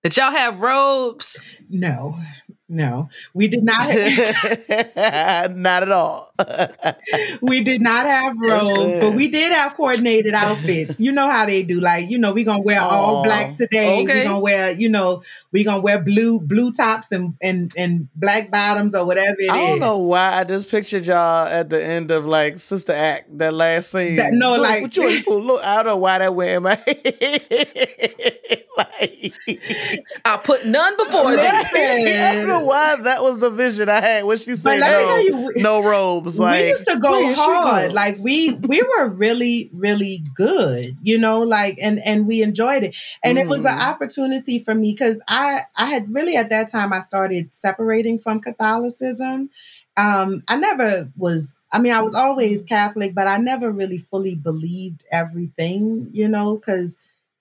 Did 0.03 0.17
y'all 0.17 0.31
have 0.31 0.61
robes? 0.61 1.43
No, 1.69 2.17
no, 2.71 3.09
we 3.35 3.49
did 3.49 3.65
not. 3.65 3.89
not 5.57 5.83
at 5.83 5.91
all. 5.91 6.33
we 7.43 7.63
did 7.65 7.81
not 7.83 8.07
have 8.07 8.37
robes, 8.41 9.01
but 9.01 9.15
we 9.15 9.27
did 9.29 9.53
have 9.53 9.75
coordinated 9.75 10.35
outfits. 10.35 11.01
You 11.01 11.11
know 11.11 11.29
how 11.29 11.45
they 11.47 11.63
do. 11.65 11.81
Like, 11.81 12.09
you 12.09 12.17
know, 12.17 12.33
we 12.33 12.45
gonna 12.45 12.63
wear 12.63 12.81
all 12.81 13.25
black 13.25 13.55
today. 13.57 14.03
okay. 14.03 14.21
we 14.21 14.23
gonna 14.25 14.39
wear, 14.39 14.71
you 14.71 14.89
know, 14.89 15.23
we 15.51 15.65
gonna 15.65 15.81
wear 15.81 15.99
blue 16.01 16.39
blue 16.41 16.73
tops 16.73 17.11
and 17.13 17.35
and 17.43 17.73
and 17.77 18.09
black 18.15 18.51
bottoms 18.53 18.95
or 18.95 19.05
whatever 19.05 19.37
it 19.41 19.45
is. 19.45 19.51
I 19.51 19.59
don't 19.59 19.81
know 19.81 19.99
why 19.99 20.39
I 20.39 20.45
just 20.45 20.71
pictured 20.71 21.07
y'all 21.07 21.49
at 21.49 21.69
the 21.71 21.83
end 21.85 22.11
of 22.13 22.25
like 22.27 22.61
Sister 22.61 22.93
Act, 22.93 23.37
that 23.39 23.53
last 23.53 23.91
scene. 23.91 24.17
That- 24.17 24.33
no, 24.33 24.55
Joyful, 24.55 24.63
like- 24.63 24.91
joyful. 24.91 25.41
Look, 25.43 25.65
I 25.65 25.77
don't 25.77 25.87
know 25.87 25.97
why 25.97 26.19
that 26.21 26.35
went 26.35 26.51
in 26.51 26.63
my 26.63 26.75
head. 26.87 28.65
like, 28.77 29.35
I 30.25 30.37
put 30.43 30.65
none 30.67 30.97
before 30.97 31.33
thee. 31.33 32.60
I 32.61 32.67
don't 32.67 32.97
know 32.97 32.97
why 32.97 32.97
that 33.05 33.21
was 33.23 33.39
the 33.41 33.51
vision 33.51 33.89
I 33.89 34.01
had 34.01 34.25
when 34.25 34.39
she 34.39 34.57
said 34.57 34.79
let 34.79 34.91
no, 34.91 35.19
you, 35.19 35.53
no 35.57 35.83
robes. 35.83 36.39
Like 36.39 36.63
we 36.63 36.69
used 36.69 36.85
to 36.87 36.97
go 36.99 37.11
where 37.11 37.33
is 37.33 37.39
hard. 37.39 37.93
Like 37.93 38.17
we 38.19 38.53
we 38.53 38.83
were 38.83 39.09
really 39.09 39.71
really 39.73 40.25
good, 40.35 40.97
you 41.03 41.19
know. 41.19 41.41
Like 41.43 41.79
and 41.83 42.01
and 42.05 42.27
we 42.27 42.43
enjoyed 42.43 42.85
it, 42.85 42.97
and 43.23 43.39
it 43.39 43.49
was 43.49 43.65
an 43.65 43.73
Mhm. 43.73 43.81
opportunity 43.81 44.59
for 44.59 44.75
me 44.75 44.93
because 44.93 45.21
I 45.29 45.63
I 45.77 45.87
had 45.87 46.13
really 46.13 46.37
at 46.37 46.51
that 46.51 46.71
time 46.71 46.93
I 46.93 47.01
started 47.01 47.55
separating 47.55 48.19
from 48.19 48.41
Catholicism. 48.41 49.51
Um, 49.97 50.43
I 50.49 50.57
never 50.57 51.11
was. 51.17 51.59
I 51.73 51.79
mean, 51.79 51.93
I 51.93 52.01
was 52.01 52.15
always 52.15 52.65
Catholic, 52.65 53.15
but 53.15 53.27
I 53.27 53.37
never 53.39 53.71
really 53.71 53.99
fully 53.99 54.35
believed 54.35 55.05
everything, 55.13 56.09
you 56.13 56.29
know, 56.29 56.57
because 56.57 56.97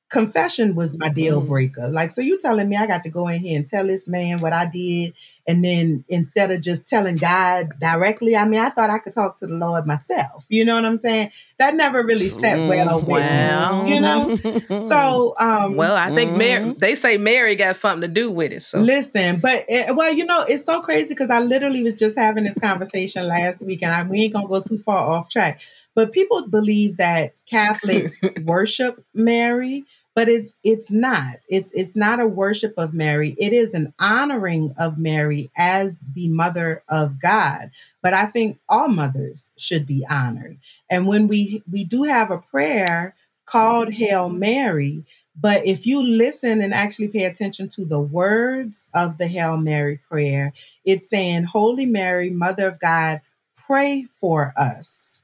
confession 0.10 0.76
was 0.76 0.97
my 0.97 1.10
deal 1.10 1.41
Mhm. 1.41 1.47
breaker. 1.47 1.88
Like, 1.88 2.12
so 2.12 2.22
you 2.22 2.38
telling 2.39 2.68
me 2.68 2.76
I 2.76 2.88
got 2.88 3.03
to 3.03 3.10
go 3.10 3.28
in 3.28 3.39
here 3.39 3.57
and 3.57 3.68
tell 3.68 3.86
this 3.86 4.07
man 4.07 4.39
what 4.39 4.53
I 4.53 4.66
did, 4.66 5.14
and 5.47 5.64
then 5.64 6.03
instead 6.10 6.51
of 6.51 6.62
just 6.62 6.88
telling 6.88 7.18
God 7.18 7.74
directly, 7.80 8.36
I 8.36 8.45
mean, 8.45 8.60
I 8.60 8.70
thought 8.70 8.89
I 8.89 8.97
could 8.99 9.14
talk 9.14 9.38
to 9.39 9.47
the 9.47 9.53
Lord 9.53 9.86
myself. 9.86 10.45
You 10.49 10.66
know 10.66 10.76
what 10.76 10.86
I'm 10.86 10.97
saying? 10.97 11.32
That 11.57 11.76
never 11.76 12.03
really 12.03 12.20
sat 12.26 12.68
well 12.68 12.99
with 13.01 13.07
Wow. 13.07 13.84
me. 13.86 13.93
You 13.93 14.01
know. 14.01 14.38
So, 14.86 15.36
um, 15.39 15.76
Well, 15.76 15.95
I 15.95 16.10
think 16.10 16.36
Mary, 16.36 16.66
Mhm. 16.66 16.80
they 16.80 16.95
say 16.95 17.18
Mary 17.18 17.55
got 17.55 17.76
something 17.76 18.01
to 18.01 18.07
do 18.07 18.32
with 18.32 18.51
it. 18.51 18.62
So 18.64 18.82
Listen, 18.82 19.39
but 19.39 19.66
it, 19.68 19.95
well, 19.95 20.12
you 20.12 20.26
know, 20.26 20.41
it's 20.41 20.66
so 20.66 20.82
crazy 20.82 21.10
because 21.10 21.30
I 21.30 21.39
literally 21.39 21.84
was 21.84 21.93
just 21.93 22.18
having 22.18 22.43
this 22.43 22.57
conversation 22.57 23.28
last 23.28 23.62
week, 23.62 23.82
and 23.84 23.93
I, 23.93 24.03
we 24.03 24.24
ain't 24.24 24.34
gonna 24.34 24.47
go 24.47 24.60
too 24.62 24.80
far 24.80 24.97
off 24.97 25.30
track. 25.30 25.62
But 25.95 26.12
people 26.14 26.47
believe 26.47 26.97
that 26.97 27.34
Catholics 27.45 28.22
worship 28.43 29.03
Mary, 29.14 29.84
but 30.16 30.28
it's 30.28 30.55
it's 30.64 30.91
not. 30.91 31.38
It's 31.47 31.72
it's 31.74 31.95
not 31.95 32.20
a 32.20 32.28
worship 32.28 32.74
of 32.78 32.93
Mary. 32.93 33.36
It 33.39 33.53
is 33.53 33.74
an 33.74 33.93
honoring 33.99 34.74
of 34.78 34.97
Mary 34.97 35.49
as 35.57 35.99
the 36.14 36.28
mother 36.30 36.84
of 36.89 37.22
God. 37.22 37.72
But 38.01 38.14
I 38.14 38.26
think 38.26 38.60
all 38.68 38.89
mothers 38.89 39.51
should 39.57 39.86
be 39.86 40.05
honored. 40.10 40.57
And 40.89 41.07
when 41.07 41.28
we 41.28 41.64
we 41.72 41.84
do 41.84 42.03
have 42.03 42.32
a 42.32 42.39
prayer 42.39 43.16
called 43.45 43.93
Hail 43.93 44.30
Mary, 44.30 45.05
but 45.39 45.66
if 45.66 45.86
you 45.86 46.03
listen 46.03 46.62
and 46.62 46.74
actually 46.74 47.07
pay 47.07 47.24
attention 47.24 47.70
to 47.70 47.86
the 47.86 47.99
words 47.99 48.86
of 48.93 49.18
the 49.18 49.28
Hail 49.28 49.57
Mary 49.57 49.99
prayer, 50.10 50.53
it's 50.86 51.10
saying, 51.10 51.43
Holy 51.45 51.86
Mary, 51.86 52.30
Mother 52.30 52.68
of 52.68 52.80
God, 52.80 53.22
pray 53.55 54.05
for 54.20 54.53
us 54.57 55.19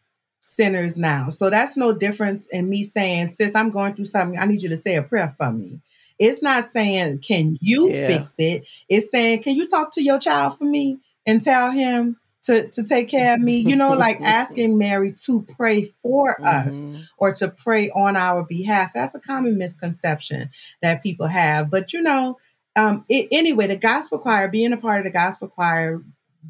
sinners 0.56 0.98
now. 0.98 1.30
So 1.30 1.50
that's 1.50 1.78
no 1.78 1.94
difference 1.94 2.48
in 2.48 2.70
me 2.70 2.84
saying, 2.84 3.28
Sis, 3.28 3.56
I'm 3.56 3.70
going 3.70 3.94
through 3.94 4.06
something. 4.06 4.40
I 4.40 4.46
need 4.46 4.62
you 4.62 4.70
to 4.70 4.78
say 4.78 4.96
a 4.96 5.04
prayer 5.04 5.34
for 5.38 5.52
me. 5.52 5.82
It's 6.20 6.42
not 6.42 6.64
saying, 6.64 7.20
Can 7.20 7.58
you 7.62 7.90
Yeah. 7.92 8.08
fix 8.08 8.36
it? 8.38 8.68
It's 8.90 9.12
saying, 9.12 9.44
Can 9.44 9.56
you 9.56 9.68
talk 9.68 9.92
to 9.94 10.04
your 10.04 10.20
child 10.20 10.58
for 10.58 10.66
me 10.66 10.98
and 11.26 11.42
tell 11.42 11.72
him 11.72 12.18
to, 12.44 12.70
to 12.70 12.84
take 12.84 13.10
care 13.10 13.34
of 13.36 13.42
me? 13.42 13.58
You 13.58 13.76
know, 13.76 13.94
like 13.94 14.20
asking 14.26 14.78
Mary 14.78 15.14
to 15.26 15.42
pray 15.58 15.86
for 16.02 16.38
us 16.46 16.88
Mhm. 16.88 17.08
or 17.18 17.34
to 17.34 17.50
pray 17.50 17.90
on 17.92 18.16
our 18.16 18.44
behalf. 18.44 18.92
That's 18.94 19.16
a 19.16 19.20
common 19.20 19.58
misconception 19.58 20.50
that 20.82 21.04
people 21.04 21.28
have. 21.28 21.70
But 21.70 21.92
you 21.94 22.02
know, 22.02 22.38
um, 22.78 23.06
it, 23.10 23.28
anyway, 23.32 23.68
the 23.68 23.76
gospel 23.76 24.20
choir, 24.20 24.48
being 24.48 24.74
a 24.74 24.78
part 24.78 25.00
of 25.00 25.04
the 25.06 25.12
gospel 25.12 25.48
choir, 25.48 26.02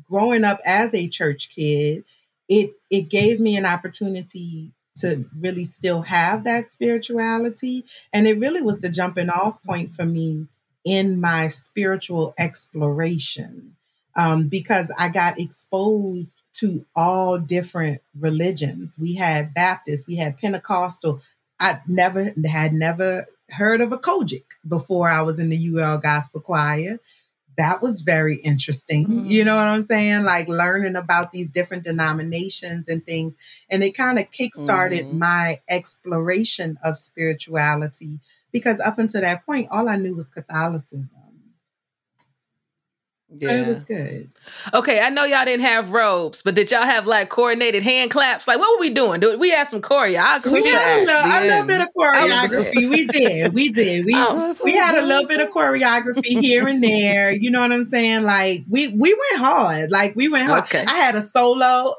growing 0.03 0.43
up 0.43 0.59
as 0.65 0.93
a 0.93 1.07
church 1.07 1.49
kid, 1.55 2.03
it 2.49 2.71
it 2.89 3.09
gave 3.09 3.39
me 3.39 3.57
an 3.57 3.65
opportunity 3.65 4.71
to 4.99 5.25
really 5.37 5.65
still 5.65 6.01
have 6.01 6.43
that 6.45 6.71
spirituality, 6.71 7.85
and 8.13 8.27
it 8.27 8.39
really 8.39 8.61
was 8.61 8.79
the 8.79 8.89
jumping 8.89 9.29
off 9.29 9.61
point 9.63 9.91
for 9.91 10.05
me 10.05 10.47
in 10.85 11.19
my 11.19 11.47
spiritual 11.47 12.33
exploration 12.37 13.75
um, 14.15 14.47
because 14.47 14.91
I 14.97 15.09
got 15.09 15.39
exposed 15.39 16.41
to 16.53 16.85
all 16.95 17.37
different 17.37 18.01
religions. 18.17 18.95
We 18.99 19.15
had 19.15 19.53
Baptist, 19.53 20.07
we 20.07 20.15
had 20.15 20.37
Pentecostal. 20.37 21.21
I 21.59 21.79
never 21.87 22.33
had 22.45 22.73
never 22.73 23.25
heard 23.49 23.81
of 23.81 23.91
a 23.91 23.97
COGIC 23.97 24.43
before 24.67 25.09
I 25.09 25.21
was 25.21 25.39
in 25.39 25.49
the 25.49 25.69
UL 25.75 25.97
Gospel 25.97 26.41
Choir. 26.41 26.99
That 27.57 27.81
was 27.81 28.01
very 28.01 28.35
interesting. 28.35 29.05
Mhm. 29.05 29.29
You 29.29 29.45
know 29.45 29.55
what 29.55 29.67
I'm 29.67 29.81
saying? 29.81 30.23
Like 30.23 30.49
learning 30.49 30.95
about 30.95 31.31
these 31.31 31.51
different 31.51 31.83
denominations 31.83 32.87
and 32.87 33.05
things. 33.05 33.35
And 33.69 33.83
it 33.83 33.91
kind 33.95 34.19
of 34.19 34.29
kickstarted 34.31 35.05
Mhm. 35.09 35.19
my 35.19 35.59
exploration 35.69 36.77
of 36.83 36.97
spirituality 36.97 38.19
because 38.51 38.79
up 38.79 38.97
until 38.99 39.21
that 39.21 39.45
point, 39.45 39.67
all 39.71 39.87
I 39.89 39.95
knew 39.95 40.15
was 40.15 40.29
Catholicism. 40.29 41.09
So 43.37 43.47
it 43.47 43.51
Yeah. 43.61 43.67
was 43.67 43.83
good. 43.83 44.29
okay, 44.73 45.01
I 45.01 45.09
know 45.09 45.25
y'all 45.25 45.43
didn't 45.45 45.65
have 45.65 45.91
robes, 45.91 46.41
but 46.41 46.55
did 46.55 46.71
y'all 46.71 46.83
have 46.83 47.05
like 47.05 47.29
coordinated 47.29 47.83
hand 47.83 48.11
claps? 48.11 48.47
Like 48.47 48.59
what 48.59 48.77
were 48.77 48.79
we 48.81 48.89
doing? 48.89 49.19
Do 49.19 49.37
we 49.37 49.49
had 49.51 49.67
some 49.67 49.81
choreography? 49.81 50.53
We 50.53 50.65
had 50.69 50.99
a 50.99 51.01
Act, 51.01 51.05
little, 51.05 51.25
a 51.25 51.41
little 51.47 51.67
bit 51.67 51.81
of 51.81 51.87
choreography. 51.97 52.89
We 52.89 53.07
did. 53.07 53.53
We 53.53 53.69
did. 53.69 54.05
We 54.05 54.13
Oh. 54.15 54.55
we 54.63 54.73
had 54.73 54.95
a 54.95 55.01
little 55.01 55.27
bit 55.27 55.41
of 55.41 55.49
choreography 55.49 56.39
here 56.41 56.67
and 56.67 56.81
there. 56.83 57.31
You 57.31 57.51
know 57.51 57.61
what 57.61 57.71
I'm 57.71 57.83
saying? 57.83 58.23
Like 58.23 58.63
we 58.69 58.87
we 58.89 59.13
went 59.13 59.37
hard. 59.43 59.91
Like 59.91 60.15
we 60.15 60.27
went 60.29 60.47
hard. 60.47 60.63
Okay. 60.63 60.85
I 60.87 60.95
had 60.95 61.15
a 61.15 61.21
solo. 61.21 61.95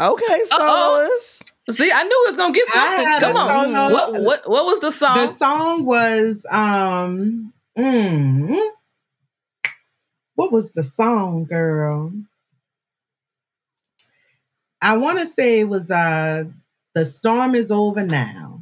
Okay, 0.00 0.40
soloist. 0.44 1.52
See, 1.70 1.90
I 1.92 2.02
knew 2.04 2.24
it 2.26 2.30
was 2.30 2.36
gonna 2.36 2.54
get 2.54 2.68
I 2.68 2.72
something. 2.72 3.04
had 3.06 3.20
Come 3.20 3.36
a 3.36 3.38
on. 3.40 3.72
solo. 3.72 3.92
What 3.92 4.22
what 4.22 4.48
what 4.48 4.64
was 4.64 4.80
the 4.80 4.92
song? 4.92 5.26
The 5.26 5.32
song 5.32 5.84
was 5.84 6.46
um 6.52 7.52
mm, 7.76 8.68
what 10.38 10.52
was 10.52 10.70
the 10.72 10.84
song, 10.84 11.44
girl? 11.46 12.12
I 14.82 14.96
want 14.96 15.18
to 15.18 15.26
say 15.26 15.60
it 15.60 15.68
was 15.68 15.90
uh 15.90 16.44
The 16.94 17.04
Storm 17.04 17.54
is 17.54 17.70
Over 17.70 18.04
Now. 18.04 18.60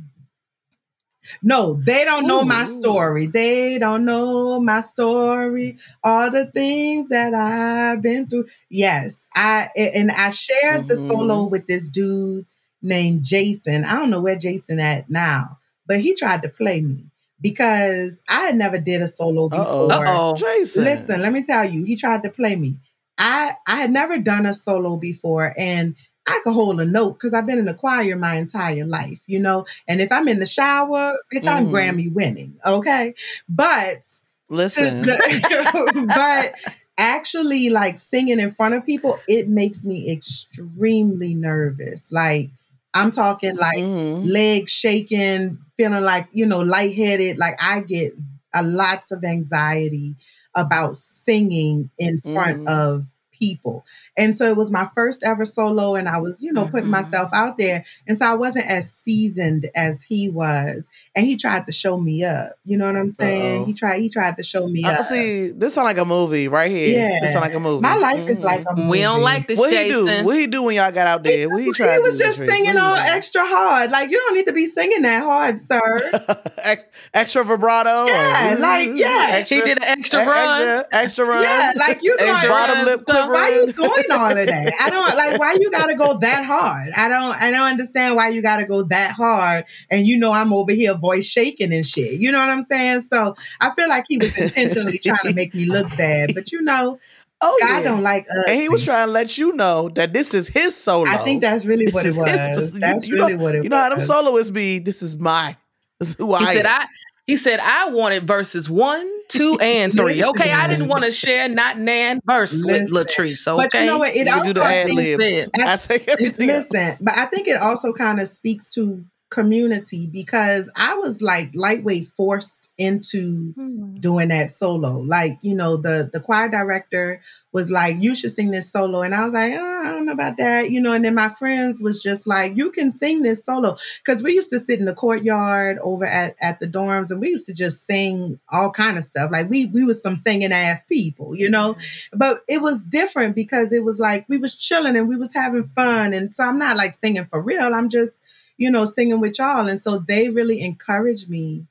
No, 1.42 1.74
they 1.74 2.04
don't 2.04 2.26
know 2.26 2.44
my 2.44 2.64
story. 2.66 3.26
They 3.26 3.78
don't 3.78 4.04
know 4.04 4.60
my 4.60 4.80
story. 4.80 5.78
All 6.04 6.30
the 6.30 6.46
things 6.46 7.08
that 7.08 7.34
I've 7.34 8.02
been 8.02 8.26
through. 8.28 8.46
Yes, 8.70 9.28
I 9.34 9.70
and 9.76 10.10
I 10.12 10.30
shared 10.30 10.88
the 10.88 10.94
Mhm. 10.94 11.06
solo 11.06 11.46
with 11.48 11.66
this 11.66 11.88
dude 11.88 12.46
named 12.82 13.24
Jason. 13.24 13.84
I 13.84 13.94
don't 13.94 14.10
know 14.10 14.20
where 14.20 14.36
Jason 14.36 14.80
at 14.80 15.10
now, 15.10 15.58
but 15.86 16.00
he 16.00 16.14
tried 16.14 16.42
to 16.42 16.48
play 16.48 16.80
me 16.80 17.06
because 17.40 18.20
I 18.28 18.40
had 18.42 18.56
never 18.56 18.78
did 18.78 19.02
a 19.02 19.08
solo 19.08 19.46
Uh-oh. 19.46 19.88
before. 19.88 20.06
Uh-oh. 20.06 20.34
Jason. 20.36 20.84
Listen, 20.84 21.20
let 21.22 21.32
me 21.32 21.42
tell 21.44 21.64
you, 21.64 21.84
he 21.84 21.96
tried 21.96 22.22
to 22.24 22.30
play 22.30 22.56
me. 22.56 22.76
I 23.18 23.54
I 23.66 23.76
had 23.76 23.90
never 23.90 24.18
done 24.18 24.46
a 24.46 24.52
solo 24.54 24.96
before, 24.96 25.52
and 25.58 25.94
I 26.26 26.40
could 26.42 26.52
hold 26.54 26.80
a 26.80 26.84
note 26.84 27.12
because 27.14 27.32
I've 27.34 27.46
been 27.46 27.58
in 27.58 27.64
the 27.66 27.74
choir 27.74 28.16
my 28.16 28.34
entire 28.36 28.84
life, 28.84 29.22
you 29.26 29.38
know. 29.38 29.64
And 29.88 30.00
if 30.00 30.10
I'm 30.10 30.28
in 30.28 30.38
the 30.40 30.46
shower, 30.46 31.16
bitch, 31.32 31.46
I'm 31.48 31.68
Mhm. 31.68 31.72
Grammy 31.72 32.12
winning, 32.12 32.58
okay. 32.66 33.14
But 33.48 34.02
Listen. 34.48 35.02
the- 35.02 36.12
but 36.14 36.54
actually, 36.98 37.70
like 37.70 37.96
singing 37.98 38.40
in 38.40 38.50
front 38.50 38.74
of 38.74 38.84
people, 38.84 39.18
it 39.28 39.48
makes 39.48 39.84
me 39.84 40.10
extremely 40.10 41.34
nervous. 41.34 42.10
Like 42.12 42.50
I'm 42.96 43.10
talking 43.12 43.56
like 43.56 43.76
Mhm. 43.76 44.22
legs 44.24 44.72
shaking, 44.72 45.58
feeling 45.76 46.02
like, 46.04 46.28
you 46.32 46.46
know, 46.46 46.60
lightheaded. 46.60 47.38
Like 47.38 47.56
I 47.62 47.80
get 47.80 48.12
a 48.54 48.62
lots 48.62 49.10
of 49.12 49.24
anxiety 49.24 50.16
about 50.54 50.98
singing 50.98 51.90
in 51.98 52.20
front 52.20 52.62
Mhm. 52.62 52.68
of 52.68 53.06
people. 53.38 53.84
And 54.16 54.34
so 54.34 54.48
it 54.50 54.56
was 54.56 54.70
my 54.70 54.88
first 54.94 55.22
ever 55.24 55.44
solo, 55.44 55.94
and 55.94 56.08
I 56.08 56.18
was, 56.18 56.42
you 56.42 56.52
know, 56.52 56.64
putting 56.66 56.88
Mhm. 56.88 56.92
myself 56.92 57.30
out 57.32 57.58
there. 57.58 57.84
And 58.08 58.16
so 58.18 58.26
I 58.26 58.34
wasn't 58.34 58.66
as 58.66 58.90
seasoned 58.92 59.68
as 59.76 60.02
he 60.02 60.28
was. 60.28 60.88
And 61.14 61.26
he 61.26 61.36
tried 61.36 61.66
to 61.66 61.72
show 61.72 61.98
me 61.98 62.24
up. 62.24 62.52
You 62.64 62.76
know 62.78 62.86
what 62.86 62.96
I'm 62.96 63.12
saying? 63.12 63.60
Uh-oh. 63.62 63.64
He 63.66 63.72
tried 63.72 64.00
he 64.00 64.08
tried 64.08 64.36
to 64.36 64.42
show 64.42 64.66
me 64.66 64.82
I 64.84 64.94
up. 64.94 65.04
see. 65.04 65.50
This 65.50 65.74
sound 65.74 65.84
like 65.86 65.98
a 65.98 66.04
movie 66.04 66.48
right 66.48 66.70
here. 66.70 66.98
Yeah. 66.98 67.18
This 67.20 67.32
sound 67.32 67.44
like 67.44 67.54
a 67.54 67.60
movie. 67.60 67.82
My 67.82 67.96
life 67.96 68.28
is 68.28 68.38
Mhm. 68.38 68.42
like 68.44 68.64
a 68.70 68.74
movie. 68.76 68.88
We 68.88 69.00
don't 69.00 69.22
like 69.22 69.46
this, 69.48 69.58
What 69.58 69.72
he 69.72 69.88
do? 69.90 70.06
What 70.24 70.36
he 70.36 70.46
do 70.46 70.62
when 70.62 70.76
y'all 70.76 70.90
got 70.92 71.06
out 71.06 71.22
there? 71.24 71.48
What 71.48 71.60
he 71.60 71.66
He 71.66 71.72
tried? 71.72 71.94
He 71.94 71.98
was 72.00 72.18
just 72.18 72.38
singing 72.38 72.76
all 72.76 72.94
extra 72.96 73.44
hard. 73.44 73.90
Like 73.90 74.10
you 74.10 74.18
don't 74.18 74.34
need 74.36 74.46
to 74.46 74.52
be 74.52 74.66
singing 74.66 75.02
that 75.02 75.22
hard, 75.22 75.60
sir. 75.60 75.80
extra 77.14 77.44
vibrato. 77.44 78.06
Yeah, 78.06 78.54
or- 78.54 78.58
like, 78.58 78.88
yeah. 78.94 79.26
extra, 79.30 79.56
he 79.58 79.62
did 79.62 79.78
an 79.78 79.84
extra 79.84 80.24
run. 80.24 80.62
extra, 80.62 80.86
extra 80.92 81.24
run. 81.26 81.42
Yeah, 81.42 81.72
like 81.76 82.02
you 82.02 82.16
Extra 82.18 82.48
bottom 82.48 82.76
run 82.76 82.84
lip 82.86 83.06
why 83.30 83.48
quivering. 83.48 83.66
you 83.68 83.72
doing 83.72 84.10
all 84.20 84.30
of 84.36 84.46
that? 84.46 84.72
I 84.80 84.90
don't 84.90 85.16
like 85.16 85.38
why 85.38 85.52
you 85.54 85.70
gotta 85.70 85.94
go 85.94 86.18
that 86.18 86.44
hard. 86.44 86.90
I 86.96 87.08
don't 87.08 87.34
I 87.42 87.50
don't 87.50 87.62
understand 87.66 88.16
why 88.16 88.28
you 88.30 88.42
gotta 88.42 88.64
go 88.64 88.82
that 88.84 89.12
hard 89.12 89.64
and 89.90 90.06
you 90.06 90.16
know 90.16 90.32
I'm 90.32 90.52
over 90.52 90.72
here 90.72 90.94
voice 90.94 91.26
shaking 91.26 91.72
and 91.72 91.84
shit. 91.84 92.14
You 92.20 92.32
know 92.32 92.38
what 92.38 92.48
I'm 92.48 92.62
saying? 92.62 93.00
So 93.00 93.34
I 93.60 93.74
feel 93.74 93.88
like 93.88 94.04
he 94.08 94.18
was 94.18 94.36
intentionally 94.36 94.98
trying 94.98 95.18
to 95.24 95.34
make 95.34 95.54
me 95.54 95.66
look 95.66 95.88
bad. 95.96 96.30
But 96.34 96.52
you 96.52 96.62
know, 96.62 96.98
Oh 97.42 97.58
God 97.60 97.68
yeah. 97.78 97.82
don't 97.82 98.02
like 98.02 98.24
us. 98.30 98.44
and 98.48 98.58
he 98.60 98.68
was 98.70 98.82
trying 98.84 99.06
to 99.08 99.12
let 99.12 99.36
you 99.36 99.52
know 99.54 99.90
that 99.90 100.12
this 100.14 100.32
is 100.32 100.48
his 100.48 100.74
solo. 100.74 101.06
I 101.06 101.18
think 101.22 101.42
that's 101.42 101.66
really 101.66 101.84
This 101.84 101.94
what 101.94 102.06
it 102.06 102.16
was. 102.16 102.30
his- 102.30 102.80
That's 102.80 103.06
you 103.06 103.16
really 103.16 103.34
know, 103.34 103.42
what 103.44 103.54
it 103.54 103.58
was. 103.58 103.64
You 103.64 103.68
know 103.70 103.76
how 103.76 103.90
them 103.90 104.00
soloists 104.00 104.50
be. 104.50 104.78
This 104.78 105.02
is 105.02 105.16
my. 105.18 105.54
This 106.00 106.10
is 106.10 106.14
who 106.16 106.34
He 106.36 106.44
I 106.44 106.54
said, 106.54 106.66
am. 106.66 106.80
"I." 106.80 106.86
He 107.26 107.36
said, 107.36 107.58
"I 107.60 107.88
wanted 107.88 108.26
verses 108.26 108.70
one, 108.70 109.04
two, 109.28 109.58
and 109.62 109.96
three. 109.96 110.22
Okay, 110.24 110.52
I 110.52 110.68
didn't 110.68 110.88
want 110.88 111.04
to 111.04 111.10
share 111.10 111.48
not 111.48 111.76
Nan 111.78 112.20
verse 112.24 112.62
with 112.64 112.88
Listen. 112.90 112.96
LaTrice. 113.24 113.44
But 113.56 113.74
you 113.74 113.80
Okay, 113.80 113.86
know 113.86 113.98
what? 113.98 114.10
It 114.14 114.18
you 114.18 114.32
can 114.32 114.46
do 114.46 114.52
the 114.52 114.60
also 114.60 114.72
ad 114.72 114.86
speaks- 114.86 115.16
things 115.16 115.18
libs. 115.18 115.50
I 115.58 115.76
take 115.76 116.08
everything. 116.08 116.46
Listen, 116.48 116.76
else. 116.80 116.98
but 117.00 117.16
I 117.16 117.26
think 117.26 117.48
it 117.48 117.56
also 117.60 117.92
kind 117.92 118.20
of 118.20 118.28
speaks 118.28 118.68
to 118.74 119.04
community 119.30 120.06
because 120.06 120.70
I 120.76 120.94
was 120.94 121.20
like 121.20 121.50
lightweight 121.54 122.08
forced 122.16 122.65
into 122.78 123.52
hmm. 123.52 123.94
doing 123.96 124.28
that 124.28 124.50
solo. 124.50 124.98
Like, 124.98 125.38
you 125.42 125.54
know, 125.54 125.76
the 125.76 126.10
the 126.12 126.20
choir 126.20 126.48
director 126.48 127.22
was 127.52 127.70
like, 127.70 127.96
"You 127.98 128.14
should 128.14 128.32
sing 128.32 128.50
this 128.50 128.70
solo," 128.70 129.02
and 129.02 129.14
I 129.14 129.24
was 129.24 129.32
like, 129.32 129.54
oh, 129.54 129.82
"I 129.84 129.90
don't 129.90 130.04
know 130.04 130.12
about 130.12 130.36
that," 130.36 130.70
you 130.70 130.80
know. 130.80 130.92
And 130.92 131.04
then 131.04 131.14
my 131.14 131.30
friends 131.30 131.80
was 131.80 132.02
just 132.02 132.26
like, 132.26 132.56
"You 132.56 132.70
can 132.70 132.90
sing 132.90 133.22
this 133.22 133.44
solo," 133.44 133.76
because 134.04 134.22
we 134.22 134.34
used 134.34 134.50
to 134.50 134.60
sit 134.60 134.78
in 134.78 134.84
the 134.84 134.94
courtyard 134.94 135.78
over 135.82 136.04
at 136.04 136.36
at 136.42 136.60
the 136.60 136.66
dorms, 136.66 137.10
and 137.10 137.20
we 137.20 137.30
used 137.30 137.46
to 137.46 137.54
just 137.54 137.86
sing 137.86 138.38
all 138.50 138.70
kind 138.70 138.98
of 138.98 139.04
stuff. 139.04 139.30
Like 139.32 139.48
we 139.48 139.66
we 139.66 139.84
was 139.84 140.02
some 140.02 140.16
singing 140.16 140.52
ass 140.52 140.84
people, 140.84 141.34
you 141.34 141.48
know. 141.48 141.74
Mm-hmm. 141.74 142.18
But 142.18 142.40
it 142.48 142.60
was 142.60 142.84
different 142.84 143.34
because 143.34 143.72
it 143.72 143.84
was 143.84 143.98
like 143.98 144.26
we 144.28 144.36
was 144.36 144.54
chilling 144.54 144.96
and 144.96 145.08
we 145.08 145.16
was 145.16 145.32
having 145.32 145.70
fun, 145.74 146.12
and 146.12 146.34
so 146.34 146.44
I'm 146.44 146.58
not 146.58 146.76
like 146.76 146.94
singing 146.94 147.26
for 147.26 147.40
real. 147.40 147.74
I'm 147.74 147.88
just 147.88 148.12
you 148.58 148.70
know 148.70 148.84
singing 148.84 149.20
with 149.20 149.38
y'all, 149.38 149.66
and 149.66 149.80
so 149.80 150.04
they 150.06 150.28
really 150.28 150.60
encouraged 150.60 151.30
me 151.30 151.66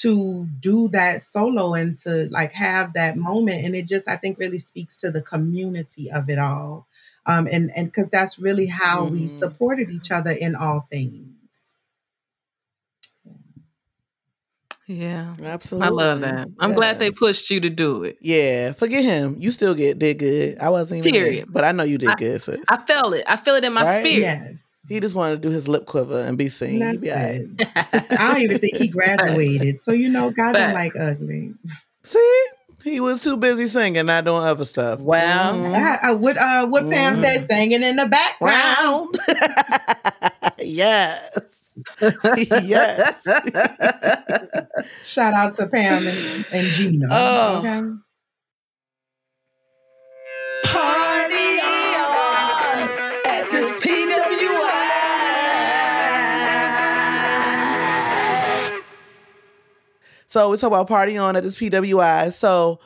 to 0.00 0.46
do 0.60 0.88
that 0.88 1.22
solo 1.22 1.74
and 1.74 1.96
to 1.96 2.28
like 2.30 2.52
have 2.52 2.92
that 2.94 3.16
moment 3.16 3.64
and 3.64 3.74
it 3.74 3.86
just 3.86 4.08
i 4.08 4.16
think 4.16 4.38
really 4.38 4.58
speaks 4.58 4.96
to 4.96 5.10
the 5.10 5.22
community 5.22 6.10
of 6.10 6.28
it 6.30 6.38
all 6.38 6.86
um 7.26 7.46
and 7.50 7.70
and 7.76 7.86
because 7.88 8.08
that's 8.10 8.38
really 8.38 8.66
how 8.66 9.04
we 9.06 9.24
Mhm. 9.24 9.28
supported 9.30 9.90
each 9.90 10.10
other 10.10 10.30
in 10.30 10.54
all 10.54 10.86
things 10.90 11.26
yeah, 14.86 15.34
Absolutely. 15.42 15.86
I 15.86 15.90
love 15.90 16.20
that. 16.20 16.48
I'm 16.58 16.72
glad 16.72 16.98
they 16.98 17.10
pushed 17.10 17.50
you 17.50 17.60
to 17.60 17.68
do 17.68 18.04
it. 18.04 18.16
Yeah, 18.22 18.72
forget 18.72 19.04
him. 19.04 19.36
You 19.38 19.50
still 19.50 19.74
get 19.74 19.98
did 19.98 20.18
good. 20.18 20.58
I 20.60 20.70
wasn't 20.70 21.00
even 21.00 21.12
Period. 21.12 21.38
there, 21.40 21.52
but 21.52 21.64
I 21.64 21.72
know 21.72 21.82
you 21.82 21.98
did 21.98 22.08
I- 22.08 22.14
good. 22.14 22.40
Sis. 22.40 22.58
I 22.70 22.78
felt 22.78 23.12
it. 23.14 23.24
I 23.28 23.36
feel 23.36 23.54
it 23.56 23.64
in 23.64 23.74
my 23.74 23.82
Right? 23.82 24.00
spirit. 24.00 24.20
yes 24.20 24.64
he 24.88 25.00
just 25.00 25.14
wanted 25.14 25.42
to 25.42 25.48
do 25.48 25.52
his 25.52 25.68
lip 25.68 25.86
quiver 25.86 26.18
and 26.18 26.36
be 26.38 26.48
seen. 26.48 26.78
That's 26.80 26.98
be 26.98 27.10
all 27.10 27.16
right. 27.18 27.40
it. 27.42 27.68
i 28.20 28.32
don't 28.32 28.40
even 28.42 28.58
think 28.58 28.76
he 28.76 28.88
graduated 28.98 29.78
so 29.78 29.92
you 29.92 30.08
know 30.08 30.30
god 30.30 30.52
don't 30.52 30.72
like 30.74 30.92
ugly 30.98 31.54
See, 32.02 32.44
he 32.84 33.00
was 33.00 33.20
too 33.20 33.36
busy 33.36 33.66
singing, 33.66 34.06
not 34.06 34.24
doing 34.24 34.42
other 34.44 34.64
stuff. 34.64 35.00
Wow. 35.00 35.52
Mhm. 35.52 35.74
I, 35.74 35.98
I, 36.08 36.12
what 36.12 36.38
uh 36.38 36.66
what 36.66 36.88
pam 36.88 37.16
Mhm. 37.16 37.20
said 37.22 37.46
singing 37.46 37.82
in 37.82 37.96
the 37.96 38.06
background 38.06 38.54
Round. 38.54 39.18
yes. 40.60 41.74
yes. 42.00 43.28
shout 45.02 45.34
out 45.34 45.54
to 45.56 45.66
pam 45.66 46.06
and, 46.06 46.46
and 46.50 46.66
gina 46.68 47.06
Oh. 47.10 47.58
okay 47.58 47.82
Party 50.64 51.60
on 51.98 52.88
at 53.26 53.48
this 53.50 53.67
So 60.28 60.50
we 60.50 60.58
talk 60.58 60.68
about 60.68 60.88
party 60.88 61.16
on 61.16 61.36
at 61.36 61.42
this 61.42 61.58
PWI. 61.58 62.32
So 62.32 62.80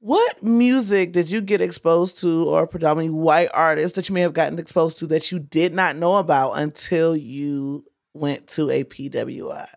what 0.00 0.42
music 0.42 1.12
did 1.12 1.30
you 1.30 1.40
get 1.40 1.60
exposed 1.60 2.20
to 2.20 2.48
or 2.48 2.66
predominantly 2.66 3.16
white 3.16 3.48
artists 3.54 3.94
that 3.94 4.08
you 4.08 4.14
may 4.14 4.22
have 4.22 4.34
gotten 4.34 4.58
exposed 4.58 4.98
to 4.98 5.06
that 5.06 5.30
you 5.30 5.38
did 5.38 5.72
not 5.72 5.94
know 5.94 6.16
about 6.16 6.52
until 6.52 7.16
you 7.16 7.84
went 8.12 8.48
to 8.48 8.70
a 8.70 8.82
PWI? 8.82 9.68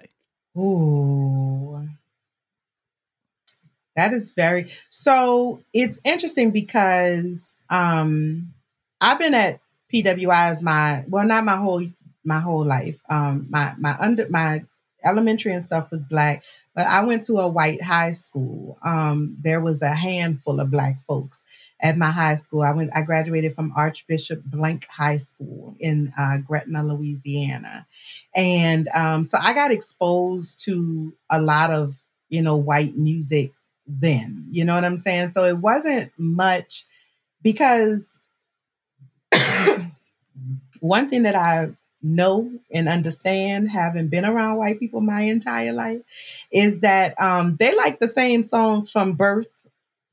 Ooh. 0.58 1.88
That 3.96 4.12
is 4.12 4.32
very 4.32 4.72
so 4.90 5.62
it's 5.72 6.02
interesting 6.04 6.50
because 6.50 7.60
um 7.70 8.54
I've 9.02 9.20
been 9.20 9.36
at 9.36 9.60
PWIs 9.94 10.64
my 10.64 11.06
well 11.08 11.28
not 11.28 11.44
my 11.44 11.58
whole 11.58 11.86
my 12.26 12.40
whole 12.40 12.66
life. 12.66 13.04
Um 13.08 13.46
my 13.52 13.76
my 13.78 13.96
under 14.00 14.28
my 14.30 14.64
elementary 15.06 15.52
and 15.52 15.62
stuff 15.62 15.92
was 15.92 16.04
black, 16.04 16.44
but 16.76 16.88
I 16.88 17.04
went 17.04 17.24
to 17.26 17.38
a 17.38 17.48
white 17.48 17.82
high 17.82 18.12
school. 18.12 18.78
Um 18.84 19.38
there 19.40 19.62
was 19.62 19.82
a 19.82 19.94
handful 19.94 20.60
of 20.60 20.72
black 20.72 21.02
folks 21.04 21.40
at 21.84 21.98
my 21.98 22.10
high 22.10 22.36
school. 22.36 22.62
I 22.62 22.72
went 22.72 22.90
I 22.96 23.02
graduated 23.02 23.54
from 23.54 23.74
Archbishop 23.76 24.42
Blenk 24.50 24.86
High 24.86 25.18
School 25.18 25.76
in 25.80 26.12
uh, 26.18 26.38
Gretna, 26.38 26.84
Louisiana. 26.84 27.86
And 28.34 28.88
um, 28.96 29.26
so 29.26 29.38
I 29.40 29.54
got 29.54 29.72
exposed 29.72 30.64
to 30.64 31.14
a 31.30 31.42
lot 31.42 31.72
of, 31.72 31.98
you 32.30 32.42
know, 32.42 32.56
white 32.56 32.96
music 32.96 33.52
then. 33.86 34.48
You 34.50 34.64
know 34.64 34.76
what 34.76 34.86
I'm 34.86 34.98
saying? 34.98 35.32
So 35.32 35.44
it 35.44 35.58
wasn't 35.58 36.12
much 36.18 36.86
because 37.42 38.18
one 40.80 41.10
thing 41.10 41.24
that 41.24 41.36
I 41.36 41.72
know 42.04 42.52
and 42.72 42.88
understand, 42.90 43.72
having 43.72 44.10
been 44.10 44.26
around 44.26 44.58
white 44.58 44.80
people 44.80 45.02
my 45.02 45.22
entire 45.22 45.74
life, 45.74 46.02
is 46.52 46.82
that 46.82 47.20
um, 47.22 47.56
they 47.58 47.76
like 47.76 48.00
the 48.00 48.08
same 48.08 48.44
songs 48.44 48.92
from 48.92 49.14
birth 49.14 49.48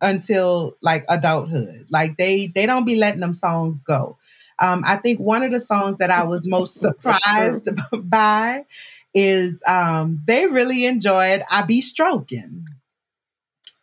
until 0.01 0.77
like 0.81 1.05
adulthood. 1.09 1.87
Like 1.91 2.17
they 2.17 2.47
they 2.47 2.67
don't 2.67 2.87
be 2.87 2.97
letting 2.97 3.21
them 3.21 3.35
songs 3.35 3.83
go. 3.83 4.17
Um, 4.59 4.83
I 4.87 4.97
think 4.97 5.21
one 5.21 5.43
of 5.43 5.53
the 5.53 5.61
songs 5.61 5.99
that 5.99 6.11
I 6.11 6.25
was 6.25 6.47
most 6.47 6.75
surprised 6.81 7.69
by 7.93 8.65
is 9.13 9.63
um, 9.67 10.23
they 10.27 10.47
really 10.47 10.87
enjoyed 10.87 11.43
I 11.51 11.63
Be 11.63 11.81
Stroking. 11.81 12.67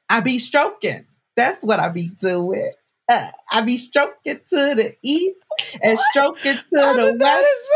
I 0.09 0.21
be 0.21 0.39
stroking. 0.39 1.05
That's 1.35 1.63
what 1.63 1.79
I 1.79 1.89
be 1.89 2.09
doing. 2.09 2.71
Uh, 3.09 3.29
I 3.53 3.61
be 3.61 3.77
stroking 3.77 4.39
to 4.47 4.75
the 4.75 4.93
east 5.01 5.39
and 5.81 5.97
stroking 6.11 6.55
to 6.55 6.77
I 6.79 6.93
the 6.93 7.17
west. 7.17 7.67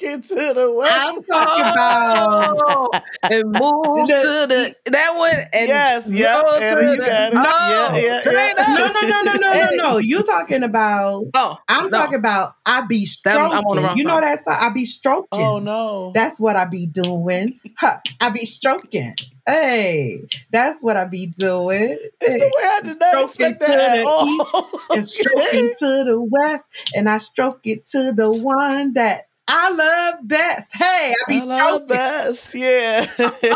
get 0.00 0.24
to 0.24 0.34
the 0.34 0.74
west. 0.76 0.92
I'm 0.96 1.22
talking 1.22 1.72
about 1.72 2.58
Oh, 2.66 2.90
and 3.22 3.44
move 3.44 4.08
The- 4.08 4.16
to 4.16 4.46
the 4.84 4.90
that 4.90 5.12
one 5.16 5.30
and 5.52 5.68
Yes, 5.68 6.08
yeah, 6.10 6.42
to 6.42 6.86
you 6.86 6.96
the- 6.96 7.04
got 7.06 7.32
it. 7.32 7.38
Oh, 7.38 7.92
Yeah, 7.94 8.02
yeah, 8.02 8.52
yeah. 8.56 8.74
no, 8.76 8.86
no, 8.88 9.00
no, 9.00 9.22
no, 9.22 9.32
no, 9.34 9.52
no, 9.52 9.68
no. 9.92 9.96
You 9.98 10.22
talking 10.24 10.64
about? 10.64 11.26
Oh, 11.34 11.56
I'm 11.68 11.84
no. 11.84 11.90
talking 11.90 12.18
about. 12.18 12.56
I 12.66 12.80
be 12.82 13.04
That- 13.04 13.08
stroking. 13.08 13.56
I'm 13.58 13.64
on 13.66 13.76
the 13.76 13.82
wrong 13.82 13.96
you 13.96 14.02
know 14.04 14.20
song. 14.20 14.22
that? 14.22 14.60
I 14.60 14.70
be 14.70 14.84
stroking. 14.84 15.28
Oh 15.40 15.60
no. 15.60 16.10
That's 16.16 16.40
what 16.40 16.56
I 16.56 16.64
be 16.64 16.86
doing. 16.86 17.60
Huh, 17.78 17.98
I 18.20 18.30
be 18.30 18.44
stroking. 18.44 19.14
Hey, 19.46 20.26
that's 20.50 20.80
what 20.80 20.96
I 20.96 21.04
be 21.04 21.26
doing. 21.26 21.98
it's 22.00 22.18
the 22.20 22.52
way 22.56 22.64
I 22.64 22.80
did 22.82 22.98
not 22.98 23.24
expect 23.24 23.60
that 23.60 23.98
at 23.98 24.04
all. 24.06 24.70
and 24.94 25.06
stroking 25.06 25.72
to 25.80 26.04
the 26.04 26.18
west, 26.18 26.70
and 26.94 27.08
I 27.08 27.18
stroke 27.18 27.66
it 27.66 27.86
to 27.88 28.12
the 28.12 28.30
one 28.30 28.94
that 28.94 29.28
I 29.46 29.70
love 29.72 30.26
best. 30.26 30.74
Hey, 30.74 31.12
I 31.12 31.24
be 31.28 31.40
I 31.40 31.44
love 31.44 31.86
stroking. 31.86 31.86
best. 31.88 32.54
Yeah. 32.54 33.06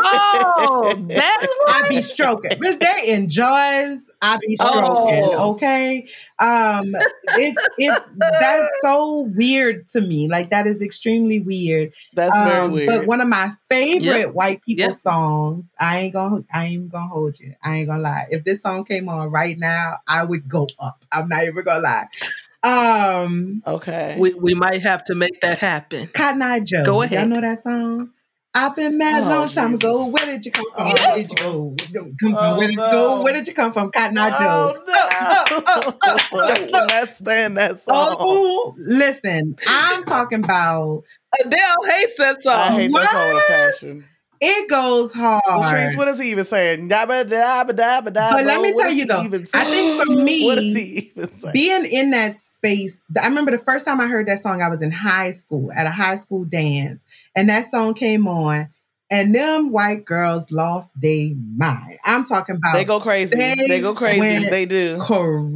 Oh, 0.01 0.95
that's 1.09 1.55
I 1.67 1.81
be 1.89 2.01
stroking. 2.01 2.51
Miss 2.59 2.77
Day 2.77 3.03
enjoys. 3.07 4.09
I 4.21 4.37
be 4.47 4.55
stroking. 4.55 5.33
Oh. 5.33 5.51
Okay. 5.53 6.07
Um, 6.39 6.85
it's 7.23 7.69
it's 7.77 8.09
that's 8.39 8.67
so 8.81 9.21
weird 9.35 9.87
to 9.87 10.01
me. 10.01 10.27
Like 10.29 10.51
that 10.51 10.67
is 10.67 10.81
extremely 10.81 11.39
weird. 11.39 11.93
That's 12.13 12.39
very 12.41 12.65
Um, 12.65 12.71
weird. 12.71 12.87
But 12.87 13.05
one 13.07 13.21
of 13.21 13.27
my 13.27 13.51
favorite 13.67 14.03
Yep. 14.03 14.33
white 14.33 14.61
people 14.63 14.89
Yep. 14.89 14.93
songs, 14.93 15.65
I 15.79 15.99
ain't 15.99 16.13
gonna 16.13 16.41
I 16.53 16.65
ain't 16.67 16.89
gonna 16.91 17.07
hold 17.07 17.39
you. 17.39 17.55
I 17.63 17.77
ain't 17.77 17.89
gonna 17.89 18.01
lie. 18.01 18.25
If 18.29 18.43
this 18.45 18.61
song 18.61 18.85
came 18.85 19.09
on 19.09 19.29
right 19.31 19.57
now, 19.57 19.97
I 20.07 20.23
would 20.23 20.47
go 20.47 20.67
up. 20.79 21.03
I'm 21.11 21.27
not 21.27 21.43
even 21.43 21.63
gonna 21.63 21.81
lie. 21.81 22.05
Um 22.61 23.63
okay. 23.65 24.17
we, 24.19 24.33
we 24.33 24.53
might 24.53 24.81
have 24.81 25.03
to 25.05 25.15
make 25.15 25.39
that 25.41 25.59
happen. 25.59 26.07
Cotton 26.07 26.41
Eye 26.41 26.59
Joe. 26.59 26.83
Go 26.85 27.01
ahead. 27.01 27.19
Y'all 27.19 27.35
know 27.35 27.41
that 27.41 27.63
song? 27.63 28.09
I've 28.55 28.75
been 28.75 28.97
mad 28.97 29.21
a 29.21 29.25
Oh, 29.25 29.29
long 29.29 29.47
time 29.47 29.75
ago. 29.75 30.09
Where 30.09 30.25
did 30.25 30.43
you 30.45 30.51
come 30.51 30.65
from? 30.75 30.87
Oh, 30.87 30.93
Where 30.93 31.15
did 31.17 31.29
you 31.29 31.35
go? 31.37 31.75
Oh, 32.35 32.57
Where 32.57 32.67
did 32.67 32.71
you 32.71 32.77
no. 32.77 32.91
go? 32.91 33.23
Where 33.23 33.33
did 33.33 33.47
you 33.47 33.53
come 33.53 33.71
from? 33.71 33.91
Cotton 33.91 34.17
Eye 34.17 34.29
Joe. 34.31 34.37
Oh 34.39 34.83
uh, 34.87 35.61
uh, 35.61 35.91
uh, 36.07 36.17
no! 36.33 36.39
I 36.41 36.65
cannot 36.67 37.11
stand 37.13 37.57
that 37.57 37.71
oh, 37.71 37.75
song. 37.75 38.15
Oh, 38.19 38.75
listen, 38.77 39.55
I'm 39.67 40.03
talking 40.03 40.43
about 40.43 41.03
Adell 41.41 41.75
hates 41.87 42.15
that 42.17 42.41
song. 42.41 42.53
I 42.55 42.71
hate 42.71 42.91
that 42.91 43.11
song 43.11 43.33
with 43.33 43.43
a 43.43 43.47
passion. 43.47 44.05
It 44.41 44.69
goes 44.69 45.11
hard. 45.11 45.41
LaTrice, 45.47 45.97
what 45.97 46.07
is 46.07 46.21
he 46.21 46.31
even 46.31 46.45
saying? 46.45 46.87
Dabba 46.89 47.25
dabba 47.25 47.71
dabba 47.71 48.07
dabba. 48.07 48.31
But 48.31 48.45
let 48.45 48.61
me 48.61 48.71
What 48.71 48.83
tell 48.83 48.91
you 48.93 49.05
though, 49.05 49.21
even 49.21 49.45
I 49.53 49.65
think 49.65 50.01
for 50.01 50.15
me, 50.15 50.45
what 50.47 50.57
is 50.59 50.77
he 50.77 51.11
even 51.15 51.27
saying? 51.29 51.53
being 51.53 51.85
in 51.85 52.11
that 52.11 52.35
space, 52.35 53.01
I 53.21 53.27
remember 53.27 53.51
the 53.51 53.57
first 53.57 53.83
time 53.83 53.99
I 53.99 54.07
heard 54.07 54.27
that 54.27 54.39
song, 54.39 54.61
I 54.61 54.69
was 54.69 54.81
in 54.81 54.91
high 54.91 55.31
school 55.31 55.71
at 55.73 55.85
a 55.85 55.91
high 55.91 56.15
school 56.15 56.45
dance, 56.45 57.05
and 57.35 57.49
that 57.49 57.69
song 57.69 57.93
came 57.95 58.27
on, 58.27 58.69
and 59.11 59.35
them 59.35 59.71
white 59.71 60.05
girls 60.05 60.51
lost 60.53 60.93
their 61.01 61.31
mind. 61.57 61.97
I'm 62.05 62.23
talking 62.23 62.55
about 62.55 62.75
they 62.75 62.85
go 62.85 63.01
crazy. 63.01 63.35
They, 63.35 63.55
they 63.67 63.81
go 63.81 63.93
crazy. 63.93 64.45
They 64.49 64.65
do. 64.65 64.99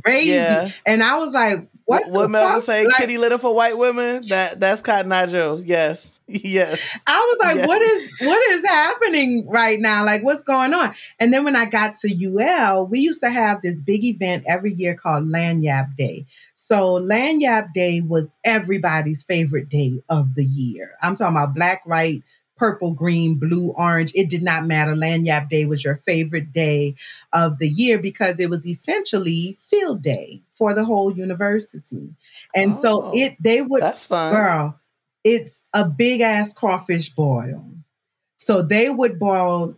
crazy, 0.03 0.29
Yeah. 0.29 0.69
and 0.85 1.01
I 1.03 1.17
was 1.19 1.33
like, 1.33 1.69
"What?" 1.85 2.09
What, 2.09 2.29
Melvin 2.29 2.61
say? 2.61 2.85
Like, 2.85 2.97
Kitty 2.97 3.17
litter 3.17 3.37
for 3.37 3.53
white 3.55 3.77
women. 3.77 4.23
That 4.27 4.59
that's 4.59 4.81
Cotton 4.81 5.11
Eye 5.11 5.25
Joe. 5.25 5.59
Yes, 5.63 6.19
yes. 6.27 6.79
I 7.07 7.19
was 7.19 7.39
like, 7.47 7.55
Yes. 7.57 7.67
what 7.67 7.81
is 7.81 8.11
what 8.21 8.51
is 8.51 8.65
happening 8.65 9.47
right 9.47 9.79
now? 9.79 10.05
Like, 10.05 10.23
what's 10.23 10.43
going 10.43 10.73
on? 10.73 10.93
And 11.19 11.33
then 11.33 11.43
when 11.43 11.55
I 11.55 11.65
got 11.65 11.95
to 11.95 12.09
UL, 12.09 12.87
we 12.87 12.99
used 12.99 13.21
to 13.21 13.29
have 13.29 13.61
this 13.61 13.81
big 13.81 14.03
event 14.03 14.43
every 14.47 14.73
year 14.73 14.95
called 14.95 15.25
Lagniappe 15.25 15.95
Day. 15.97 16.25
So 16.55 16.99
Lagniappe 17.01 17.73
Day 17.73 18.01
was 18.01 18.27
everybody's 18.45 19.21
favorite 19.23 19.67
day 19.69 20.01
of 20.09 20.33
the 20.35 20.45
year. 20.45 20.91
I'm 21.01 21.15
talking 21.15 21.35
about 21.35 21.53
black, 21.53 21.85
white, 21.85 22.23
purple, 22.63 22.93
green, 22.93 23.35
blue, 23.35 23.73
orange. 23.75 24.13
It 24.15 24.29
did 24.29 24.41
not 24.41 24.65
matter. 24.65 24.93
Lagniappe 24.95 25.49
Day 25.49 25.65
was 25.65 25.83
your 25.83 25.97
favorite 25.97 26.53
day 26.53 26.95
of 27.33 27.59
the 27.59 27.67
year 27.67 27.97
because 27.97 28.39
it 28.39 28.49
was 28.49 28.65
essentially 28.65 29.57
field 29.59 30.01
day 30.01 30.41
for 30.53 30.73
the 30.73 30.85
whole 30.85 31.13
university. 31.13 32.15
And 32.55 32.73
so 32.75 33.07
Oh, 33.07 33.11
it 33.13 33.35
they 33.41 33.61
would 33.61 33.81
That's 33.81 34.05
fun. 34.05 34.33
girl, 34.33 34.79
it's 35.25 35.61
a 35.73 35.83
big 35.89 36.21
ass 36.21 36.53
crawfish 36.53 37.09
boil. 37.09 37.65
So 38.37 38.61
they 38.61 38.89
would 38.89 39.19
boil 39.19 39.75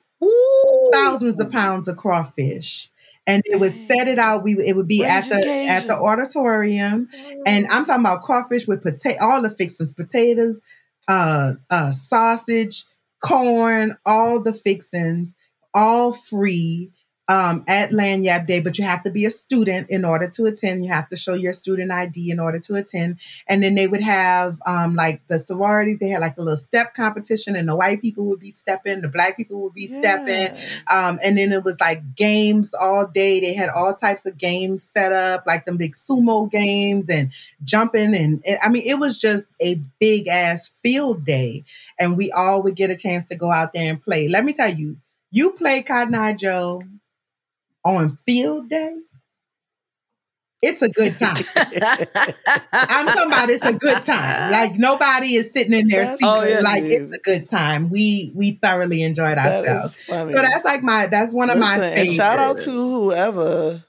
thousands 0.92 1.40
of 1.40 1.52
pounds 1.52 1.88
of 1.88 1.98
crawfish. 1.98 2.92
And 3.28 3.42
it 3.46 3.60
would 3.60 3.74
set 3.74 4.08
it 4.08 4.20
out. 4.20 4.44
We 4.44 4.54
it 4.64 4.76
would 4.76 4.88
be 4.88 5.04
at 5.04 5.28
the 5.28 5.38
at 5.68 5.88
the 5.88 5.96
auditorium, 5.96 7.10
and 7.48 7.66
I'm 7.72 7.84
talking 7.84 8.02
about 8.06 8.22
crawfish 8.22 8.68
with 8.68 8.84
potato, 8.84 9.18
all 9.20 9.42
the 9.42 9.50
fixings, 9.50 9.92
potatoes, 9.92 10.62
uh, 11.08 11.53
uh, 11.70 11.91
sausage, 11.91 12.84
corn, 13.24 13.93
all 14.06 14.41
the 14.41 14.53
fixings, 14.53 15.36
all 15.74 16.14
free 16.14 16.91
um, 17.28 17.63
at 17.67 17.91
Lagniappe 17.91 18.45
Day. 18.45 18.59
But 18.59 18.78
you 18.78 18.86
have 18.86 19.03
to 19.03 19.11
be 19.11 19.26
a 19.26 19.32
student 19.32 19.89
in 19.89 20.05
order 20.05 20.28
to 20.30 20.45
attend. 20.45 20.84
You 20.84 20.91
have 20.91 21.09
to 21.09 21.17
show 21.17 21.34
your 21.34 21.53
student 21.53 21.91
ID 21.91 22.32
in 22.32 22.39
order 22.39 22.59
to 22.59 22.76
attend. 22.76 23.19
And 23.47 23.63
then 23.63 23.76
they 23.76 23.88
would 23.88 24.01
have 24.01 24.59
um, 24.65 24.95
like 24.95 25.26
the 25.28 25.39
sororities. 25.39 25.99
They 25.99 26.09
had 26.09 26.21
like 26.21 26.38
a 26.38 26.41
little 26.41 26.57
step 26.57 26.93
competition, 26.93 27.55
and 27.55 27.67
the 27.67 27.76
white 27.76 28.01
people 28.01 28.26
would 28.26 28.39
be 28.39 28.51
stepping, 28.51 29.01
the 29.01 29.07
black 29.07 29.38
people 29.38 29.61
would 29.61 29.73
be 29.73 29.88
stepping. 29.88 30.55
Um, 30.91 31.19
and 31.23 31.38
then 31.38 31.51
it 31.51 31.63
was 31.63 31.80
like 31.80 32.15
games 32.15 32.73
all 32.73 33.07
day. 33.07 33.39
They 33.39 33.53
had 33.53 33.69
all 33.69 33.93
types 33.93 34.26
of 34.26 34.38
games 34.38 34.84
set 34.84 35.11
up, 35.11 35.43
like 35.45 35.65
them 35.65 35.78
big 35.78 35.95
sumo 35.95 36.49
games 36.49 37.09
and 37.09 37.32
jumping. 37.63 38.15
And, 38.15 38.43
and 38.45 38.59
I 38.63 38.69
mean, 38.69 38.84
it 38.86 38.99
was 38.99 39.19
just 39.19 39.51
a 39.61 39.76
big 39.99 40.28
ass 40.28 40.71
field 40.82 41.26
day. 41.26 41.63
And 41.99 42.17
we 42.17 42.32
all 42.32 42.63
would 42.63 42.76
get 42.76 42.89
a 42.89 42.95
chance 42.95 43.26
to 43.28 43.36
go 43.36 43.51
out 43.51 43.73
there 43.73 43.89
and 43.89 44.01
play. 44.01 44.28
Let 44.28 44.45
me 44.45 44.53
tell 44.53 44.73
you, 44.73 44.97
you 45.32 45.51
play 45.51 45.82
Cotton 45.82 46.15
Eye 46.15 46.34
Joe 46.34 46.82
on 47.86 48.18
field 48.26 48.70
day, 48.70 48.96
it's 50.66 50.82
a 50.82 50.90
good 50.90 51.16
time. 51.16 51.36
I'm 52.74 53.06
talking 53.06 53.28
about 53.28 53.50
it's 53.50 53.66
a 53.66 53.74
good 53.74 54.02
time. 54.02 54.52
Like 54.52 54.76
nobody 54.76 55.36
is 55.36 55.52
sitting 55.52 55.74
in 55.74 55.90
seat. 55.90 56.18
Oh, 56.24 56.44
yeah. 56.44 56.62
like 56.62 56.84
it's 56.84 57.14
a 57.14 57.20
good 57.20 57.48
time. 57.48 57.90
We 57.90 58.32
we 58.34 58.54
thoroughly 58.54 59.04
enjoyed 59.04 59.38
ourselves. 59.38 60.00
So 60.08 60.28
that's 60.28 60.66
like 60.66 60.82
my 60.82 61.06
that's 61.06 61.34
one 61.34 61.50
of 61.50 61.58
my 61.58 61.78
Listen, 61.78 61.90
favorites. 61.92 62.10
and 62.10 62.16
shout 62.18 62.40
out 62.40 62.58
to 62.60 62.72
whoever. 62.72 63.84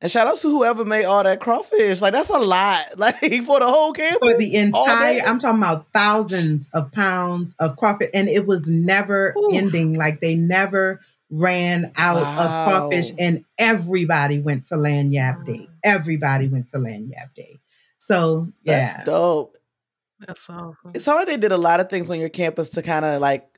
And 0.00 0.10
shout 0.10 0.26
out 0.26 0.36
to 0.38 0.48
whoever 0.48 0.84
made 0.84 1.04
all 1.04 1.22
that 1.22 1.38
crawfish. 1.38 2.00
Like 2.00 2.12
that's 2.12 2.30
a 2.30 2.38
lot. 2.38 2.82
Like 2.96 3.16
for 3.16 3.60
the 3.60 3.66
whole 3.66 3.92
campus. 3.92 4.18
for 4.18 4.36
the 4.36 4.56
entire. 4.56 5.20
I'm 5.20 5.38
talking 5.38 5.58
about 5.58 5.86
thousands 5.92 6.68
of 6.72 6.90
pounds 6.92 7.54
of 7.60 7.76
crawfish 7.76 8.10
and 8.14 8.28
it 8.28 8.46
was 8.46 8.68
never 8.68 9.34
Ooh. 9.36 9.50
ending 9.52 9.96
like 9.96 10.20
they 10.20 10.36
never 10.36 11.00
ran 11.34 11.90
out 11.96 12.18
of 12.18 12.22
crawfish 12.68 13.10
and 13.18 13.42
everybody 13.58 14.38
went 14.38 14.66
to 14.66 14.74
Lagniappe 14.74 15.46
Day 15.46 15.66
everybody 15.82 16.46
went 16.46 16.68
to 16.68 16.76
Lagniappe 16.76 17.34
Day 17.34 17.58
so 17.98 18.48
yeah 18.62 18.86
That's 18.86 19.06
dope. 19.06 19.56
That's 20.26 20.48
awesome. 20.50 20.92
It 20.94 21.00
sounded 21.00 21.20
like 21.20 21.28
they 21.28 21.36
did 21.36 21.50
a 21.52 21.56
lot 21.56 21.80
of 21.80 21.88
things 21.90 22.08
on 22.10 22.20
your 22.20 22.28
campus 22.28 22.68
to 22.70 22.82
kind 22.82 23.04
of 23.04 23.20
like 23.20 23.48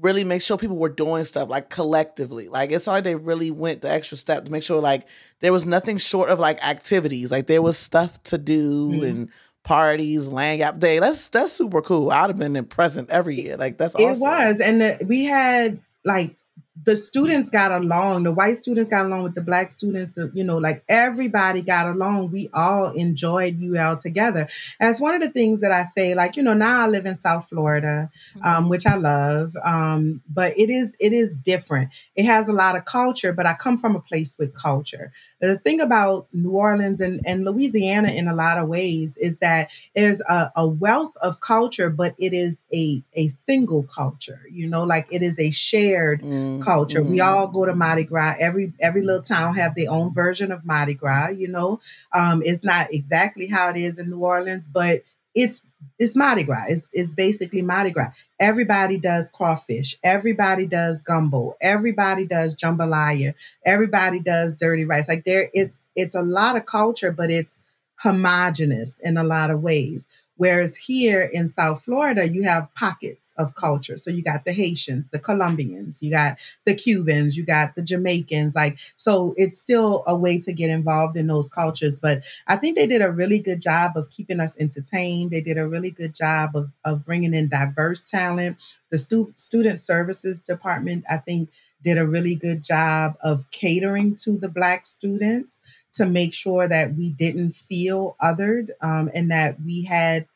really 0.00 0.24
make 0.24 0.42
sure 0.42 0.56
people 0.58 0.76
were 0.76 0.88
doing 0.88 1.24
stuff 1.24 1.48
like 1.48 1.68
collectively. 1.70 2.48
Like 2.48 2.70
it's 2.70 2.84
sounded 2.84 2.98
like 2.98 3.04
they 3.04 3.14
really 3.16 3.50
went 3.50 3.80
the 3.80 3.90
extra 3.90 4.16
step 4.16 4.44
to 4.44 4.52
make 4.52 4.62
sure 4.62 4.80
like 4.80 5.08
there 5.40 5.52
was 5.52 5.66
nothing 5.66 5.98
short 5.98 6.30
of 6.30 6.38
like 6.38 6.62
activities. 6.64 7.30
Like 7.32 7.46
there 7.46 7.62
was 7.62 7.76
stuff 7.78 8.22
to 8.24 8.38
do 8.38 8.90
Mhm. 8.90 9.08
and 9.08 9.28
parties, 9.64 10.30
Lagniappe 10.30 10.78
Day. 10.78 10.98
That's 11.00 11.28
that's 11.28 11.52
super 11.52 11.82
cool. 11.82 12.10
I'd 12.12 12.30
have 12.30 12.36
been 12.36 12.54
in 12.54 12.66
present 12.66 13.10
every 13.10 13.34
year. 13.40 13.56
Like 13.56 13.78
that's 13.78 13.94
it 13.98 14.18
was 14.20 14.60
and 14.60 14.80
the, 14.80 15.04
we 15.08 15.24
had 15.24 15.80
like 16.04 16.36
the 16.84 16.94
students 16.94 17.48
got 17.48 17.72
along 17.72 18.22
the 18.22 18.32
white 18.32 18.58
students 18.58 18.88
got 18.88 19.04
along 19.06 19.22
with 19.22 19.34
the 19.34 19.40
black 19.40 19.70
students 19.70 20.12
the, 20.12 20.30
you 20.34 20.44
know 20.44 20.58
like 20.58 20.84
everybody 20.88 21.62
got 21.62 21.86
along. 21.86 22.30
We 22.30 22.50
all 22.52 22.90
enjoyed 22.90 23.60
ul 23.62 23.96
together. 23.96 24.48
As 24.78 25.00
one 25.00 25.14
of 25.14 25.20
the 25.20 25.30
things 25.30 25.60
that 25.62 25.72
i 25.72 25.82
say 25.82 26.14
like 26.14 26.36
you 26.36 26.42
know 26.42 26.54
now 26.54 26.84
i 26.84 26.88
live 26.88 27.06
in 27.06 27.16
south 27.16 27.48
florida 27.48 28.10
um, 28.42 28.68
which 28.68 28.86
i 28.86 28.94
love 28.94 29.52
um, 29.64 30.22
but 30.28 30.56
it 30.58 30.70
is 30.70 30.96
it 31.00 31.12
is 31.12 31.36
different. 31.36 31.90
It 32.14 32.24
has 32.24 32.48
a 32.48 32.52
lot 32.52 32.76
of 32.76 32.84
culture 32.84 33.32
but 33.32 33.46
i 33.46 33.54
come 33.54 33.76
from 33.76 33.96
a 33.96 34.00
place 34.00 34.34
with 34.38 34.54
culture. 34.54 35.12
The 35.40 35.58
thing 35.58 35.80
about 35.80 36.28
new 36.32 36.50
orleans 36.50 37.00
and, 37.00 37.20
and 37.26 37.44
louisiana 37.44 38.08
in 38.10 38.28
a 38.28 38.34
lot 38.34 38.58
of 38.58 38.68
ways 38.68 39.16
is 39.16 39.38
that 39.38 39.70
there's 39.94 40.20
a, 40.22 40.50
a 40.56 40.66
wealth 40.66 41.16
of 41.22 41.40
culture 41.40 41.90
but 41.90 42.14
it 42.18 42.32
is 42.32 42.62
a 42.72 43.02
a 43.14 43.28
single 43.28 43.82
culture 43.84 44.40
you 44.50 44.66
know 44.66 44.84
like 44.84 45.06
it 45.10 45.22
is 45.22 45.38
a 45.38 45.50
shared 45.50 46.22
Mm, 46.26 46.60
culture. 46.66 47.02
We 47.02 47.18
mm. 47.18 47.26
all 47.26 47.48
go 47.48 47.64
to 47.64 47.74
Mardi 47.74 48.04
Gras. 48.04 48.34
Every 48.40 48.72
every 48.80 49.02
little 49.02 49.22
town 49.22 49.54
have 49.54 49.74
their 49.74 49.90
own 49.90 50.12
version 50.12 50.52
of 50.52 50.64
Mardi 50.64 50.94
Gras. 50.94 51.28
You 51.30 51.48
know, 51.48 51.80
um, 52.12 52.42
it's 52.44 52.64
not 52.64 52.92
exactly 52.92 53.46
how 53.46 53.70
it 53.70 53.76
is 53.76 53.98
in 53.98 54.10
New 54.10 54.18
Orleans, 54.18 54.66
but 54.66 55.02
it's 55.34 55.62
it's 55.98 56.16
Mardi 56.16 56.42
Gras. 56.42 56.64
It's, 56.68 56.88
it's 56.92 57.12
basically 57.12 57.62
Mardi 57.62 57.90
Gras. 57.90 58.10
Everybody 58.40 58.98
does 58.98 59.30
crawfish. 59.30 59.96
Everybody 60.02 60.66
does 60.66 61.02
gumbo. 61.02 61.54
Everybody 61.60 62.26
does 62.26 62.54
jambalaya. 62.54 63.34
Everybody 63.64 64.18
does 64.20 64.54
dirty 64.54 64.84
rice. 64.84 65.08
Like 65.08 65.24
there, 65.24 65.48
it's 65.52 65.80
it's 65.94 66.14
a 66.14 66.22
lot 66.22 66.56
of 66.56 66.66
culture, 66.66 67.12
but 67.12 67.30
it's 67.30 67.60
homogenous 67.98 68.98
in 69.00 69.16
a 69.16 69.24
lot 69.24 69.50
of 69.50 69.62
ways. 69.62 70.08
Whereas 70.36 70.76
here 70.76 71.30
in 71.32 71.48
South 71.48 71.84
Florida, 71.84 72.28
you 72.30 72.42
have 72.42 72.72
pockets 72.74 73.32
of 73.38 73.54
culture. 73.54 73.98
So 73.98 74.10
you 74.10 74.22
got 74.22 74.44
the 74.44 74.52
Haitians, 74.52 75.10
the 75.10 75.18
Colombians, 75.18 76.02
you 76.02 76.10
got 76.10 76.36
the 76.64 76.74
Cubans, 76.74 77.36
you 77.36 77.44
got 77.44 77.74
the 77.74 77.82
Jamaicans. 77.82 78.54
Like, 78.54 78.78
so 78.96 79.34
it's 79.36 79.60
still 79.60 80.04
a 80.06 80.16
way 80.16 80.38
to 80.40 80.52
get 80.52 80.70
involved 80.70 81.16
in 81.16 81.26
those 81.26 81.48
cultures. 81.48 81.98
But 81.98 82.22
I 82.46 82.56
think 82.56 82.76
they 82.76 82.86
did 82.86 83.02
a 83.02 83.10
really 83.10 83.38
good 83.38 83.62
job 83.62 83.92
of 83.96 84.10
keeping 84.10 84.40
us 84.40 84.56
entertained. 84.58 85.30
They 85.30 85.40
did 85.40 85.58
a 85.58 85.68
really 85.68 85.90
good 85.90 86.14
job 86.14 86.54
of, 86.54 86.70
of 86.84 87.04
bringing 87.04 87.34
in 87.34 87.48
diverse 87.48 88.08
talent. 88.08 88.58
The 88.90 88.98
stu- 88.98 89.32
student 89.36 89.80
services 89.80 90.38
department, 90.38 91.04
I 91.10 91.16
think, 91.16 91.50
did 91.86 91.98
a 91.98 92.06
really 92.06 92.34
good 92.34 92.64
job 92.64 93.14
of 93.22 93.48
catering 93.52 94.16
to 94.16 94.36
the 94.36 94.48
Black 94.48 94.88
students 94.88 95.60
to 95.92 96.04
make 96.04 96.34
sure 96.34 96.66
that 96.66 96.96
we 96.96 97.10
didn't 97.10 97.52
feel 97.54 98.16
othered 98.20 98.70
um, 98.82 99.08
and 99.14 99.30
that 99.30 99.56
we 99.64 99.84
had 99.84 100.26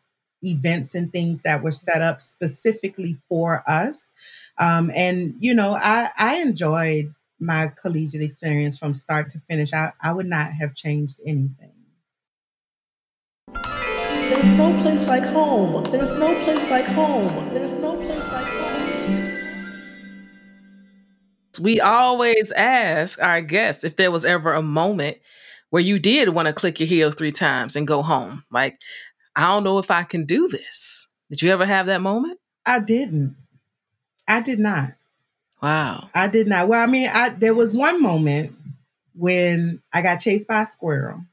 events 0.45 0.95
and 0.95 1.11
things 1.11 1.43
that 1.43 1.61
were 1.61 1.73
set 1.73 2.03
up 2.03 2.21
specifically 2.21 3.17
for 3.29 3.65
us. 3.69 4.07
Um, 4.59 4.93
and 4.95 5.35
you 5.41 5.53
know, 5.53 5.75
I 5.75 6.11
I 6.17 6.37
enjoyed 6.37 7.13
my 7.41 7.73
collegiate 7.83 8.23
experience 8.23 8.79
from 8.79 8.95
start 8.95 9.33
to 9.33 9.41
finish. 9.49 9.73
I, 9.73 9.93
I 10.01 10.13
would 10.13 10.27
not 10.27 10.53
have 10.53 10.77
changed 10.77 11.21
anything. 11.27 11.73
There's 14.31 14.51
no 14.51 14.81
place 14.83 15.09
like 15.09 15.25
home. 15.25 15.83
There's 15.91 16.13
no 16.13 16.33
place 16.45 16.71
like 16.71 16.87
home. 16.87 17.53
There's 17.53 17.75
no 17.75 17.97
place 17.97 18.20
We 21.61 21.81
always 21.81 22.53
ask 22.53 23.21
our 23.23 23.41
guests 23.41 23.83
if 23.85 23.97
there 23.97 24.11
was 24.11 24.25
ever 24.25 24.53
a 24.53 24.63
moment 24.63 25.19
where 25.71 25.83
you 25.83 25.99
did 25.99 26.29
want 26.31 26.47
to 26.47 26.55
click 26.55 26.79
your 26.81 26.87
heels 26.87 27.15
three 27.15 27.33
times 27.33 27.77
and 27.77 27.87
go 27.87 28.03
home. 28.03 28.45
Like, 28.51 28.79
I 29.35 29.49
don't 29.49 29.65
know 29.65 29.79
if 29.79 29.91
I 29.91 30.03
can 30.03 30.27
do 30.27 30.49
this. 30.49 31.09
Did 31.31 31.43
you 31.43 31.51
ever 31.53 31.65
have 31.67 31.87
that 31.87 32.03
moment? 32.03 32.39
I 32.67 32.79
didn't. 32.81 33.37
I 34.29 34.41
did 34.41 34.59
not. 34.61 34.91
Wow. 35.63 36.09
I 36.15 36.29
did 36.29 36.47
not. 36.49 36.69
Well, 36.69 36.83
I 36.83 36.87
mean, 36.87 37.09
I 37.13 37.31
there 37.31 37.55
was 37.55 37.73
one 37.73 38.03
moment 38.03 38.55
when 39.15 39.83
I 39.93 40.03
got 40.03 40.17
chased 40.21 40.49
by 40.49 40.63
a 40.63 40.67
squirrel. 40.67 41.25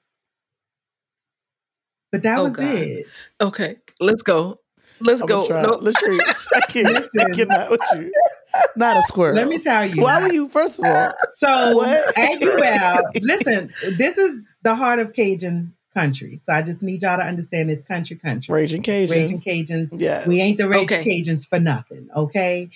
But 2.11 2.23
that 2.23 2.39
Oh, 2.39 2.45
was 2.45 2.55
God. 2.55 2.65
it. 2.75 3.05
Okay, 3.41 3.77
let's 3.99 4.23
go. 4.23 4.59
Let's 4.99 5.21
I'm 5.21 5.27
go. 5.27 5.47
No. 5.47 5.77
Let's 5.81 6.01
No, 6.07 6.09
LaTrice, 6.09 6.47
I 6.55 6.61
can't. 6.61 7.07
I 7.19 7.29
cannot 7.35 7.69
with 7.71 7.81
you. 7.95 8.11
Not 8.75 8.97
a 8.97 9.01
squirrel. 9.03 9.35
Let 9.35 9.47
me 9.47 9.57
tell 9.59 9.85
you. 9.85 10.01
Why 10.03 10.21
were 10.21 10.31
you? 10.33 10.47
First 10.49 10.79
of 10.79 10.85
all, 10.85 11.11
So 11.35 11.47
What? 11.75 12.17
at 12.17 12.43
UL, 12.43 13.03
listen, 13.21 13.69
this 13.97 14.17
is 14.17 14.41
the 14.63 14.75
heart 14.75 14.99
of 14.99 15.13
Cajun 15.13 15.73
country. 15.93 16.37
So 16.37 16.53
I 16.53 16.61
just 16.61 16.83
need 16.83 17.01
y'all 17.01 17.17
to 17.17 17.23
understand 17.25 17.69
this 17.69 17.83
country 17.83 18.15
country. 18.17 18.53
Raging 18.53 18.83
Cajun. 18.83 19.15
Raging 19.15 19.41
Cajuns. 19.41 19.89
Yes. 19.95 20.27
We 20.27 20.39
ain't 20.41 20.57
the 20.57 20.67
Raging 20.69 20.99
Okay. 20.99 21.21
Cajuns 21.21 21.47
for 21.47 21.59
nothing, 21.59 22.07
okay? 22.15 22.69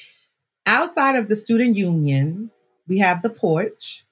Outside 0.65 1.15
of 1.15 1.27
the 1.29 1.35
student 1.35 1.75
union, 1.75 2.49
we 2.87 2.97
have 2.99 3.21
the 3.21 3.29
porch, 3.29 4.05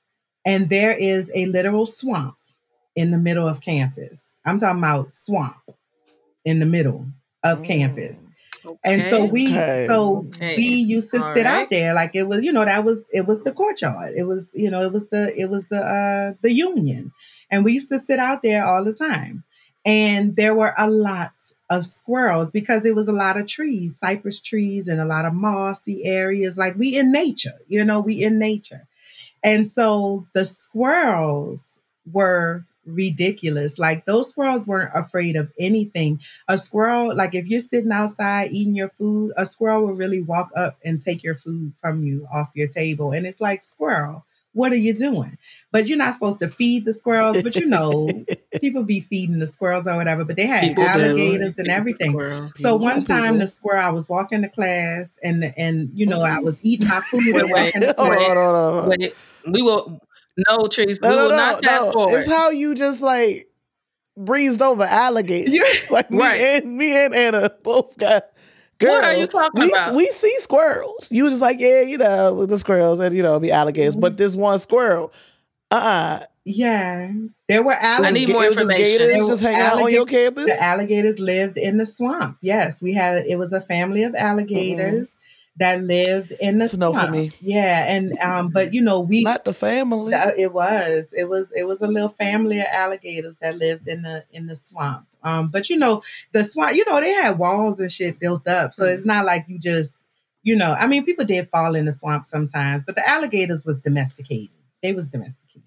and 0.45 0.69
there 0.69 0.91
is 0.91 1.31
a 1.35 1.45
literal 1.47 1.85
swamp 1.85 2.35
in 2.95 3.11
the 3.11 3.17
middle 3.17 3.47
of 3.47 3.61
campus. 3.61 4.33
I'm 4.45 4.59
talking 4.59 4.79
about 4.79 5.11
swamp 5.13 5.55
in 6.45 6.59
the 6.59 6.65
middle 6.65 7.05
of 7.43 7.59
Mm. 7.59 7.65
campus. 7.65 8.28
And 8.83 9.03
so 9.03 9.23
we 9.25 9.63
Okay. 9.63 9.85
so 9.85 10.27
Okay. 10.27 10.55
we 10.55 10.63
used 10.63 11.11
to 11.11 11.21
All 11.21 11.21
sit 11.21 11.45
right. 11.45 11.45
out 11.45 11.69
there 11.69 11.93
like 11.93 12.15
it 12.15 12.23
was, 12.23 12.43
you 12.43 12.51
know, 12.51 12.65
that 12.65 12.83
was 12.83 13.03
it 13.11 13.27
was 13.27 13.41
the 13.43 13.51
courtyard. 13.51 14.13
It 14.15 14.23
was, 14.23 14.51
you 14.53 14.69
know, 14.69 14.81
it 14.83 14.93
was 14.93 15.09
the 15.09 15.33
it 15.39 15.49
was 15.49 15.67
the 15.67 15.81
uh 15.81 16.33
the 16.41 16.51
union. 16.51 17.11
And 17.51 17.65
we 17.65 17.73
used 17.73 17.89
to 17.89 17.99
sit 17.99 18.19
out 18.19 18.43
there 18.43 18.65
all 18.65 18.83
the 18.83 18.93
time. 18.93 19.43
And 19.85 20.35
there 20.35 20.53
were 20.55 20.73
a 20.77 20.89
lot 20.89 21.31
of 21.69 21.85
squirrels 21.85 22.51
because 22.51 22.85
it 22.85 22.95
was 22.95 23.07
a 23.07 23.13
lot 23.13 23.37
of 23.37 23.47
trees, 23.47 23.97
cypress 23.97 24.39
trees 24.41 24.87
and 24.87 24.99
a 24.99 25.05
lot 25.05 25.25
of 25.25 25.33
mossy 25.33 26.05
areas. 26.05 26.57
Like 26.57 26.75
we 26.77 26.97
in 26.97 27.11
nature, 27.11 27.57
you 27.67 27.83
know, 27.83 27.99
we 27.99 28.23
in 28.23 28.37
nature. 28.39 28.87
And 29.43 29.67
so 29.67 30.27
the 30.33 30.45
squirrels 30.45 31.79
were 32.11 32.65
ridiculous. 32.89 33.79
Like 33.79 34.05
those 34.05 34.29
squirrels 34.29 34.65
weren't 34.67 34.91
afraid 34.93 35.35
of 35.35 35.51
anything. 35.59 36.19
A 36.47 36.57
squirrel, 36.57 37.15
like 37.15 37.35
if 37.35 37.47
you're 37.47 37.59
sitting 37.59 37.91
outside 37.91 38.51
eating 38.51 38.75
your 38.75 38.89
food, 38.89 39.31
a 39.37 39.45
squirrel 39.45 39.83
will 39.87 39.93
really 39.93 40.21
walk 40.21 40.49
up 40.55 40.77
and 40.83 41.01
take 41.01 41.23
your 41.23 41.35
food 41.35 41.73
from 41.75 42.03
you 42.03 42.25
off 42.33 42.49
your 42.53 42.67
table. 42.67 43.11
And 43.11 43.25
it's 43.25 43.41
like, 43.41 43.63
squirrel, 43.63 44.25
what 44.53 44.71
are 44.71 44.77
you 44.77 44.93
doing? 44.93 45.37
But 45.71 45.87
you're 45.87 45.97
not 45.97 46.13
supposed 46.13 46.39
to 46.39 46.47
feed 46.47 46.85
the 46.85 46.93
squirrels, 46.93 47.41
but 47.43 47.55
you 47.55 47.65
know, 47.67 48.25
people 48.61 48.83
be 48.83 48.99
feeding 49.01 49.39
the 49.39 49.47
squirrels 49.47 49.87
or 49.87 49.95
whatever, 49.95 50.25
but 50.25 50.35
they 50.35 50.47
had 50.47 50.69
People 50.69 50.83
do. 50.83 50.89
alligators 50.89 51.57
and 51.59 51.67
everything. 51.69 52.11
Squirrel. 52.11 52.51
So 52.55 52.73
People 52.73 52.79
one 52.79 53.03
time 53.05 53.23
people. 53.33 53.39
the 53.39 53.47
squirrel, 53.47 53.85
I 53.85 53.89
was 53.89 54.09
walking 54.09 54.41
to 54.41 54.49
class 54.49 55.17
and 55.23 55.53
and 55.55 55.91
you 55.93 56.05
know, 56.07 56.21
I 56.21 56.39
Mhm. 56.39 56.43
was 56.43 56.57
eating 56.63 56.87
my 56.87 57.01
food 57.01 57.23
Wait, 57.25 57.43
and 57.43 57.51
wait. 57.51 57.73
hold 57.97 58.11
on, 58.11 58.17
hold 58.17 58.37
on, 58.37 58.73
hold 58.73 58.83
on. 58.83 58.89
Wait, 58.89 59.13
we 59.51 59.61
will. 59.61 60.01
No, 60.47 60.67
Trees. 60.67 61.01
No, 61.01 61.09
we 61.09 61.15
no, 61.15 61.27
no, 61.29 61.35
not 61.35 61.63
fast 61.63 61.85
no. 61.87 61.91
forward. 61.91 62.17
It's 62.19 62.27
how 62.27 62.49
you 62.51 62.75
just 62.75 63.01
like 63.01 63.49
breezed 64.17 64.61
over 64.61 64.83
alligators. 64.83 65.53
Yeah. 65.53 65.63
Like 65.91 66.11
me 66.11 66.19
Right. 66.19 66.39
and 66.63 66.77
me 66.77 66.95
and 66.95 67.15
Anna 67.15 67.49
both 67.63 67.97
got. 67.97 68.23
Girl, 68.79 68.93
What 68.93 69.03
are 69.03 69.15
you 69.15 69.27
talking 69.27 69.61
we, 69.61 69.69
about? 69.71 69.93
We 69.93 70.07
see 70.07 70.33
squirrels. 70.39 71.09
You 71.11 71.25
was 71.25 71.33
just 71.33 71.41
like, 71.41 71.57
yeah, 71.59 71.81
you 71.81 71.97
know, 71.97 72.33
with 72.33 72.49
the 72.49 72.57
squirrels 72.57 72.99
and 73.01 73.13
you 73.15 73.21
know, 73.21 73.39
be 73.39 73.51
alligators. 73.51 73.93
Mm-hmm. 73.95 74.01
But 74.01 74.17
this 74.17 74.35
one 74.37 74.57
squirrel, 74.59 75.11
uh, 75.71 75.75
uh 75.75 76.25
Yeah, 76.45 77.11
there 77.49 77.61
were 77.61 77.73
I 77.75 78.11
need 78.11 78.29
alligators. 78.29 78.33
more 78.33 78.45
information. 78.45 79.07
Gators 79.09 79.27
just 79.27 79.41
hanging 79.41 79.59
out 79.61 79.81
on 79.81 79.91
your 79.91 80.05
campus. 80.05 80.45
The 80.45 80.63
alligators 80.63 81.19
lived 81.19 81.57
in 81.57 81.77
the 81.77 81.85
swamp. 81.85 82.37
Yes, 82.41 82.81
we 82.81 82.93
had 82.93 83.25
it 83.27 83.37
was 83.37 83.51
a 83.51 83.59
family 83.61 84.03
of 84.03 84.15
alligators 84.15 85.17
that 85.59 85.81
lived 85.83 86.31
in 86.41 86.57
the 86.57 86.65
It's 86.65 86.73
a 86.73 86.77
no 86.77 86.91
swamp. 86.91 87.07
for 87.07 87.11
me. 87.13 87.31
Yeah, 87.41 87.85
and 87.87 88.17
um, 88.19 88.49
but 88.49 88.73
you 88.73 88.81
know 88.81 88.99
we 89.01 89.23
Not 89.23 89.45
the 89.45 89.53
family. 89.53 90.13
Uh, 90.13 90.31
It 90.37 90.53
was. 90.53 91.13
It 91.17 91.29
was. 91.29 91.51
It 91.51 91.63
was 91.67 91.81
a 91.81 91.87
little 91.87 92.09
family 92.09 92.59
of 92.59 92.65
alligators 92.71 93.37
that 93.41 93.57
lived 93.57 93.87
in 93.87 94.01
the 94.01 94.25
in 94.31 94.47
the 94.47 94.55
swamp. 94.55 95.05
Um, 95.23 95.49
but 95.49 95.69
you 95.69 95.77
know, 95.77 96.01
the 96.31 96.43
swamp. 96.43 96.75
You 96.75 96.85
know, 96.85 96.99
they 96.99 97.11
had 97.11 97.37
walls 97.37 97.79
and 97.79 97.91
shit 97.91 98.19
built 98.19 98.47
up, 98.47 98.73
so 98.73 98.85
it's 98.85 99.05
not 99.05 99.25
like 99.25 99.45
you 99.47 99.59
just. 99.59 99.97
You 100.41 100.55
know, 100.55 100.71
I 100.71 100.87
mean, 100.87 101.03
people 101.03 101.25
did 101.25 101.49
fall 101.49 101.75
in 101.75 101.83
the 101.85 101.91
swamp 101.91 102.25
sometimes, 102.25 102.83
but 102.85 102.95
the 102.95 103.07
alligators 103.07 103.65
was 103.65 103.77
domesticated. 103.79 104.55
They 104.81 104.93
was 104.93 105.05
domesticated. 105.05 105.63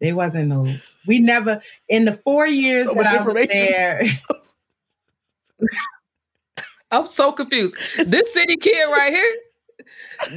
They 0.00 0.12
wasn't 0.12 0.48
no. 0.48 0.66
We 1.06 1.18
never 1.20 1.62
in 1.88 2.04
the 2.04 2.12
four 2.12 2.46
years 2.46 2.84
So 2.84 2.92
that 2.92 3.06
I 3.06 3.24
was 3.24 3.46
there. 3.46 4.02
I'm 6.90 7.06
so 7.06 7.32
confused. 7.32 7.76
This 8.06 8.32
city 8.32 8.56
kid 8.56 8.84
right 8.90 9.12
here. 9.12 9.36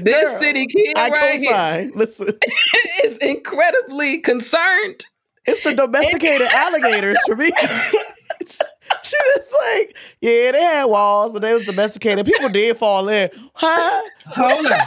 This 0.01 0.29
Girl, 0.29 0.39
city 0.39 0.65
kid 0.67 0.97
I 0.97 1.09
right 1.09 1.39
here. 1.39 1.91
Listen, 1.95 2.27
is 3.03 3.17
incredibly 3.19 4.19
concerned. 4.19 5.05
it's 5.45 5.63
the 5.63 5.73
domesticated 5.73 6.47
alligators 6.47 7.17
for 7.25 7.35
me. 7.35 7.49
she 9.03 9.15
was 9.35 9.53
like, 9.61 9.97
yeah, 10.21 10.51
they 10.51 10.61
had 10.61 10.85
walls, 10.85 11.31
but 11.31 11.41
they 11.41 11.53
was 11.53 11.65
domesticated. 11.65 12.25
People 12.25 12.49
did 12.49 12.77
fall 12.77 13.07
in. 13.07 13.29
Huh? 13.53 14.01
Hold 14.25 14.65
on. 14.65 14.71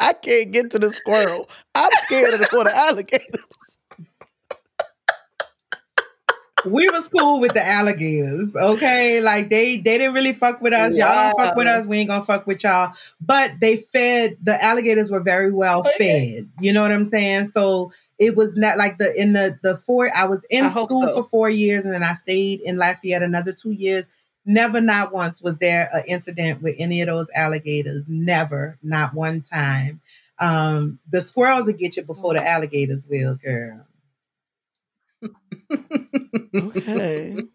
I 0.00 0.12
can't 0.12 0.52
get 0.52 0.70
to 0.72 0.78
the 0.78 0.90
squirrel. 0.90 1.48
I'm 1.74 1.90
scared 2.02 2.34
of 2.34 2.40
the, 2.40 2.48
the 2.50 2.76
alligators. 2.76 3.46
We 6.66 6.88
was 6.90 7.08
cool 7.08 7.40
with 7.40 7.52
the 7.54 7.66
alligators, 7.66 8.50
okay? 8.56 9.20
Like 9.20 9.50
they 9.50 9.76
they 9.76 9.98
didn't 9.98 10.14
really 10.14 10.32
fuck 10.32 10.60
with 10.60 10.72
us. 10.72 10.96
Y'all 10.96 11.12
don't 11.12 11.38
fuck 11.38 11.56
with 11.56 11.66
us. 11.66 11.86
We 11.86 11.98
ain't 11.98 12.08
gonna 12.08 12.24
fuck 12.24 12.46
with 12.46 12.62
y'all. 12.64 12.92
But 13.20 13.60
they 13.60 13.76
fed 13.76 14.36
the 14.42 14.62
alligators 14.62 15.10
were 15.10 15.20
very 15.20 15.52
well 15.52 15.84
fed. 15.84 16.48
You 16.60 16.72
know 16.72 16.82
what 16.82 16.92
I'm 16.92 17.08
saying? 17.08 17.46
So 17.46 17.92
it 18.18 18.36
was 18.36 18.56
not 18.56 18.78
like 18.78 18.98
the 18.98 19.14
in 19.20 19.32
the 19.32 19.58
the 19.62 19.78
four. 19.78 20.10
I 20.14 20.24
was 20.24 20.40
in 20.50 20.64
I 20.64 20.68
school 20.68 20.88
so. 20.90 21.14
for 21.14 21.24
four 21.24 21.50
years, 21.50 21.84
and 21.84 21.92
then 21.92 22.02
I 22.02 22.12
stayed 22.12 22.60
in 22.60 22.76
Lafayette 22.76 23.22
another 23.22 23.52
two 23.52 23.72
years. 23.72 24.08
Never, 24.46 24.80
not 24.80 25.12
once, 25.12 25.40
was 25.40 25.56
there 25.56 25.88
an 25.94 26.04
incident 26.06 26.62
with 26.62 26.76
any 26.78 27.00
of 27.00 27.06
those 27.06 27.26
alligators. 27.34 28.04
Never, 28.06 28.78
not 28.82 29.14
one 29.14 29.40
time. 29.40 30.00
Um, 30.38 30.98
the 31.10 31.20
squirrels 31.20 31.66
will 31.66 31.74
get 31.74 31.96
you 31.96 32.02
before 32.02 32.34
the 32.34 32.46
alligators 32.46 33.06
will, 33.08 33.36
girl. 33.36 33.86
Okay. 36.54 37.36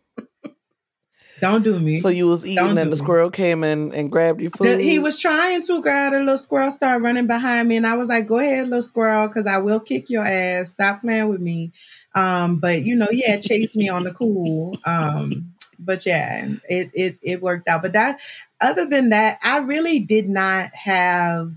Don't 1.42 1.64
do 1.64 1.80
me. 1.80 2.00
So 2.00 2.10
you 2.10 2.28
was 2.28 2.46
eating 2.46 2.56
Don't 2.58 2.78
and 2.78 2.92
the 2.92 2.96
me. 2.96 2.98
squirrel 2.98 3.32
came 3.32 3.64
in 3.64 3.94
and 3.94 4.12
grabbed 4.12 4.42
your 4.42 4.52
food. 4.52 4.80
The- 4.80 4.84
he 4.84 5.00
was 5.00 5.20
trying 5.20 5.62
to, 5.64 5.82
girl. 5.82 6.12
The 6.12 6.20
little 6.20 6.38
squirrel 6.38 6.72
started 6.72 7.02
running 7.04 7.28
behind 7.28 7.70
me, 7.70 7.78
and 7.78 7.88
I 7.88 7.96
was 7.96 8.10
like, 8.10 8.28
"Go 8.28 8.40
ahead, 8.40 8.68
little 8.68 8.82
squirrel, 8.82 9.28
because 9.28 9.48
I 9.48 9.58
will 9.60 9.80
kick 9.80 10.10
your 10.10 10.26
ass. 10.26 10.72
Stop 10.72 11.02
playing 11.02 11.30
with 11.30 11.40
me." 11.40 11.72
Um, 12.14 12.58
but 12.58 12.84
you 12.84 12.96
know, 12.96 13.08
yeah, 13.12 13.38
chased 13.40 13.76
me 13.76 13.88
on 13.88 14.04
the 14.04 14.12
cool. 14.12 14.74
Um, 14.86 15.30
but 15.80 16.06
yeah, 16.06 16.48
it 16.70 16.90
it 16.94 17.18
it 17.22 17.42
worked 17.42 17.70
out. 17.70 17.82
But 17.82 17.94
that, 17.94 18.20
other 18.60 18.86
than 18.86 19.10
that, 19.10 19.40
I 19.42 19.60
really 19.60 20.00
did 20.00 20.28
not 20.28 20.74
have 20.76 21.54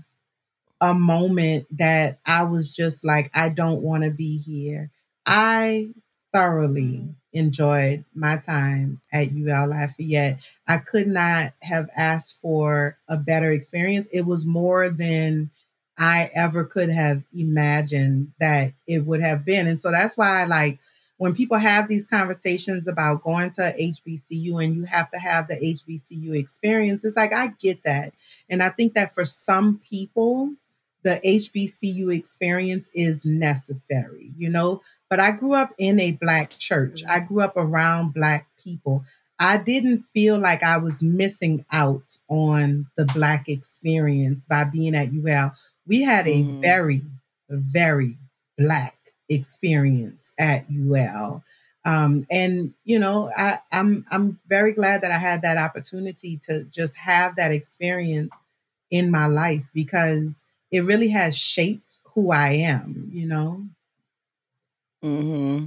a 0.79 0.93
moment 0.93 1.65
that 1.77 2.19
I 2.25 2.43
was 2.43 2.73
just 2.75 3.03
like, 3.03 3.31
I 3.33 3.49
don't 3.49 3.81
want 3.81 4.03
to 4.03 4.09
be 4.11 4.37
here. 4.37 4.91
I 5.25 5.89
thoroughly 6.33 6.81
mm-hmm. 6.83 7.11
enjoyed 7.33 8.03
my 8.13 8.37
time 8.37 8.99
at 9.13 9.29
UL 9.29 9.67
Lafayette. 9.67 10.39
I 10.67 10.77
could 10.77 11.07
not 11.07 11.53
have 11.61 11.89
asked 11.95 12.39
for 12.41 12.97
a 13.07 13.17
better 13.17 13.51
experience. 13.51 14.07
It 14.07 14.25
was 14.25 14.45
more 14.45 14.89
than 14.89 15.49
I 15.97 16.29
ever 16.35 16.65
could 16.65 16.89
have 16.89 17.23
imagined 17.33 18.31
that 18.39 18.73
it 18.87 19.05
would 19.05 19.21
have 19.21 19.45
been. 19.45 19.67
And 19.67 19.77
so 19.77 19.91
that's 19.91 20.17
why, 20.17 20.43
like, 20.45 20.79
when 21.17 21.35
people 21.35 21.57
have 21.57 21.87
these 21.87 22.07
conversations 22.07 22.87
about 22.87 23.23
going 23.23 23.51
to 23.51 23.75
HBCU 23.79 24.63
and 24.63 24.73
you 24.73 24.83
have 24.85 25.11
to 25.11 25.19
have 25.19 25.47
the 25.47 25.55
HBCU 25.55 26.35
experience, 26.35 27.05
it's 27.05 27.15
like, 27.15 27.31
I 27.31 27.47
get 27.59 27.83
that. 27.83 28.13
And 28.49 28.63
I 28.63 28.69
think 28.69 28.95
that 28.95 29.13
for 29.13 29.23
some 29.23 29.79
people, 29.87 30.51
the 31.03 31.21
HBCU 31.23 32.15
experience 32.15 32.89
is 32.93 33.25
necessary, 33.25 34.31
you 34.37 34.49
know. 34.49 34.81
But 35.09 35.19
I 35.19 35.31
grew 35.31 35.53
up 35.53 35.73
in 35.77 35.99
a 35.99 36.11
Black 36.13 36.51
church, 36.57 37.03
I 37.07 37.19
grew 37.19 37.41
up 37.41 37.55
around 37.57 38.13
Black 38.13 38.47
people. 38.63 39.03
I 39.39 39.57
didn't 39.57 40.03
feel 40.13 40.37
like 40.39 40.63
I 40.63 40.77
was 40.77 41.03
missing 41.03 41.65
out 41.71 42.17
on 42.29 42.87
the 42.97 43.05
Black 43.05 43.49
experience 43.49 44.45
by 44.45 44.63
being 44.63 44.95
at 44.95 45.11
UL. 45.13 45.53
We 45.85 46.01
had 46.01 46.27
a 46.27 46.43
Mhm. 46.43 46.61
very, 46.61 47.01
very 47.49 48.17
Black 48.57 48.97
experience 49.29 50.31
at 50.39 50.69
UL. 50.69 51.43
Um, 51.85 52.25
and 52.31 52.73
you 52.85 52.97
know, 52.99 53.29
I, 53.35 53.59
I'm 53.71 54.05
I'm 54.11 54.39
very 54.47 54.71
glad 54.73 55.01
that 55.01 55.11
I 55.11 55.17
had 55.17 55.41
that 55.41 55.57
opportunity 55.57 56.37
to 56.47 56.63
just 56.65 56.95
have 56.97 57.35
that 57.35 57.51
experience 57.51 58.31
in 58.91 59.11
my 59.11 59.25
life 59.25 59.65
because 59.73 60.43
it 60.71 60.81
really 60.85 61.09
has 61.09 61.35
shaped 61.37 61.97
who 62.13 62.31
I 62.31 62.51
am. 62.51 63.09
You 63.11 63.27
know. 63.27 63.67
Mm-hmm. 65.03 65.65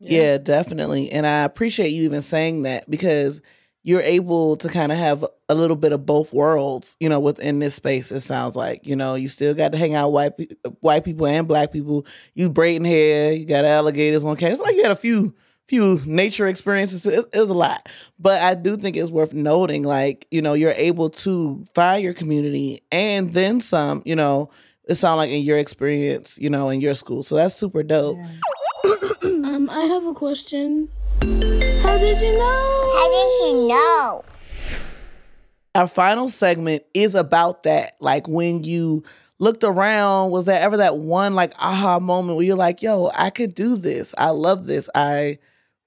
Yeah. 0.00 0.38
definitely. 0.38 1.10
And 1.10 1.26
I 1.26 1.42
appreciate 1.42 1.88
you 1.88 2.04
even 2.04 2.22
saying 2.22 2.62
that 2.62 2.88
because 2.88 3.40
you're 3.82 4.00
able 4.00 4.56
to 4.56 4.68
kind 4.68 4.90
of 4.90 4.98
have 4.98 5.24
a 5.48 5.54
little 5.54 5.76
bit 5.76 5.92
of 5.92 6.04
both 6.04 6.32
worlds, 6.32 6.96
you 6.98 7.08
know, 7.08 7.20
within 7.20 7.60
this 7.60 7.76
space. 7.76 8.10
It 8.10 8.20
sounds 8.20 8.56
like, 8.56 8.86
you 8.86 8.96
know, 8.96 9.14
you 9.14 9.28
still 9.28 9.54
got 9.54 9.72
to 9.72 9.78
hang 9.78 9.94
out 9.94 10.12
white 10.12 10.36
pe- 10.36 10.48
white 10.80 11.04
people 11.04 11.26
and 11.26 11.46
black 11.46 11.72
people. 11.72 12.04
You 12.34 12.48
braiding 12.48 12.84
hair, 12.84 13.32
you 13.32 13.44
got 13.44 13.64
alligators 13.64 14.24
on 14.24 14.36
campus. 14.36 14.60
Like 14.60 14.74
you 14.74 14.82
had 14.82 14.90
a 14.92 14.96
few 14.96 15.34
few 15.68 16.00
nature 16.04 16.46
experiences. 16.46 17.06
It, 17.06 17.26
it 17.32 17.38
was 17.38 17.50
a 17.50 17.54
lot, 17.54 17.88
but 18.18 18.40
I 18.42 18.54
do 18.54 18.76
think 18.76 18.96
it's 18.96 19.10
worth 19.10 19.34
noting, 19.34 19.82
like 19.84 20.26
you 20.32 20.42
know, 20.42 20.54
you're 20.54 20.72
able 20.72 21.10
to 21.10 21.64
find 21.74 22.02
your 22.02 22.14
community 22.14 22.82
and 22.90 23.32
then 23.32 23.60
some. 23.60 24.02
You 24.04 24.16
know, 24.16 24.50
it 24.88 24.96
sounds 24.96 25.18
like 25.18 25.30
in 25.30 25.42
your 25.44 25.58
experience, 25.58 26.38
you 26.38 26.50
know, 26.50 26.70
in 26.70 26.80
your 26.80 26.94
school. 26.94 27.22
So 27.22 27.36
that's 27.36 27.54
super 27.54 27.84
dope. 27.84 28.18
Um, 29.22 29.70
I 29.70 29.84
have 29.84 30.04
a 30.06 30.12
question. 30.12 30.88
How 31.20 31.98
did 31.98 32.20
you 32.20 32.32
know? 32.32 32.92
How 32.94 33.08
did 33.10 33.46
you 33.46 33.68
know? 33.68 34.24
our 35.76 35.86
final 35.86 36.28
segment 36.28 36.82
is 36.94 37.14
about 37.14 37.64
that. 37.64 37.94
Like 38.00 38.26
when 38.26 38.64
you 38.64 39.04
looked 39.38 39.62
around, 39.62 40.30
was 40.30 40.46
there 40.46 40.60
ever 40.60 40.78
that 40.78 40.96
one 40.96 41.34
like 41.34 41.52
aha 41.58 41.98
moment 42.00 42.36
where 42.36 42.46
you're 42.46 42.56
like, 42.56 42.82
yo, 42.82 43.10
I 43.14 43.30
could 43.30 43.54
do 43.54 43.76
this. 43.76 44.14
I 44.16 44.30
love 44.30 44.66
this. 44.66 44.88
I 44.94 45.38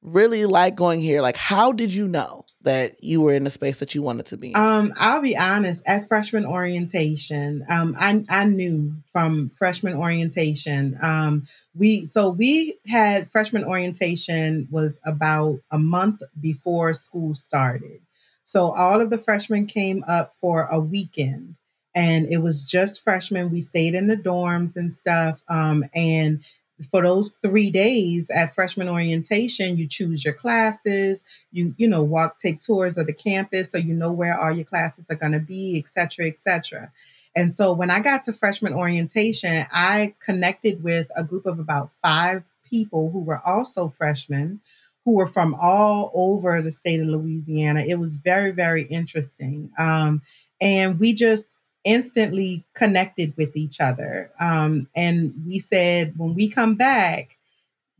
really 0.02 0.46
like 0.46 0.76
going 0.76 1.02
here. 1.02 1.22
Like, 1.22 1.38
how 1.38 1.72
did 1.72 1.94
you 1.94 2.08
know 2.08 2.46
that 2.62 3.02
you 3.04 3.22
were 3.22 3.34
in 3.34 3.46
the 3.46 3.50
space 3.50 3.80
that 3.80 3.96
you 3.96 4.02
wanted 4.02 4.26
to 4.28 4.38
be 4.38 4.50
in? 4.50 4.56
Um, 4.56 4.94
I'll 4.98 5.22
be 5.22 5.38
honest. 5.38 5.84
At 5.88 6.08
freshman 6.08 6.46
orientation, 6.46 7.66
um, 7.70 7.96
I 7.98 8.24
I 8.30 8.46
knew 8.46 8.94
from 9.12 9.50
freshman 9.50 9.96
orientation. 9.96 10.98
Um, 11.02 11.48
we 11.76 12.06
so 12.06 12.30
we 12.30 12.78
had 12.88 13.32
freshman 13.32 13.64
orientation 13.64 14.68
was 14.70 15.00
about 15.06 15.60
a 15.72 15.80
month 15.80 16.22
before 16.40 16.94
school 16.94 17.34
started. 17.34 18.02
So 18.44 18.72
all 18.72 19.00
of 19.00 19.10
the 19.10 19.20
freshmen 19.20 19.68
came 19.68 20.04
up 20.08 20.34
for 20.42 20.68
a 20.72 20.80
weekend, 20.80 21.56
and 21.96 22.26
it 22.32 22.40
was 22.40 22.64
just 22.64 23.04
freshmen. 23.04 23.52
We 23.52 23.62
stayed 23.62 23.96
in 23.96 24.08
the 24.08 24.18
dorms 24.18 24.76
and 24.76 24.92
stuff. 24.92 25.42
Um, 25.48 25.86
and 25.94 26.44
for 26.92 27.02
those 27.02 27.34
three 27.42 27.70
days 27.70 28.30
at 28.30 28.54
freshman 28.54 28.90
orientation, 28.90 29.78
you 29.78 29.88
choose 29.88 30.24
your 30.24 30.34
classes 30.34 31.26
you 31.52 31.74
you 31.78 31.88
know 31.88 32.04
walk 32.04 32.38
take 32.40 32.62
tours 32.62 32.98
of 32.98 33.08
the 33.08 33.14
campus 33.14 33.72
so 33.72 33.78
you 33.78 33.94
know 33.94 34.12
where 34.12 34.40
all 34.40 34.52
your 34.52 34.66
classes 34.66 35.06
are 35.10 35.16
going 35.16 35.32
to 35.32 35.40
be 35.40 35.78
et 35.78 35.88
cetera 35.88 36.28
et 36.28 36.38
cetera. 36.38 36.92
And 37.36 37.54
so 37.54 37.74
when 37.74 37.90
i 37.90 38.00
got 38.00 38.24
to 38.24 38.34
freshman 38.34 38.74
orientation 38.74 39.66
i 39.72 40.14
connected 40.20 40.84
with 40.84 41.08
a 41.16 41.24
group 41.24 41.46
of 41.46 41.60
about 41.60 41.92
five 41.94 42.44
people 42.64 43.12
who 43.12 43.20
were 43.20 43.42
also 43.46 43.90
freshmen 43.90 44.60
who 45.06 45.16
were 45.16 45.28
from 45.28 45.56
all 45.56 46.12
over 46.14 46.62
the 46.62 46.72
state 46.72 47.00
of 47.00 47.08
louisiana. 47.08 47.84
It 47.88 48.00
was 48.00 48.16
very 48.16 48.52
very 48.52 48.84
interesting. 48.84 49.72
Um, 49.78 50.22
and 50.62 51.00
we 51.00 51.14
just 51.14 51.46
instantly 51.86 52.64
connected 52.74 53.34
with 53.38 53.56
each 53.56 53.80
other 53.80 54.32
um, 54.40 54.88
and 54.96 55.34
we 55.46 55.60
said 55.60 56.14
when 56.18 56.34
we 56.36 56.48
come 56.48 56.76
back 56.76 57.38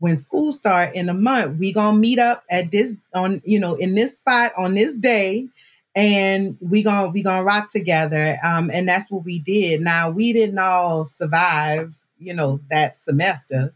when 0.00 0.16
school 0.16 0.50
start 0.50 0.94
in 0.94 1.08
a 1.08 1.14
month, 1.14 1.58
we 1.58 1.72
gonna 1.72 1.96
meet 1.96 2.18
up 2.18 2.42
at 2.50 2.70
this 2.70 2.96
on 3.14 3.40
you 3.44 3.58
know 3.60 3.74
in 3.76 3.94
this 3.94 4.16
spot 4.16 4.50
on 4.56 4.74
this 4.74 4.96
day, 4.96 5.46
and 5.94 6.58
we 6.60 6.82
gonna 6.82 7.08
we 7.08 7.22
gonna 7.22 7.44
rock 7.44 7.70
together. 7.70 8.36
Um, 8.42 8.70
and 8.72 8.88
that's 8.88 9.10
what 9.10 9.24
we 9.24 9.38
did. 9.38 9.82
Now 9.82 10.10
we 10.10 10.32
didn't 10.32 10.58
all 10.58 11.04
survive, 11.04 11.92
you 12.18 12.34
know, 12.34 12.60
that 12.70 12.98
semester, 12.98 13.72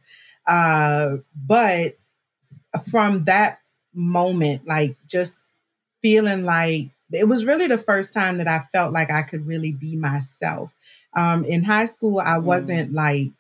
uh, 0.46 1.16
but 1.46 1.98
from 2.90 3.24
that 3.24 3.60
moment, 3.92 4.66
like 4.66 4.96
just 5.06 5.42
feeling 6.00 6.44
like 6.44 6.88
it 7.14 7.28
was 7.28 7.46
really 7.46 7.66
the 7.66 7.78
first 7.78 8.12
time 8.12 8.38
that 8.38 8.48
I 8.48 8.60
felt 8.72 8.92
like 8.92 9.10
I 9.10 9.22
could 9.22 9.46
really 9.46 9.72
be 9.72 9.96
myself. 9.96 10.70
Um, 11.14 11.44
in 11.44 11.62
high 11.64 11.84
school, 11.86 12.18
I 12.20 12.38
wasn't 12.38 12.92
like 12.92 13.32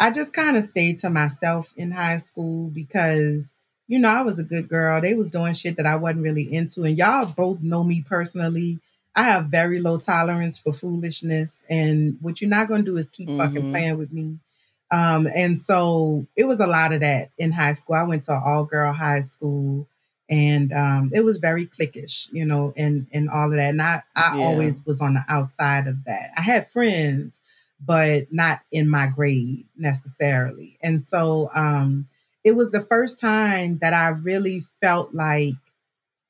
I 0.00 0.10
just 0.10 0.32
kind 0.32 0.56
of 0.56 0.64
stayed 0.64 0.98
to 0.98 1.10
myself 1.10 1.72
in 1.76 1.90
high 1.92 2.18
school 2.18 2.68
because 2.70 3.54
you 3.86 3.98
know 3.98 4.08
I 4.08 4.22
was 4.22 4.38
a 4.38 4.44
good 4.44 4.68
girl. 4.68 5.00
They 5.00 5.14
was 5.14 5.30
doing 5.30 5.54
shit 5.54 5.76
that 5.76 5.86
I 5.86 5.96
wasn't 5.96 6.22
really 6.22 6.52
into, 6.52 6.84
and 6.84 6.98
y'all 6.98 7.26
both 7.26 7.60
know 7.60 7.84
me 7.84 8.02
personally. 8.02 8.80
I 9.14 9.24
have 9.24 9.46
very 9.46 9.78
low 9.80 9.98
tolerance 9.98 10.58
for 10.58 10.72
foolishness, 10.72 11.64
and 11.70 12.16
what 12.20 12.40
you're 12.40 12.50
not 12.50 12.68
gonna 12.68 12.82
do 12.82 12.96
is 12.96 13.10
keep 13.10 13.28
fucking 13.36 13.64
Mhm. 13.64 13.70
playing 13.70 13.98
with 13.98 14.12
me. 14.12 14.38
Um, 14.90 15.26
and 15.34 15.56
so 15.58 16.26
it 16.36 16.44
was 16.44 16.60
a 16.60 16.66
lot 16.66 16.92
of 16.92 17.00
that 17.00 17.30
in 17.38 17.52
high 17.52 17.72
school. 17.74 17.96
I 17.96 18.02
went 18.02 18.24
to 18.24 18.32
an 18.32 18.42
all 18.44 18.64
girl 18.64 18.92
high 18.92 19.20
school, 19.20 19.86
and 20.32 20.72
um, 20.72 21.12
it 21.14 21.24
was 21.24 21.38
very 21.38 21.66
cliquish, 21.66 22.28
you 22.32 22.46
know, 22.46 22.74
and 22.76 23.06
and 23.14 23.30
all 23.30 23.52
of 23.52 23.58
that. 23.58 23.70
And 23.70 23.82
I 23.82 24.02
I 24.16 24.34
Yeah. 24.38 24.46
always 24.48 24.80
was 24.86 25.02
on 25.02 25.14
the 25.14 25.24
outside 25.28 25.88
of 25.88 26.04
that. 26.06 26.30
I 26.38 26.42
had 26.42 26.66
friends, 26.66 27.40
but 27.84 28.32
not 28.32 28.62
in 28.72 28.90
my 28.90 29.08
grade 29.08 29.66
necessarily. 29.76 30.78
And 30.82 31.02
so 31.02 31.50
um, 31.54 32.08
it 32.44 32.52
was 32.56 32.72
the 32.72 32.82
first 32.82 33.20
time 33.20 33.78
that 33.80 33.94
I 33.94 34.10
really 34.10 34.64
felt 34.82 35.14
like 35.14 35.54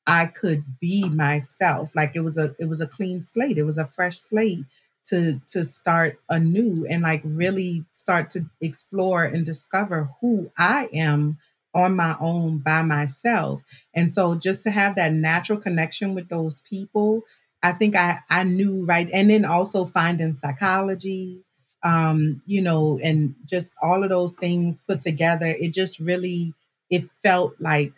I 0.07 0.27
could 0.27 0.79
be 0.79 1.09
myself. 1.09 1.95
Like 1.95 2.15
it 2.15 2.21
was 2.21 2.37
a 2.37 2.55
it 2.59 2.67
was 2.69 2.81
a 2.81 2.87
clean 2.87 3.21
slate. 3.21 3.57
It 3.57 3.63
was 3.63 3.77
a 3.77 3.85
fresh 3.85 4.17
slate 4.19 4.65
to 5.05 5.41
to 5.49 5.65
start 5.65 6.19
anew 6.29 6.85
and 6.89 7.01
like 7.03 7.21
really 7.25 7.85
start 7.91 8.29
to 8.31 8.45
explore 8.61 9.23
and 9.23 9.45
discover 9.45 10.09
who 10.21 10.51
I 10.57 10.89
am 10.93 11.37
on 11.73 11.95
my 11.95 12.15
own 12.19 12.59
by 12.59 12.81
myself. 12.83 13.61
And 13.93 14.11
so 14.11 14.35
just 14.35 14.61
to 14.63 14.71
have 14.71 14.95
that 14.95 15.13
natural 15.13 15.59
connection 15.59 16.13
with 16.13 16.29
those 16.29 16.61
people, 16.61 17.23
I 17.63 17.71
think 17.71 17.95
I 17.95 18.19
I 18.29 18.43
knew 18.43 18.85
right? 18.85 19.09
And 19.11 19.29
then 19.29 19.45
also 19.45 19.85
finding 19.85 20.33
psychology 20.33 21.41
um 21.85 22.41
you 22.45 22.61
know 22.61 22.97
and 23.03 23.35
just 23.45 23.73
all 23.81 24.03
of 24.03 24.09
those 24.09 24.33
things 24.35 24.79
put 24.87 25.01
together 25.01 25.47
it 25.59 25.73
just 25.73 25.99
really 25.99 26.53
it 26.89 27.03
felt 27.23 27.53
like 27.59 27.93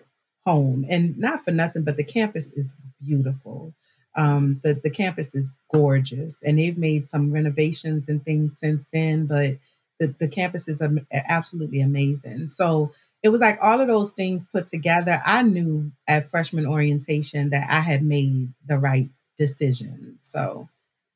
home. 0.46 0.86
And 0.90 1.18
not 1.18 1.44
for 1.44 1.52
nothing 1.52 1.84
but 1.84 1.98
the 1.98 2.04
campus 2.04 2.52
is 2.52 2.76
beautiful. 3.02 3.74
Um 4.16 4.60
the 4.64 4.80
the 4.84 4.90
campus 4.90 5.36
is 5.36 5.52
gorgeous 5.72 6.42
and 6.44 6.58
they've 6.58 6.78
made 6.78 7.08
some 7.08 7.32
renovations 7.32 8.08
and 8.08 8.24
things 8.24 8.58
since 8.58 8.86
then 8.94 9.26
but 9.26 9.58
the, 10.00 10.14
the 10.20 10.28
campus 10.28 10.68
is 10.68 10.82
absolutely 11.12 11.82
amazing. 11.82 12.48
So 12.50 12.92
it 13.26 13.30
was 13.30 13.42
like 13.42 13.58
all 13.62 13.82
of 13.82 13.88
those 13.88 14.12
things 14.14 14.46
put 14.48 14.68
together 14.68 15.20
i 15.26 15.42
knew 15.42 15.92
at 16.08 16.30
freshman 16.30 16.66
orientation 16.68 17.50
that 17.50 17.68
i 17.70 17.80
had 17.80 18.04
made 18.04 18.54
the 18.68 18.78
right 18.78 19.10
decision 19.38 20.18
so 20.22 20.70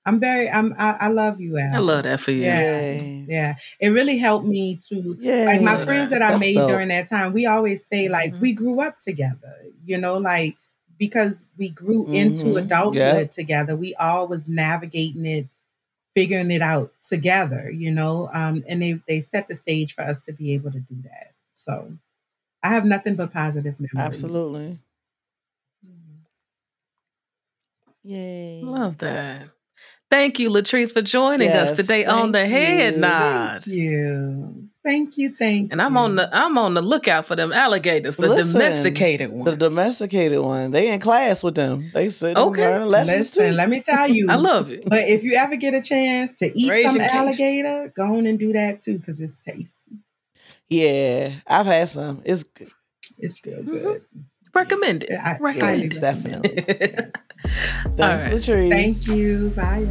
i'm 0.05 0.19
very 0.19 0.49
i'm 0.49 0.73
i, 0.77 0.89
I 1.01 1.07
love 1.09 1.37
UL. 1.39 1.75
I 1.75 1.77
love 1.79 2.03
that 2.03 2.19
for 2.19 2.31
you. 2.31 2.41
Yeah. 2.43 2.61
Yay. 2.61 3.25
yeah 3.29 3.55
it 3.79 3.89
really 3.89 4.17
helped 4.17 4.45
me 4.45 4.77
to 4.89 5.15
Yeah. 5.19 5.45
like 5.45 5.61
my 5.61 5.77
friends 5.85 6.09
that. 6.09 6.19
that 6.19 6.25
I 6.25 6.31
That's 6.31 6.39
made 6.41 6.55
dope. 6.55 6.69
during 6.69 6.87
that 6.89 7.07
time, 7.07 7.31
we 7.33 7.45
always 7.45 7.85
say 7.85 8.09
like 8.09 8.33
Mhm. 8.33 8.39
we 8.41 8.53
grew 8.53 8.81
up 8.81 8.97
together, 8.99 9.55
you 9.85 9.97
know, 9.97 10.17
like 10.17 10.55
because 10.97 11.43
we 11.57 11.69
grew 11.69 12.01
into 12.11 12.45
Mhm. 12.55 12.63
adulthood 12.63 12.95
Yeah. 12.97 13.23
together. 13.25 13.75
We 13.75 13.93
all 13.95 14.27
was 14.27 14.47
navigating 14.47 15.25
it, 15.25 15.47
figuring 16.15 16.51
it 16.51 16.61
out 16.61 16.91
together, 17.07 17.69
you 17.71 17.91
know. 17.91 18.29
Um, 18.33 18.63
and 18.67 18.81
they 18.81 18.99
they 19.07 19.19
set 19.21 19.47
the 19.47 19.55
stage 19.55 19.93
for 19.95 20.01
us 20.01 20.21
to 20.23 20.33
be 20.33 20.53
able 20.55 20.71
to 20.71 20.79
do 20.79 20.95
that. 21.03 21.33
So 21.59 21.91
I 22.63 22.69
have 22.69 22.85
nothing 22.85 23.15
but 23.15 23.33
positive 23.33 23.75
memories. 23.79 23.97
Absolutely. 24.07 24.79
Mm-hmm. 25.85 26.15
Yay. 28.03 28.61
Love 28.63 28.97
that. 28.99 29.49
Thank 30.09 30.39
you, 30.39 30.49
LaTrice, 30.49 30.93
for 30.93 31.01
joining 31.01 31.49
us 31.49 31.75
today 31.75 32.05
on 32.05 32.31
the 32.31 32.39
thank 32.39 32.51
head 32.51 32.97
nod. 32.97 33.63
Thank 33.63 33.67
you. 33.67 34.69
Thank 34.83 35.17
you. 35.17 35.35
Thank 35.37 35.63
you. 35.63 35.67
And 35.71 35.81
I'm 35.81 35.97
on 35.97 36.15
the 36.15 36.29
I'm 36.35 36.57
on 36.57 36.73
the 36.75 36.81
lookout 36.81 37.25
for 37.25 37.35
them 37.35 37.51
alligators, 37.51 38.15
the 38.15 38.29
Listen, 38.29 38.53
domesticated 38.53 39.29
ones. 39.31 39.45
The 39.45 39.57
domesticated 39.57 40.39
one. 40.39 40.71
They 40.71 40.91
in 40.93 41.01
class 41.01 41.43
with 41.43 41.55
them. 41.55 41.91
They 41.93 42.07
sit 42.09 42.37
Okay. 42.37 42.63
and 42.63 42.79
learn 42.79 42.89
lessons 42.89 43.17
Listen, 43.37 43.49
too. 43.51 43.55
let 43.57 43.69
me 43.69 43.81
tell 43.85 44.07
you. 44.07 44.31
I 44.31 44.35
love 44.35 44.71
it. 44.71 44.85
But 44.87 45.09
if 45.09 45.23
you 45.23 45.33
ever 45.35 45.57
get 45.57 45.73
a 45.73 45.81
chance 45.81 46.33
to 46.35 46.57
eat 46.57 46.71
Raise 46.71 46.85
some 46.91 47.01
alligator, 47.01 47.91
go 47.95 48.15
on 48.15 48.25
and 48.25 48.39
do 48.39 48.53
that 48.53 48.79
too, 48.79 48.97
because 48.97 49.19
it's 49.19 49.35
tasty. 49.37 49.75
Yeah, 50.69 51.31
I've 51.47 51.65
had 51.65 51.89
some. 51.89 52.21
It's 52.25 52.43
good. 52.43 52.69
It's 53.17 53.37
still 53.37 53.63
Mhm. 53.63 53.81
good. 53.81 54.01
recommend 54.53 55.03
it. 55.03 55.11
I, 55.17 55.37
Recommend 55.39 55.59
highly 55.61 55.85
it. 55.87 56.01
definitely. 56.01 56.65
Yes. 56.79 57.11
Thanks, 57.95 58.25
right. 58.25 58.33
LaTrice. 58.33 58.69
Thank 58.69 59.07
you. 59.07 59.49
Bye. 59.55 59.87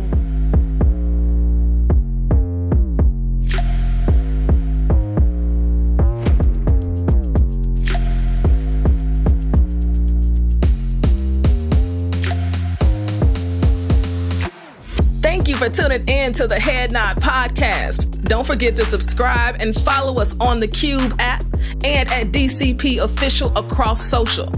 For 15.58 15.68
tuning 15.68 16.08
in 16.08 16.32
to 16.34 16.46
the 16.46 16.60
Head 16.60 16.92
Nod 16.92 17.16
Podcast. 17.16 18.22
Don't 18.28 18.46
forget 18.46 18.76
to 18.76 18.84
subscribe 18.84 19.56
and 19.58 19.74
follow 19.74 20.20
us 20.20 20.38
on 20.38 20.60
the 20.60 20.68
Qube 20.68 21.16
app 21.18 21.42
and 21.84 22.08
at 22.10 22.28
DCP 22.28 22.98
Official 22.98 23.52
across 23.58 24.00
social. 24.00 24.52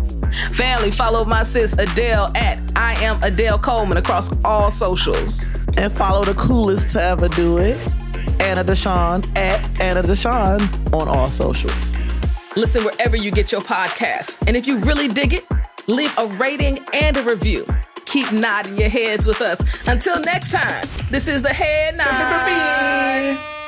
Family, 0.52 0.90
follow 0.90 1.24
my 1.24 1.42
sis 1.42 1.74
Adell 1.76 2.36
at 2.36 2.60
I 2.76 3.02
am 3.02 3.18
Adell 3.22 3.62
Coleman 3.62 3.96
across 3.96 4.30
all 4.44 4.70
socials. 4.70 5.48
And 5.78 5.90
follow 5.90 6.22
the 6.22 6.34
coolest 6.34 6.92
to 6.92 7.02
ever 7.02 7.28
do 7.28 7.56
it, 7.56 7.78
Anna 8.38 8.62
DeShawn 8.62 9.26
at 9.38 9.80
Anna 9.80 10.02
DeShawn 10.02 10.60
on 10.92 11.08
all 11.08 11.30
socials. 11.30 11.94
Listen 12.56 12.84
wherever 12.84 13.16
you 13.16 13.30
get 13.30 13.52
your 13.52 13.62
podcasts. 13.62 14.36
And 14.46 14.54
if 14.54 14.66
you 14.66 14.76
really 14.80 15.08
dig 15.08 15.32
it, 15.32 15.46
leave 15.86 16.12
a 16.18 16.26
rating 16.26 16.84
and 16.92 17.16
a 17.16 17.22
review. 17.22 17.64
Keep 18.10 18.32
nodding 18.32 18.76
your 18.76 18.88
heads 18.88 19.28
with 19.28 19.40
us. 19.40 19.62
Until 19.86 20.20
next 20.20 20.50
time, 20.50 20.84
this 21.10 21.28
is 21.28 21.42
the 21.42 21.50
Head 21.52 21.96
Nod. 21.96 23.59